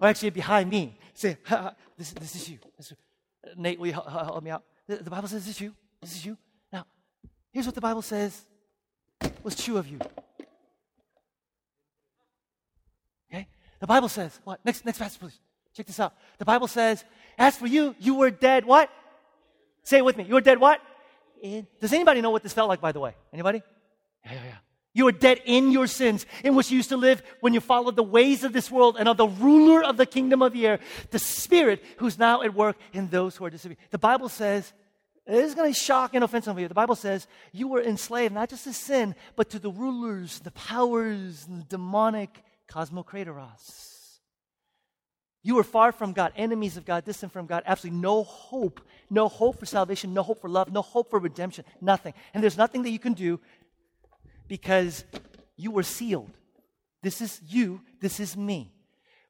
Or 0.00 0.08
actually, 0.08 0.30
behind 0.30 0.70
me. 0.70 0.98
Say, 1.12 1.36
this, 1.98 2.12
this 2.12 2.34
is 2.34 2.48
you. 2.48 2.58
This 2.78 2.92
is, 2.92 2.96
Nate, 3.56 3.78
will 3.78 3.88
you 3.88 3.92
help, 3.92 4.08
help 4.08 4.42
me 4.42 4.50
out? 4.50 4.64
The, 4.88 4.96
the 4.96 5.10
Bible 5.10 5.28
says, 5.28 5.44
This 5.44 5.56
is 5.56 5.60
you. 5.60 5.74
This 6.04 6.16
is 6.16 6.26
you. 6.26 6.36
Now, 6.70 6.84
here's 7.50 7.64
what 7.64 7.74
the 7.74 7.80
Bible 7.80 8.02
says 8.02 8.42
was 9.42 9.56
true 9.56 9.78
of 9.78 9.88
you. 9.88 9.98
Okay? 13.32 13.48
The 13.80 13.86
Bible 13.86 14.10
says, 14.10 14.38
what? 14.44 14.62
Next, 14.64 14.84
next 14.84 14.98
passage, 14.98 15.18
please. 15.18 15.38
Check 15.74 15.86
this 15.86 15.98
out. 15.98 16.14
The 16.38 16.44
Bible 16.44 16.66
says, 16.66 17.04
as 17.38 17.56
for 17.56 17.66
you, 17.66 17.94
you 17.98 18.16
were 18.16 18.30
dead, 18.30 18.66
what? 18.66 18.90
Say 19.82 19.98
it 19.98 20.04
with 20.04 20.16
me. 20.18 20.24
You 20.24 20.34
were 20.34 20.42
dead, 20.42 20.60
what? 20.60 20.80
In, 21.42 21.66
does 21.80 21.92
anybody 21.94 22.20
know 22.20 22.30
what 22.30 22.42
this 22.42 22.52
felt 22.52 22.68
like, 22.68 22.82
by 22.82 22.92
the 22.92 23.00
way? 23.00 23.14
Anybody? 23.32 23.62
Yeah, 24.24 24.34
yeah, 24.34 24.44
yeah. 24.44 24.56
You 24.92 25.06
were 25.06 25.12
dead 25.12 25.40
in 25.46 25.72
your 25.72 25.86
sins, 25.86 26.26
in 26.44 26.54
which 26.54 26.70
you 26.70 26.76
used 26.76 26.90
to 26.90 26.98
live 26.98 27.22
when 27.40 27.54
you 27.54 27.60
followed 27.60 27.96
the 27.96 28.02
ways 28.02 28.44
of 28.44 28.52
this 28.52 28.70
world 28.70 28.96
and 28.98 29.08
of 29.08 29.16
the 29.16 29.26
ruler 29.26 29.82
of 29.82 29.96
the 29.96 30.06
kingdom 30.06 30.42
of 30.42 30.52
the 30.52 30.66
air, 30.66 30.80
the 31.10 31.18
Spirit 31.18 31.82
who's 31.96 32.18
now 32.18 32.42
at 32.42 32.54
work 32.54 32.76
in 32.92 33.08
those 33.08 33.36
who 33.36 33.44
are 33.46 33.50
disobedient. 33.50 33.90
The 33.90 33.98
Bible 33.98 34.28
says, 34.28 34.72
this 35.26 35.48
is 35.48 35.54
going 35.54 35.72
to 35.72 35.78
shock 35.78 36.14
and 36.14 36.22
offensive 36.22 36.54
for 36.54 36.60
you. 36.60 36.68
The 36.68 36.74
Bible 36.74 36.96
says 36.96 37.26
you 37.52 37.68
were 37.68 37.82
enslaved 37.82 38.34
not 38.34 38.50
just 38.50 38.64
to 38.64 38.72
sin, 38.72 39.14
but 39.36 39.50
to 39.50 39.58
the 39.58 39.70
rulers, 39.70 40.40
the 40.40 40.50
powers, 40.50 41.46
the 41.46 41.64
demonic 41.68 42.42
cosmokratoros. 42.68 43.90
You 45.42 45.56
were 45.56 45.64
far 45.64 45.92
from 45.92 46.14
God, 46.14 46.32
enemies 46.36 46.76
of 46.78 46.86
God, 46.86 47.04
distant 47.04 47.32
from 47.32 47.46
God, 47.46 47.62
absolutely 47.66 48.00
no 48.00 48.24
hope, 48.24 48.80
no 49.10 49.28
hope 49.28 49.58
for 49.58 49.66
salvation, 49.66 50.14
no 50.14 50.22
hope 50.22 50.40
for 50.40 50.48
love, 50.48 50.72
no 50.72 50.80
hope 50.80 51.10
for 51.10 51.18
redemption, 51.18 51.66
nothing. 51.82 52.14
And 52.32 52.42
there's 52.42 52.56
nothing 52.56 52.82
that 52.82 52.90
you 52.90 52.98
can 52.98 53.12
do 53.12 53.38
because 54.48 55.04
you 55.56 55.70
were 55.70 55.82
sealed. 55.82 56.30
This 57.02 57.20
is 57.20 57.40
you, 57.46 57.82
this 58.00 58.20
is 58.20 58.36
me. 58.36 58.72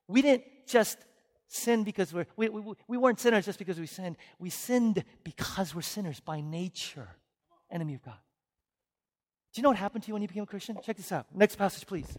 We 0.06 0.22
didn't 0.22 0.44
just 0.68 0.98
sin 1.48 1.84
because 1.84 2.12
we're, 2.12 2.26
we, 2.36 2.48
we, 2.48 2.74
we 2.88 2.96
weren't 2.96 3.20
sinners 3.20 3.44
just 3.44 3.58
because 3.58 3.78
we 3.78 3.86
sinned. 3.86 4.16
We 4.38 4.50
sinned 4.50 5.04
because 5.22 5.74
we're 5.74 5.82
sinners 5.82 6.20
by 6.20 6.40
nature, 6.40 7.08
enemy 7.70 7.94
of 7.94 8.02
God. 8.02 8.18
Do 9.52 9.60
you 9.60 9.62
know 9.62 9.70
what 9.70 9.78
happened 9.78 10.04
to 10.04 10.08
you 10.08 10.14
when 10.14 10.22
you 10.22 10.28
became 10.28 10.42
a 10.42 10.46
Christian? 10.46 10.76
Check 10.82 10.96
this 10.96 11.12
out. 11.12 11.26
Next 11.32 11.56
passage, 11.56 11.86
please. 11.86 12.16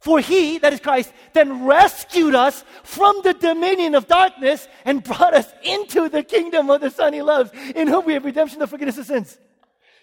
For 0.00 0.20
he, 0.20 0.58
that 0.58 0.72
is 0.72 0.80
Christ, 0.80 1.12
then 1.32 1.64
rescued 1.64 2.34
us 2.34 2.64
from 2.82 3.20
the 3.24 3.32
dominion 3.32 3.94
of 3.94 4.06
darkness 4.06 4.68
and 4.84 5.02
brought 5.02 5.32
us 5.32 5.50
into 5.62 6.08
the 6.08 6.22
kingdom 6.22 6.68
of 6.68 6.82
the 6.82 6.90
Son 6.90 7.14
he 7.14 7.22
loves, 7.22 7.50
in 7.74 7.88
whom 7.88 8.04
we 8.04 8.12
have 8.12 8.24
redemption, 8.24 8.58
the 8.58 8.66
forgiveness 8.66 8.98
of 8.98 9.06
sins. 9.06 9.38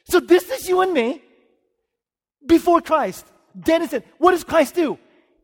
So 0.05 0.19
this 0.19 0.49
is 0.49 0.67
you 0.67 0.81
and 0.81 0.93
me 0.93 1.21
before 2.45 2.81
Christ, 2.81 3.25
dead 3.57 3.83
in 3.83 3.89
sin. 3.89 4.03
What 4.17 4.31
does 4.31 4.43
Christ 4.43 4.75
do? 4.75 4.97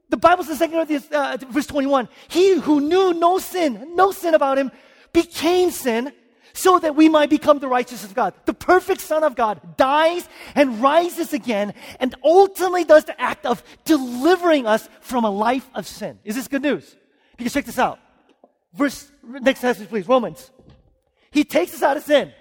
The 0.09 0.17
Bible 0.17 0.43
says, 0.43 0.59
2 0.59 0.67
Corinthians, 0.69 1.07
uh, 1.11 1.37
verse 1.49 1.67
21, 1.67 2.09
He 2.27 2.55
who 2.55 2.81
knew 2.81 3.13
no 3.13 3.37
sin, 3.37 3.95
no 3.95 4.11
sin 4.11 4.33
about 4.33 4.57
him, 4.57 4.71
became 5.13 5.71
sin 5.71 6.11
so 6.53 6.79
that 6.79 6.95
we 6.95 7.09
might 7.09 7.29
become 7.29 7.59
the 7.59 7.67
righteousness 7.67 8.09
of 8.09 8.15
God. 8.15 8.33
The 8.45 8.53
perfect 8.53 9.01
Son 9.01 9.23
of 9.23 9.35
God 9.35 9.77
dies 9.77 10.27
and 10.55 10.81
rises 10.81 11.31
again 11.31 11.73
and 11.99 12.15
ultimately 12.23 12.83
does 12.83 13.05
the 13.05 13.19
act 13.21 13.45
of 13.45 13.63
delivering 13.85 14.65
us 14.65 14.89
from 15.01 15.23
a 15.23 15.29
life 15.29 15.69
of 15.75 15.87
sin. 15.87 16.19
Is 16.23 16.35
this 16.35 16.47
good 16.47 16.63
news? 16.63 16.95
Can 17.37 17.47
check 17.47 17.65
this 17.65 17.79
out. 17.79 17.99
Verse, 18.73 19.09
next 19.23 19.61
passage, 19.61 19.87
please. 19.87 20.07
Romans. 20.07 20.51
He 21.31 21.43
takes 21.43 21.73
us 21.73 21.83
out 21.83 21.95
of 21.95 22.03
sin. 22.03 22.33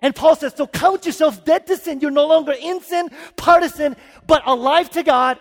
And 0.00 0.14
Paul 0.14 0.36
says, 0.36 0.54
so 0.56 0.66
count 0.66 1.04
yourself 1.04 1.44
dead 1.44 1.66
to 1.66 1.76
sin. 1.76 2.00
You're 2.00 2.10
no 2.10 2.26
longer 2.26 2.54
in 2.58 2.80
sin, 2.80 3.10
part 3.36 3.62
of 3.62 3.72
sin, 3.72 3.96
but 4.26 4.42
alive 4.46 4.88
to 4.90 5.02
God 5.02 5.38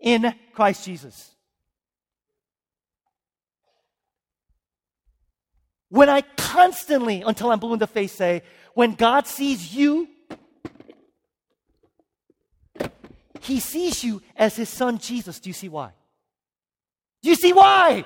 in 0.00 0.34
Christ 0.52 0.84
Jesus. 0.84 1.30
When 5.90 6.08
I 6.08 6.20
constantly, 6.36 7.22
until 7.22 7.50
I'm 7.50 7.58
blue 7.58 7.72
in 7.72 7.78
the 7.78 7.86
face, 7.86 8.12
say, 8.12 8.42
when 8.74 8.94
God 8.94 9.26
sees 9.26 9.74
you, 9.74 10.08
He 13.40 13.60
sees 13.60 14.04
you 14.04 14.22
as 14.36 14.56
His 14.56 14.68
Son 14.68 14.98
Jesus. 14.98 15.40
Do 15.40 15.48
you 15.48 15.54
see 15.54 15.68
why? 15.68 15.92
Do 17.22 17.30
you 17.30 17.36
see 17.36 17.52
why? 17.52 18.04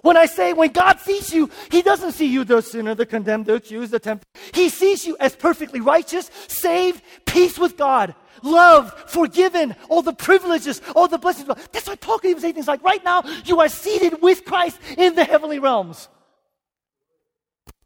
When 0.00 0.16
I 0.16 0.26
say 0.26 0.52
when 0.52 0.72
God 0.72 0.98
sees 1.00 1.32
you, 1.32 1.50
He 1.70 1.82
doesn't 1.82 2.12
see 2.12 2.26
you 2.26 2.44
the 2.44 2.60
sinner, 2.60 2.94
the 2.94 3.06
condemned, 3.06 3.46
the 3.46 3.54
accused, 3.54 3.92
the 3.92 3.98
tempted. 3.98 4.26
He 4.52 4.68
sees 4.68 5.06
you 5.06 5.16
as 5.20 5.36
perfectly 5.36 5.80
righteous, 5.80 6.30
saved, 6.48 7.02
peace 7.26 7.58
with 7.58 7.76
God, 7.76 8.14
loved, 8.42 9.10
forgiven, 9.10 9.76
all 9.88 10.02
the 10.02 10.12
privileges, 10.12 10.80
all 10.96 11.08
the 11.08 11.18
blessings. 11.18 11.48
That's 11.72 11.86
why 11.86 11.96
Paul 11.96 12.18
can 12.18 12.30
even 12.30 12.42
say 12.42 12.52
things 12.52 12.68
like, 12.68 12.82
right 12.82 13.04
now, 13.04 13.22
you 13.44 13.60
are 13.60 13.68
seated 13.68 14.22
with 14.22 14.44
Christ 14.44 14.80
in 14.96 15.14
the 15.14 15.24
heavenly 15.24 15.58
realms. 15.58 16.08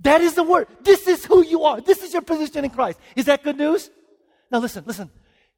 That 0.00 0.20
is 0.20 0.34
the 0.34 0.42
word. 0.42 0.68
This 0.82 1.08
is 1.08 1.24
who 1.24 1.44
you 1.44 1.64
are. 1.64 1.80
This 1.80 2.02
is 2.02 2.12
your 2.12 2.22
position 2.22 2.64
in 2.64 2.70
Christ. 2.70 2.98
Is 3.16 3.24
that 3.24 3.42
good 3.42 3.56
news? 3.56 3.90
Now 4.50 4.58
listen, 4.58 4.84
listen. 4.86 5.10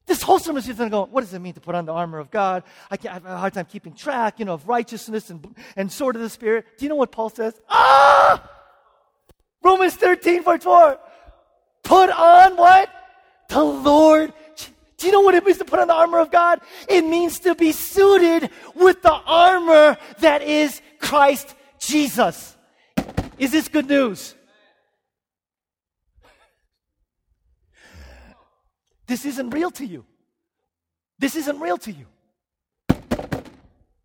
This 0.09 0.23
whole 0.23 0.39
sermon 0.39 0.59
is 0.59 0.65
going 0.65 0.89
to 0.89 0.89
go, 0.89 1.05
what 1.05 1.21
does 1.21 1.35
it 1.35 1.39
mean 1.39 1.53
to 1.53 1.61
put 1.61 1.75
on 1.75 1.85
the 1.85 1.93
armor 1.93 2.17
of 2.17 2.31
God? 2.31 2.63
I, 2.89 2.97
I 3.07 3.13
have 3.13 3.25
a 3.27 3.37
hard 3.37 3.53
time 3.53 3.65
keeping 3.65 3.93
track, 3.93 4.39
you 4.39 4.45
know, 4.45 4.55
of 4.55 4.67
righteousness 4.67 5.29
and, 5.29 5.55
and 5.75 5.91
sword 5.91 6.15
of 6.15 6.23
the 6.23 6.31
Spirit. 6.31 6.65
Do 6.79 6.85
you 6.85 6.89
know 6.89 6.95
what 6.95 7.11
Paul 7.11 7.29
says? 7.29 7.53
Ah! 7.69 8.43
Romans 9.61 9.95
13, 9.97 10.43
verse 10.43 10.63
4. 10.63 10.99
Put 11.83 12.09
on 12.09 12.57
what? 12.57 12.89
The 13.49 13.63
Lord. 13.63 14.33
Do 14.97 15.05
you 15.05 15.11
know 15.11 15.21
what 15.21 15.35
it 15.35 15.45
means 15.45 15.59
to 15.59 15.65
put 15.65 15.79
on 15.79 15.87
the 15.87 15.93
armor 15.93 16.17
of 16.17 16.31
God? 16.31 16.61
It 16.87 17.03
means 17.03 17.41
to 17.41 17.53
be 17.53 17.71
suited 17.71 18.49
with 18.73 19.03
the 19.03 19.13
armor 19.13 19.95
that 20.21 20.41
is 20.41 20.81
Christ 20.97 21.53
Jesus. 21.77 22.57
Is 23.37 23.51
this 23.51 23.67
good 23.67 23.87
news? 23.87 24.33
This 29.09 29.25
isn't 29.25 29.49
real 29.49 29.71
to 29.71 29.85
you. 29.85 30.05
This 31.17 31.35
isn't 31.35 31.59
real 31.59 31.79
to 31.79 31.91
you. 31.91 32.05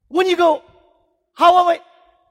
When 0.09 0.27
you 0.27 0.35
go, 0.35 0.63
how 1.35 1.59
am 1.61 1.69
I? 1.69 1.81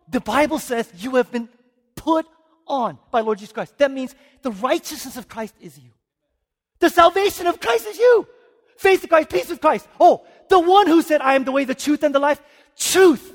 The 0.10 0.20
Bible 0.20 0.58
says 0.58 0.92
you 0.98 1.18
have 1.18 1.32
been 1.32 1.50
put 1.96 2.26
on 2.66 2.98
by 3.12 3.22
Lord 3.22 3.38
Jesus 3.38 3.54
Christ. 3.54 3.78
That 3.78 3.92
means 3.92 4.16
the 4.42 4.50
righteousness 4.50 5.18
of 5.18 5.30
Christ 5.30 5.54
is 5.62 5.78
you. 5.78 5.92
The 6.80 6.90
salvation 6.90 7.46
of 7.46 7.60
Christ 7.60 7.86
is 7.86 8.00
you. 8.00 8.28
Faith 8.76 9.04
in 9.04 9.08
Christ, 9.08 9.30
peace 9.30 9.50
with 9.50 9.62
Christ. 9.62 9.88
Oh, 10.00 10.26
the 10.50 10.60
one 10.60 10.88
who 10.88 11.04
said, 11.04 11.22
I 11.22 11.36
am 11.36 11.44
the 11.44 11.52
way, 11.52 11.66
the 11.66 11.76
truth, 11.76 12.02
and 12.02 12.14
the 12.14 12.20
life. 12.20 12.42
Truth. 12.76 13.34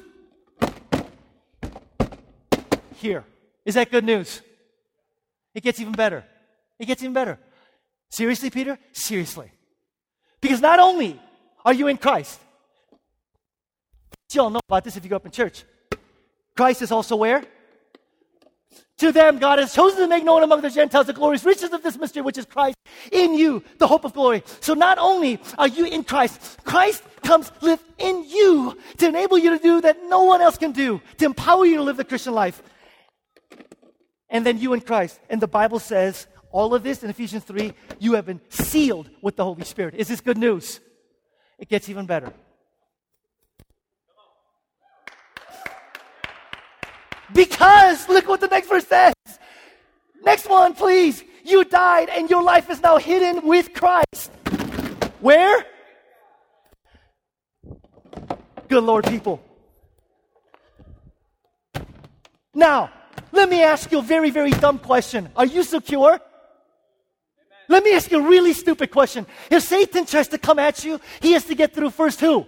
Here. 2.96 3.24
Is 3.64 3.76
that 3.76 3.92
good 3.92 4.04
news? 4.04 4.42
It 5.54 5.62
gets 5.62 5.78
even 5.78 5.92
better. 5.92 6.24
It 6.80 6.86
gets 6.86 7.04
even 7.04 7.12
better. 7.12 7.38
Seriously, 8.10 8.50
Peter? 8.50 8.78
Seriously. 8.92 9.50
Because 10.40 10.60
not 10.60 10.78
only 10.78 11.20
are 11.64 11.74
you 11.74 11.88
in 11.88 11.96
Christ, 11.96 12.40
you 14.32 14.42
all 14.42 14.50
know 14.50 14.60
about 14.68 14.84
this 14.84 14.96
if 14.96 15.04
you 15.04 15.10
go 15.10 15.16
up 15.16 15.26
in 15.26 15.32
church. 15.32 15.64
Christ 16.56 16.82
is 16.82 16.92
also 16.92 17.16
where? 17.16 17.42
To 18.98 19.12
them, 19.12 19.38
God 19.38 19.60
has 19.60 19.72
chosen 19.72 20.00
to 20.00 20.08
make 20.08 20.24
known 20.24 20.42
among 20.42 20.60
the 20.60 20.70
Gentiles 20.70 21.06
the 21.06 21.12
glorious 21.12 21.44
riches 21.44 21.72
of 21.72 21.82
this 21.82 21.96
mystery, 21.96 22.20
which 22.20 22.36
is 22.36 22.44
Christ 22.44 22.76
in 23.12 23.32
you, 23.34 23.62
the 23.78 23.86
hope 23.86 24.04
of 24.04 24.12
glory. 24.12 24.42
So 24.60 24.74
not 24.74 24.98
only 24.98 25.40
are 25.56 25.68
you 25.68 25.86
in 25.86 26.02
Christ, 26.02 26.58
Christ 26.64 27.04
comes 27.22 27.52
live 27.60 27.82
in 27.98 28.28
you 28.28 28.76
to 28.96 29.08
enable 29.08 29.38
you 29.38 29.50
to 29.50 29.58
do 29.62 29.80
that 29.82 29.98
no 30.08 30.24
one 30.24 30.40
else 30.40 30.58
can 30.58 30.72
do, 30.72 31.00
to 31.18 31.26
empower 31.26 31.64
you 31.64 31.76
to 31.76 31.82
live 31.82 31.96
the 31.96 32.04
Christian 32.04 32.34
life. 32.34 32.60
And 34.28 34.44
then 34.44 34.58
you 34.58 34.72
in 34.74 34.80
Christ. 34.80 35.20
And 35.30 35.40
the 35.40 35.48
Bible 35.48 35.78
says 35.78 36.26
all 36.50 36.74
of 36.74 36.82
this 36.82 37.02
in 37.02 37.10
Ephesians 37.10 37.44
3, 37.44 37.72
you 37.98 38.14
have 38.14 38.26
been 38.26 38.40
sealed 38.48 39.10
with 39.20 39.36
the 39.36 39.44
Holy 39.44 39.64
Spirit. 39.64 39.94
Is 39.94 40.08
this 40.08 40.20
good 40.20 40.38
news? 40.38 40.80
It 41.58 41.68
gets 41.68 41.88
even 41.88 42.06
better. 42.06 42.32
Because, 47.32 48.08
look 48.08 48.26
what 48.26 48.40
the 48.40 48.46
next 48.46 48.68
verse 48.68 48.86
says. 48.86 49.14
Next 50.22 50.48
one, 50.48 50.74
please. 50.74 51.22
You 51.44 51.64
died 51.64 52.08
and 52.10 52.28
your 52.30 52.42
life 52.42 52.70
is 52.70 52.80
now 52.82 52.98
hidden 52.98 53.46
with 53.46 53.72
Christ. 53.74 54.30
Where? 55.20 55.64
Good 58.68 58.84
Lord, 58.84 59.04
people. 59.04 59.42
Now, 62.54 62.90
let 63.32 63.48
me 63.48 63.62
ask 63.62 63.90
you 63.92 63.98
a 63.98 64.02
very, 64.02 64.30
very 64.30 64.50
dumb 64.50 64.78
question. 64.78 65.28
Are 65.36 65.46
you 65.46 65.62
secure? 65.62 66.20
Let 67.68 67.84
me 67.84 67.94
ask 67.94 68.10
you 68.10 68.18
a 68.18 68.28
really 68.28 68.54
stupid 68.54 68.90
question. 68.90 69.26
If 69.50 69.62
Satan 69.62 70.06
tries 70.06 70.28
to 70.28 70.38
come 70.38 70.58
at 70.58 70.84
you, 70.84 71.00
he 71.20 71.32
has 71.32 71.44
to 71.44 71.54
get 71.54 71.74
through 71.74 71.90
first 71.90 72.20
who? 72.20 72.46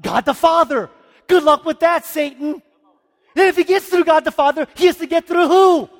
God 0.00 0.24
the 0.24 0.34
Father. 0.34 0.88
Good 1.26 1.42
luck 1.42 1.64
with 1.64 1.80
that, 1.80 2.04
Satan. 2.04 2.62
Then 3.34 3.48
if 3.48 3.56
he 3.56 3.64
gets 3.64 3.86
through 3.86 4.04
God 4.04 4.24
the 4.24 4.30
Father, 4.30 4.66
he 4.74 4.86
has 4.86 4.96
to 4.98 5.06
get 5.06 5.26
through 5.26 5.48
who? 5.48 5.90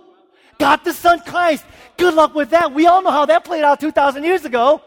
God 0.58 0.84
the 0.84 0.92
Son 0.92 1.20
Christ. 1.20 1.64
Good 1.96 2.14
luck 2.14 2.34
with 2.34 2.50
that. 2.50 2.72
We 2.72 2.86
all 2.86 3.02
know 3.02 3.10
how 3.10 3.26
that 3.26 3.44
played 3.44 3.64
out 3.64 3.80
2,000 3.80 4.22
years 4.22 4.44
ago. 4.44 4.80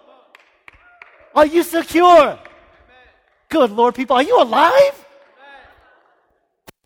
Are 1.33 1.45
you 1.45 1.63
secure? 1.63 2.39
Good 3.49 3.71
Lord, 3.71 3.95
people, 3.95 4.15
are 4.15 4.23
you 4.23 4.41
alive? 4.41 5.05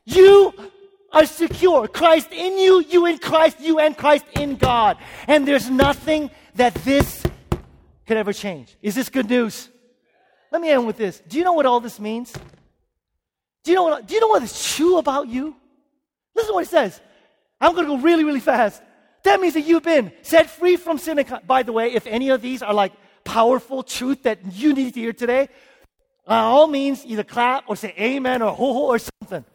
You 0.05 0.53
are 1.11 1.25
secure. 1.25 1.87
Christ 1.87 2.31
in 2.31 2.57
you, 2.57 2.81
you 2.81 3.05
in 3.05 3.19
Christ, 3.19 3.59
you 3.59 3.79
and 3.79 3.95
Christ 3.95 4.25
in 4.35 4.55
God. 4.55 4.97
And 5.27 5.47
there's 5.47 5.69
nothing 5.69 6.31
that 6.59 6.73
this 6.75 7.23
could 8.05 8.17
ever 8.17 8.33
change. 8.33 8.75
Is 8.81 8.93
this 8.93 9.09
good 9.09 9.29
news? 9.29 9.69
Let 10.51 10.61
me 10.61 10.69
end 10.69 10.85
with 10.85 10.97
this. 10.97 11.21
Do 11.27 11.37
you 11.37 11.43
know 11.43 11.53
what 11.53 11.65
all 11.65 11.79
this 11.79 11.99
means? 11.99 12.33
Do 13.63 13.71
you 13.71 13.75
know 13.75 13.83
what, 13.83 14.07
do 14.07 14.13
you 14.13 14.19
know 14.19 14.27
what 14.27 14.43
is 14.43 14.75
true 14.75 14.97
about 14.97 15.27
you? 15.27 15.55
Listen 16.35 16.49
to 16.49 16.53
what 16.55 16.65
it 16.65 16.69
says. 16.69 16.99
I'm 17.61 17.73
going 17.75 17.87
to 17.87 17.95
go 17.95 18.01
really, 18.01 18.23
really 18.23 18.39
fast. 18.39 18.81
That 19.23 19.39
means 19.39 19.53
that 19.53 19.61
you've 19.61 19.83
been 19.83 20.11
set 20.21 20.49
free 20.49 20.75
from 20.75 20.97
sin. 20.97 21.23
By 21.45 21.63
the 21.63 21.71
way, 21.71 21.93
if 21.93 22.07
any 22.07 22.29
of 22.29 22.41
these 22.41 22.61
are 22.61 22.73
like 22.73 22.93
powerful 23.23 23.83
truth 23.83 24.23
that 24.23 24.39
you 24.53 24.73
need 24.73 24.93
to 24.95 24.99
hear 24.99 25.13
today, 25.13 25.49
by 26.25 26.39
all 26.39 26.67
means, 26.67 27.05
either 27.05 27.23
clap 27.23 27.65
or 27.67 27.75
say 27.75 27.93
amen 27.97 28.41
or 28.41 28.53
ho 28.53 28.73
ho 28.73 28.85
or 28.87 28.99
something. 28.99 29.45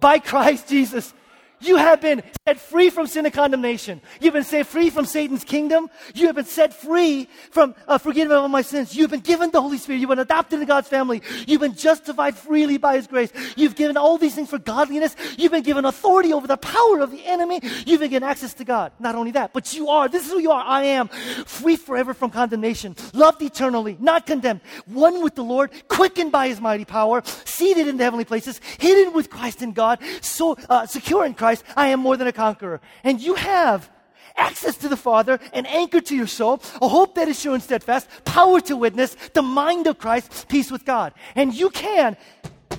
By 0.00 0.18
Christ 0.18 0.68
Jesus, 0.68 1.12
you 1.60 1.76
have 1.76 2.00
been 2.00 2.22
set 2.46 2.60
free 2.60 2.90
from 2.90 3.06
sin 3.06 3.24
and 3.24 3.34
condemnation. 3.34 4.00
You've 4.20 4.34
been 4.34 4.44
set 4.44 4.66
free 4.66 4.90
from 4.90 5.06
Satan's 5.06 5.42
kingdom. 5.42 5.88
You 6.14 6.26
have 6.26 6.36
been 6.36 6.44
set 6.44 6.74
free 6.74 7.28
from 7.50 7.74
uh, 7.88 7.98
forgiveness 7.98 8.36
of 8.36 8.50
my 8.50 8.62
sins. 8.62 8.94
You've 8.94 9.10
been 9.10 9.20
given 9.20 9.50
the 9.50 9.62
Holy 9.62 9.78
Spirit. 9.78 10.00
You've 10.00 10.10
been 10.10 10.18
adopted 10.18 10.54
into 10.54 10.66
God's 10.66 10.88
family. 10.88 11.22
You've 11.46 11.62
been 11.62 11.74
justified 11.74 12.36
freely 12.36 12.76
by 12.76 12.96
His 12.96 13.06
grace. 13.06 13.32
You've 13.56 13.74
given 13.74 13.96
all 13.96 14.18
these 14.18 14.34
things 14.34 14.50
for 14.50 14.58
godliness. 14.58 15.16
You've 15.38 15.52
been 15.52 15.62
given 15.62 15.86
authority 15.86 16.32
over 16.32 16.46
the 16.46 16.58
power 16.58 17.00
of 17.00 17.10
the 17.10 17.24
enemy. 17.24 17.60
You've 17.86 18.00
been 18.00 18.10
given 18.10 18.28
access 18.28 18.52
to 18.54 18.64
God. 18.64 18.92
Not 18.98 19.14
only 19.14 19.30
that, 19.32 19.54
but 19.54 19.74
you 19.74 19.88
are, 19.88 20.08
this 20.08 20.26
is 20.26 20.32
who 20.32 20.38
you 20.38 20.50
are. 20.50 20.62
I 20.62 20.84
am 20.84 21.08
free 21.08 21.76
forever 21.76 22.12
from 22.12 22.30
condemnation, 22.30 22.96
loved 23.14 23.40
eternally, 23.40 23.96
not 23.98 24.26
condemned, 24.26 24.60
one 24.84 25.22
with 25.22 25.34
the 25.34 25.44
Lord, 25.44 25.70
quickened 25.88 26.32
by 26.32 26.48
His 26.48 26.60
mighty 26.60 26.84
power, 26.84 27.22
seated 27.44 27.88
in 27.88 27.96
the 27.96 28.04
heavenly 28.04 28.24
places, 28.24 28.60
hidden 28.78 29.14
with 29.14 29.30
Christ 29.30 29.62
in 29.62 29.72
God, 29.72 30.00
so 30.20 30.56
uh, 30.68 30.86
secure 30.86 31.24
in 31.24 31.32
Christ 31.32 31.45
Christ, 31.46 31.62
I 31.76 31.88
am 31.94 32.00
more 32.00 32.16
than 32.16 32.26
a 32.26 32.32
conqueror. 32.32 32.80
And 33.04 33.20
you 33.20 33.36
have 33.36 33.88
access 34.36 34.76
to 34.78 34.88
the 34.88 34.96
Father, 34.96 35.38
an 35.52 35.64
anchor 35.66 36.00
to 36.00 36.16
your 36.16 36.26
soul, 36.26 36.60
a 36.82 36.88
hope 36.88 37.14
that 37.14 37.28
is 37.28 37.38
sure 37.38 37.54
and 37.54 37.62
steadfast, 37.62 38.08
power 38.24 38.60
to 38.62 38.76
witness, 38.76 39.14
the 39.32 39.42
mind 39.42 39.86
of 39.86 39.96
Christ, 39.96 40.48
peace 40.48 40.72
with 40.72 40.84
God. 40.84 41.14
And 41.36 41.54
you 41.54 41.70
can 41.70 42.16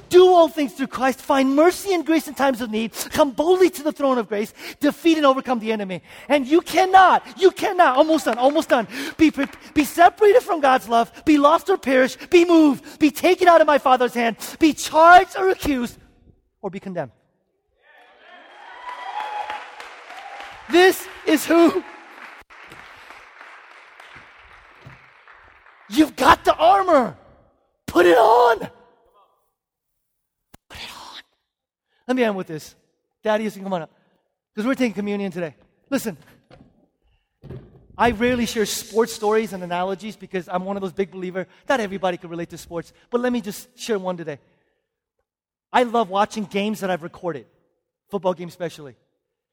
do 0.09 0.28
all 0.28 0.49
things 0.49 0.74
through 0.74 0.88
Christ, 0.88 1.22
find 1.22 1.55
mercy 1.55 1.93
and 1.93 2.05
grace 2.05 2.28
in 2.28 2.34
times 2.34 2.59
of 2.59 2.70
need, 2.70 2.91
come 2.91 3.32
boldly 3.32 3.70
to 3.70 3.84
the 3.84 3.93
throne 3.93 4.18
of 4.18 4.28
grace, 4.28 4.53
defeat 4.82 5.15
and 5.15 5.26
overcome 5.26 5.59
the 5.59 5.72
enemy. 5.72 6.03
And 6.28 6.45
you 6.45 6.59
cannot, 6.59 7.24
you 7.39 7.51
cannot, 7.51 7.95
almost 7.95 8.26
done, 8.26 8.38
almost 8.38 8.68
done, 8.68 8.86
be, 9.15 9.32
be 9.74 9.86
separated 9.86 10.41
from 10.43 10.59
God's 10.59 10.89
love, 10.89 11.24
be 11.24 11.38
lost 11.38 11.70
or 11.70 11.78
perish, 11.78 12.18
be 12.30 12.43
moved, 12.43 12.99
be 12.99 13.11
taken 13.11 13.47
out 13.47 13.61
of 13.61 13.68
my 13.68 13.78
Father's 13.78 14.13
hand, 14.13 14.36
be 14.59 14.74
charged 14.74 15.38
or 15.38 15.47
accused, 15.47 15.97
or 16.61 16.70
be 16.70 16.82
condemned. 16.82 17.13
This 20.70 21.07
is 21.26 21.45
who. 21.45 21.84
You've 25.89 26.15
got 26.15 26.43
the 26.43 26.55
armor. 26.55 27.15
Put 27.86 28.05
it 28.05 28.18
on. 28.18 28.59
Put 30.70 30.78
it 30.78 30.89
on. 30.89 31.22
Let 32.07 32.18
me 32.18 32.24
end 32.24 32.36
with 32.36 32.47
this. 32.47 32.76
Daddy, 33.24 33.45
you 33.45 33.51
can 33.51 33.63
come 33.63 33.74
on 33.74 33.84
up. 33.84 33.91
Because 34.53 34.68
we're 34.68 34.76
taking 34.76 34.93
communion 34.93 35.32
today. 35.32 35.55
Listen, 35.89 36.18
I 37.97 38.11
rarely 38.11 38.45
share 38.45 38.65
sports 38.65 39.13
stories 39.13 39.53
and 39.53 39.63
analogies 39.63 40.15
because 40.15 40.49
I'm 40.49 40.65
one 40.65 40.76
of 40.76 40.82
those 40.82 40.91
big 40.91 41.11
believer. 41.11 41.47
Not 41.68 41.80
everybody 41.80 42.18
can 42.18 42.30
relate 42.30 42.49
to 42.49 42.57
sports, 42.57 42.91
but 43.09 43.22
let 43.22 43.32
me 43.32 43.41
just 43.41 43.78
share 43.80 43.97
one 43.97 44.18
today. 44.18 44.39
I 45.72 45.84
love 45.84 46.09
watching 46.09 46.45
games 46.45 46.82
that 46.82 46.89
I've 46.89 47.03
recorded, 47.03 47.45
football 48.09 48.34
games 48.34 48.53
especially. 48.53 48.95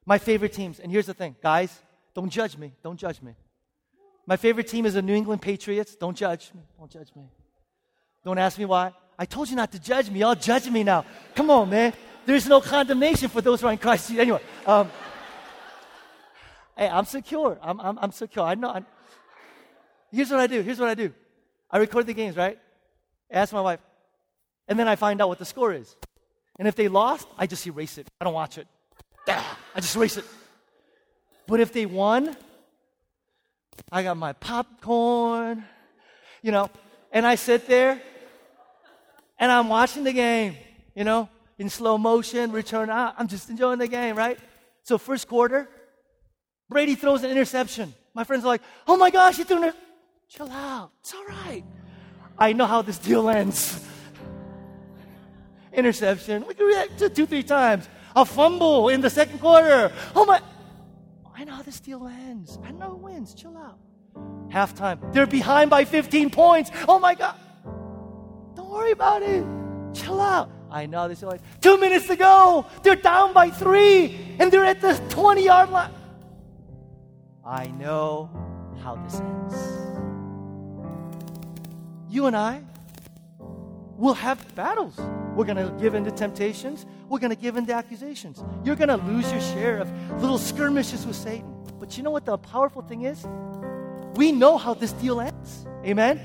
My 0.06 0.18
favorite 0.18 0.52
teams, 0.52 0.80
and 0.80 0.92
here's 0.92 1.06
the 1.06 1.14
thing, 1.14 1.36
guys, 1.42 1.80
don't 2.14 2.30
judge 2.30 2.56
me. 2.56 2.72
Don't 2.82 2.98
judge 2.98 3.22
me. 3.22 3.34
My 4.26 4.36
favorite 4.36 4.68
team 4.68 4.86
is 4.86 4.94
the 4.94 5.02
New 5.02 5.14
England 5.14 5.42
Patriots. 5.42 5.96
Don't 5.96 6.16
judge 6.16 6.50
me. 6.54 6.62
Don't 6.78 6.90
judge 6.90 7.10
me. 7.14 7.24
Don't 8.24 8.38
ask 8.38 8.58
me 8.58 8.64
why. 8.64 8.92
I 9.18 9.26
told 9.26 9.50
you 9.50 9.56
not 9.56 9.70
to 9.72 9.78
judge 9.78 10.10
me. 10.10 10.20
Y'all 10.20 10.34
judge 10.34 10.68
me 10.70 10.82
now. 10.82 11.04
Come 11.34 11.50
on, 11.50 11.68
man. 11.70 11.92
There's 12.24 12.46
no 12.46 12.60
condemnation 12.60 13.28
for 13.28 13.42
those 13.42 13.60
who 13.60 13.66
are 13.66 13.72
in 13.72 13.78
Christ. 13.78 14.10
Anyway, 14.10 14.40
um, 14.66 14.90
hey, 16.76 16.88
I'm 16.88 17.04
secure. 17.04 17.58
I'm, 17.62 17.80
I'm, 17.80 17.98
I'm 18.00 18.12
secure. 18.12 18.44
I 18.44 18.54
know. 18.54 18.70
I'm, 18.70 18.86
here's 20.10 20.30
what 20.30 20.40
I 20.40 20.46
do. 20.46 20.62
Here's 20.62 20.80
what 20.80 20.88
I 20.88 20.94
do. 20.94 21.12
I 21.70 21.78
record 21.78 22.06
the 22.06 22.14
games, 22.14 22.36
right? 22.36 22.58
ask 23.30 23.52
my 23.52 23.60
wife. 23.60 23.80
And 24.68 24.78
then 24.78 24.88
I 24.88 24.96
find 24.96 25.20
out 25.20 25.28
what 25.28 25.38
the 25.38 25.44
score 25.44 25.72
is. 25.72 25.94
And 26.58 26.68
if 26.68 26.76
they 26.76 26.88
lost, 26.88 27.26
I 27.36 27.46
just 27.46 27.66
erase 27.66 27.98
it. 27.98 28.08
I 28.20 28.24
don't 28.24 28.34
watch 28.34 28.58
it. 28.58 28.66
I 29.26 29.80
just 29.80 29.96
it. 30.16 30.24
But 31.46 31.60
if 31.60 31.72
they 31.72 31.86
won, 31.86 32.36
I 33.90 34.02
got 34.02 34.16
my 34.16 34.32
popcorn, 34.32 35.64
you 36.42 36.52
know, 36.52 36.70
And 37.12 37.26
I 37.26 37.36
sit 37.36 37.66
there 37.66 38.00
and 39.38 39.52
I'm 39.52 39.68
watching 39.68 40.04
the 40.04 40.12
game, 40.12 40.56
you 40.94 41.04
know, 41.04 41.28
in 41.58 41.70
slow 41.70 41.96
motion, 41.96 42.50
return 42.50 42.90
out. 42.90 43.14
I'm 43.18 43.28
just 43.28 43.48
enjoying 43.50 43.78
the 43.78 43.88
game, 43.88 44.16
right? 44.16 44.38
So, 44.82 44.98
first 44.98 45.28
quarter, 45.28 45.68
Brady 46.68 46.96
throws 46.96 47.22
an 47.22 47.30
interception. 47.30 47.94
My 48.14 48.24
friends 48.24 48.44
are 48.44 48.48
like, 48.48 48.62
oh 48.86 48.96
my 48.96 49.10
gosh, 49.10 49.36
he 49.36 49.44
threw 49.44 49.62
an 49.62 49.72
Chill 50.28 50.50
out. 50.50 50.90
It's 51.00 51.14
all 51.14 51.24
right. 51.26 51.62
I 52.36 52.52
know 52.52 52.66
how 52.66 52.82
this 52.82 52.98
deal 52.98 53.28
ends. 53.28 53.80
Interception. 55.72 56.44
We 56.46 56.54
can 56.54 56.66
react 56.66 56.98
to 56.98 57.08
two, 57.08 57.26
three 57.26 57.42
times. 57.42 57.88
A 58.16 58.24
fumble 58.24 58.88
in 58.88 59.00
the 59.00 59.10
second 59.10 59.40
quarter. 59.40 59.92
Oh 60.14 60.24
my. 60.24 60.40
I 61.34 61.44
know 61.44 61.54
how 61.54 61.62
this 61.62 61.80
deal 61.80 62.06
ends. 62.06 62.58
I 62.64 62.70
know 62.70 62.90
who 62.90 62.96
wins. 62.96 63.34
Chill 63.34 63.56
out. 63.56 63.78
Halftime. 64.48 65.12
They're 65.12 65.26
behind 65.26 65.70
by 65.70 65.84
15 65.84 66.30
points. 66.30 66.70
Oh 66.86 66.98
my 66.98 67.14
God. 67.14 67.36
Don't 68.54 68.70
worry 68.70 68.92
about 68.92 69.22
it. 69.22 69.44
Chill 69.94 70.20
out. 70.20 70.50
I 70.70 70.86
know 70.86 71.08
this. 71.08 71.22
Like, 71.22 71.40
two 71.60 71.78
minutes 71.78 72.06
to 72.06 72.16
go. 72.16 72.66
They're 72.82 72.96
down 72.96 73.32
by 73.32 73.50
three, 73.50 74.36
and 74.38 74.52
they're 74.52 74.64
at 74.64 74.80
the 74.80 74.94
20 75.08 75.44
yard 75.44 75.70
line. 75.70 75.92
I 77.44 77.66
know 77.66 78.30
how 78.82 78.96
this 78.96 79.20
ends. 79.20 79.54
You 82.08 82.26
and 82.26 82.36
I 82.36 82.62
will 83.96 84.14
have 84.14 84.54
battles. 84.54 84.98
We're 85.34 85.44
going 85.44 85.56
to 85.56 85.74
give 85.80 85.94
in 85.94 86.04
to 86.04 86.10
temptations. 86.10 86.86
We're 87.08 87.18
going 87.18 87.34
to 87.34 87.40
give 87.40 87.56
in 87.56 87.66
to 87.66 87.72
accusations. 87.72 88.42
You're 88.64 88.76
going 88.76 88.88
to 88.88 88.96
lose 88.96 89.30
your 89.30 89.40
share 89.40 89.78
of 89.78 89.90
little 90.20 90.38
skirmishes 90.38 91.06
with 91.06 91.16
Satan. 91.16 91.52
But 91.80 91.96
you 91.96 92.02
know 92.02 92.10
what 92.10 92.24
the 92.24 92.38
powerful 92.38 92.82
thing 92.82 93.02
is? 93.02 93.26
We 94.14 94.32
know 94.32 94.58
how 94.58 94.74
this 94.74 94.92
deal 94.92 95.20
ends. 95.20 95.66
Amen? 95.84 96.20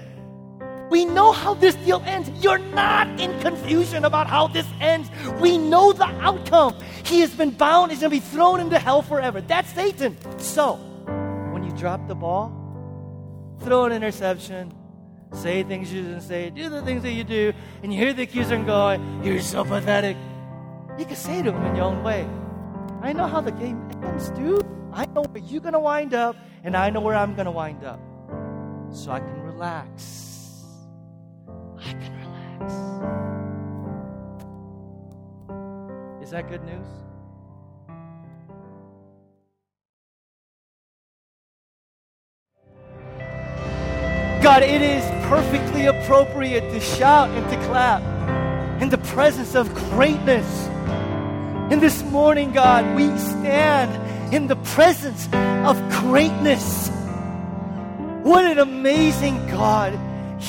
We 0.90 1.06
know 1.06 1.32
how 1.32 1.54
this 1.54 1.76
deal 1.76 2.02
ends. 2.06 2.30
You're 2.44 2.58
not 2.58 3.08
in 3.20 3.40
confusion 3.42 4.06
about 4.06 4.28
how 4.28 4.48
this 4.48 4.66
ends. 4.80 5.10
We 5.40 5.58
know 5.58 5.94
the 5.94 6.06
outcome. 6.06 6.76
He 7.04 7.22
has 7.22 7.32
been 7.32 7.52
bound, 7.52 7.92
he's 7.92 8.02
going 8.02 8.10
to 8.12 8.16
be 8.16 8.20
thrown 8.20 8.60
into 8.60 8.80
hell 8.80 9.02
forever. 9.02 9.42
That's 9.42 9.72
Satan. 9.74 10.18
So, 10.40 10.76
when 11.52 11.64
you 11.64 11.72
drop 11.74 12.08
the 12.08 12.16
ball, 12.16 12.52
throw 13.62 13.86
an 13.86 13.92
interception, 13.92 14.74
say 15.34 15.64
things 15.64 15.94
you 15.94 16.02
didn't 16.04 16.22
say, 16.22 16.50
do 16.50 16.70
the 16.70 16.82
things 16.82 17.04
that 17.04 17.12
you 17.12 17.24
do, 17.24 17.54
and 17.84 17.94
you 17.94 18.00
hear 18.00 18.14
the 18.14 18.24
accuser 18.24 18.58
going, 18.64 19.24
You're 19.24 19.42
so 19.42 19.64
pathetic. 19.64 20.18
You 20.98 21.06
can 21.06 21.16
say 21.16 21.42
to 21.42 21.52
him 21.52 21.66
in 21.66 21.76
your 21.76 21.86
own 21.86 22.04
way, 22.04 22.28
I 23.02 23.14
know 23.14 23.28
how 23.28 23.42
the 23.42 23.52
game 23.52 23.90
ends, 24.04 24.30
dude. 24.32 24.66
I 24.92 25.06
know 25.06 25.24
where 25.24 25.44
you're 25.44 25.62
going 25.62 25.74
to 25.74 25.80
wind 25.80 26.14
up, 26.14 26.36
and 26.64 26.76
I 26.76 26.90
know 26.90 27.00
where 27.00 27.16
I'm 27.16 27.36
going 27.36 27.46
to 27.46 27.52
wind 27.52 27.84
up. 27.84 28.00
So 28.92 29.12
I 29.12 29.20
can 29.20 29.42
relax. 29.44 30.66
I 31.78 31.92
can 31.92 32.14
relax. 32.18 32.74
Is 36.24 36.32
that 36.32 36.50
good 36.50 36.64
news? 36.66 36.88
God, 44.42 44.64
it 44.64 44.82
is 44.82 45.04
perfectly 45.28 45.88
appropriate 45.88 46.62
to 46.72 46.80
shout 46.80 47.30
and 47.30 47.50
to 47.50 47.68
clap 47.68 48.02
in 48.82 48.88
the 48.88 48.98
presence 48.98 49.54
of 49.54 49.74
greatness. 49.92 50.48
And 51.72 51.82
this 51.82 52.02
morning, 52.04 52.54
God, 52.54 52.96
we 52.96 53.06
stand 53.18 54.34
in 54.34 54.48
the 54.48 54.56
presence 54.56 55.28
of 55.68 55.78
greatness. 55.90 56.90
What 58.24 58.46
an 58.46 58.60
amazing 58.60 59.46
God 59.48 60.00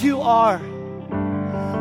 you 0.00 0.20
are. 0.20 0.58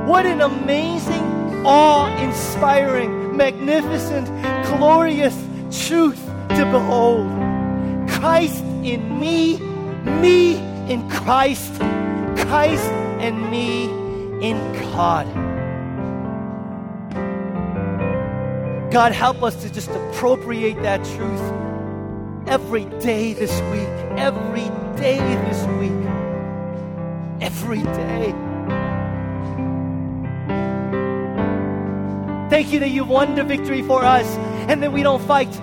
What 0.08 0.26
an 0.26 0.42
amazing, 0.42 1.64
awe 1.64 2.08
inspiring, 2.18 3.38
magnificent, 3.38 4.28
glorious 4.66 5.38
truth 5.86 6.20
to 6.50 6.68
behold. 6.72 7.30
Christ 8.10 8.64
in 8.84 9.20
me, 9.20 9.58
me 10.20 10.58
in 10.92 11.08
Christ 11.08 11.72
Christ 12.50 12.90
and 13.22 13.52
me 13.52 13.84
in 14.42 14.58
God. 14.82 15.28
God, 18.92 19.12
help 19.12 19.44
us 19.44 19.62
to 19.62 19.72
just 19.72 19.92
appropriate 19.92 20.82
that 20.82 21.06
truth 21.06 22.48
every 22.48 22.86
day 23.02 23.34
this 23.34 23.52
week. 23.70 23.88
Every 24.18 24.68
day 25.00 25.20
this 25.20 25.64
week. 25.78 25.92
Every 27.40 27.84
day. 27.84 28.32
Thank 32.50 32.74
you 32.74 32.80
that 32.80 32.90
you 32.90 33.04
won 33.04 33.36
the 33.36 33.44
victory 33.44 33.84
for 33.84 34.04
us 34.04 34.26
and 34.68 34.82
that 34.82 34.92
we 34.92 35.04
don't 35.04 35.22
fight 35.22 35.54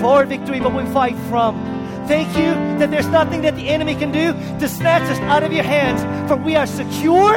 for 0.00 0.24
victory, 0.24 0.60
but 0.60 0.72
we 0.72 0.84
fight 0.92 1.16
from. 1.28 1.67
Thank 2.08 2.38
you 2.38 2.54
that 2.78 2.90
there's 2.90 3.06
nothing 3.08 3.42
that 3.42 3.54
the 3.54 3.68
enemy 3.68 3.94
can 3.94 4.10
do 4.10 4.32
to 4.60 4.66
snatch 4.66 5.02
us 5.02 5.18
out 5.20 5.42
of 5.42 5.52
your 5.52 5.62
hands. 5.62 6.00
For 6.26 6.36
we 6.36 6.56
are 6.56 6.66
secure, 6.66 7.34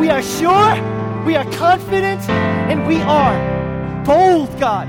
we 0.00 0.08
are 0.08 0.22
sure, 0.22 1.22
we 1.26 1.36
are 1.36 1.44
confident, 1.52 2.26
and 2.30 2.86
we 2.86 2.96
are 3.02 3.36
bold, 4.06 4.58
God, 4.58 4.88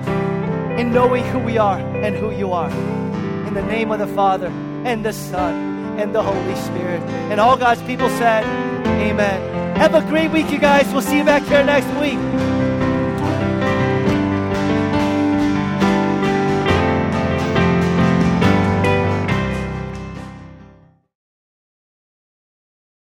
in 0.80 0.93
knowing 0.93 1.25
who 1.25 1.39
we 1.39 1.57
are 1.57 1.78
and 1.78 2.15
who 2.15 2.32
you 2.32 2.53
are. 2.53 2.71
In 3.47 3.53
the 3.53 3.63
name 3.63 3.91
of 3.91 3.99
the 3.99 4.07
Father, 4.07 4.47
and 4.86 5.03
the 5.03 5.11
Son, 5.11 5.99
and 5.99 6.15
the 6.15 6.23
Holy 6.23 6.55
Spirit. 6.55 7.01
And 7.30 7.41
all 7.41 7.57
God's 7.57 7.82
people 7.82 8.07
said, 8.11 8.45
Amen. 8.86 9.75
Have 9.75 9.93
a 9.93 10.01
great 10.03 10.32
week, 10.32 10.49
you 10.51 10.57
guys. 10.57 10.88
We'll 10.93 11.01
see 11.01 11.17
you 11.17 11.25
back 11.25 11.43
here 11.43 11.65
next 11.65 11.88
week. 11.99 12.57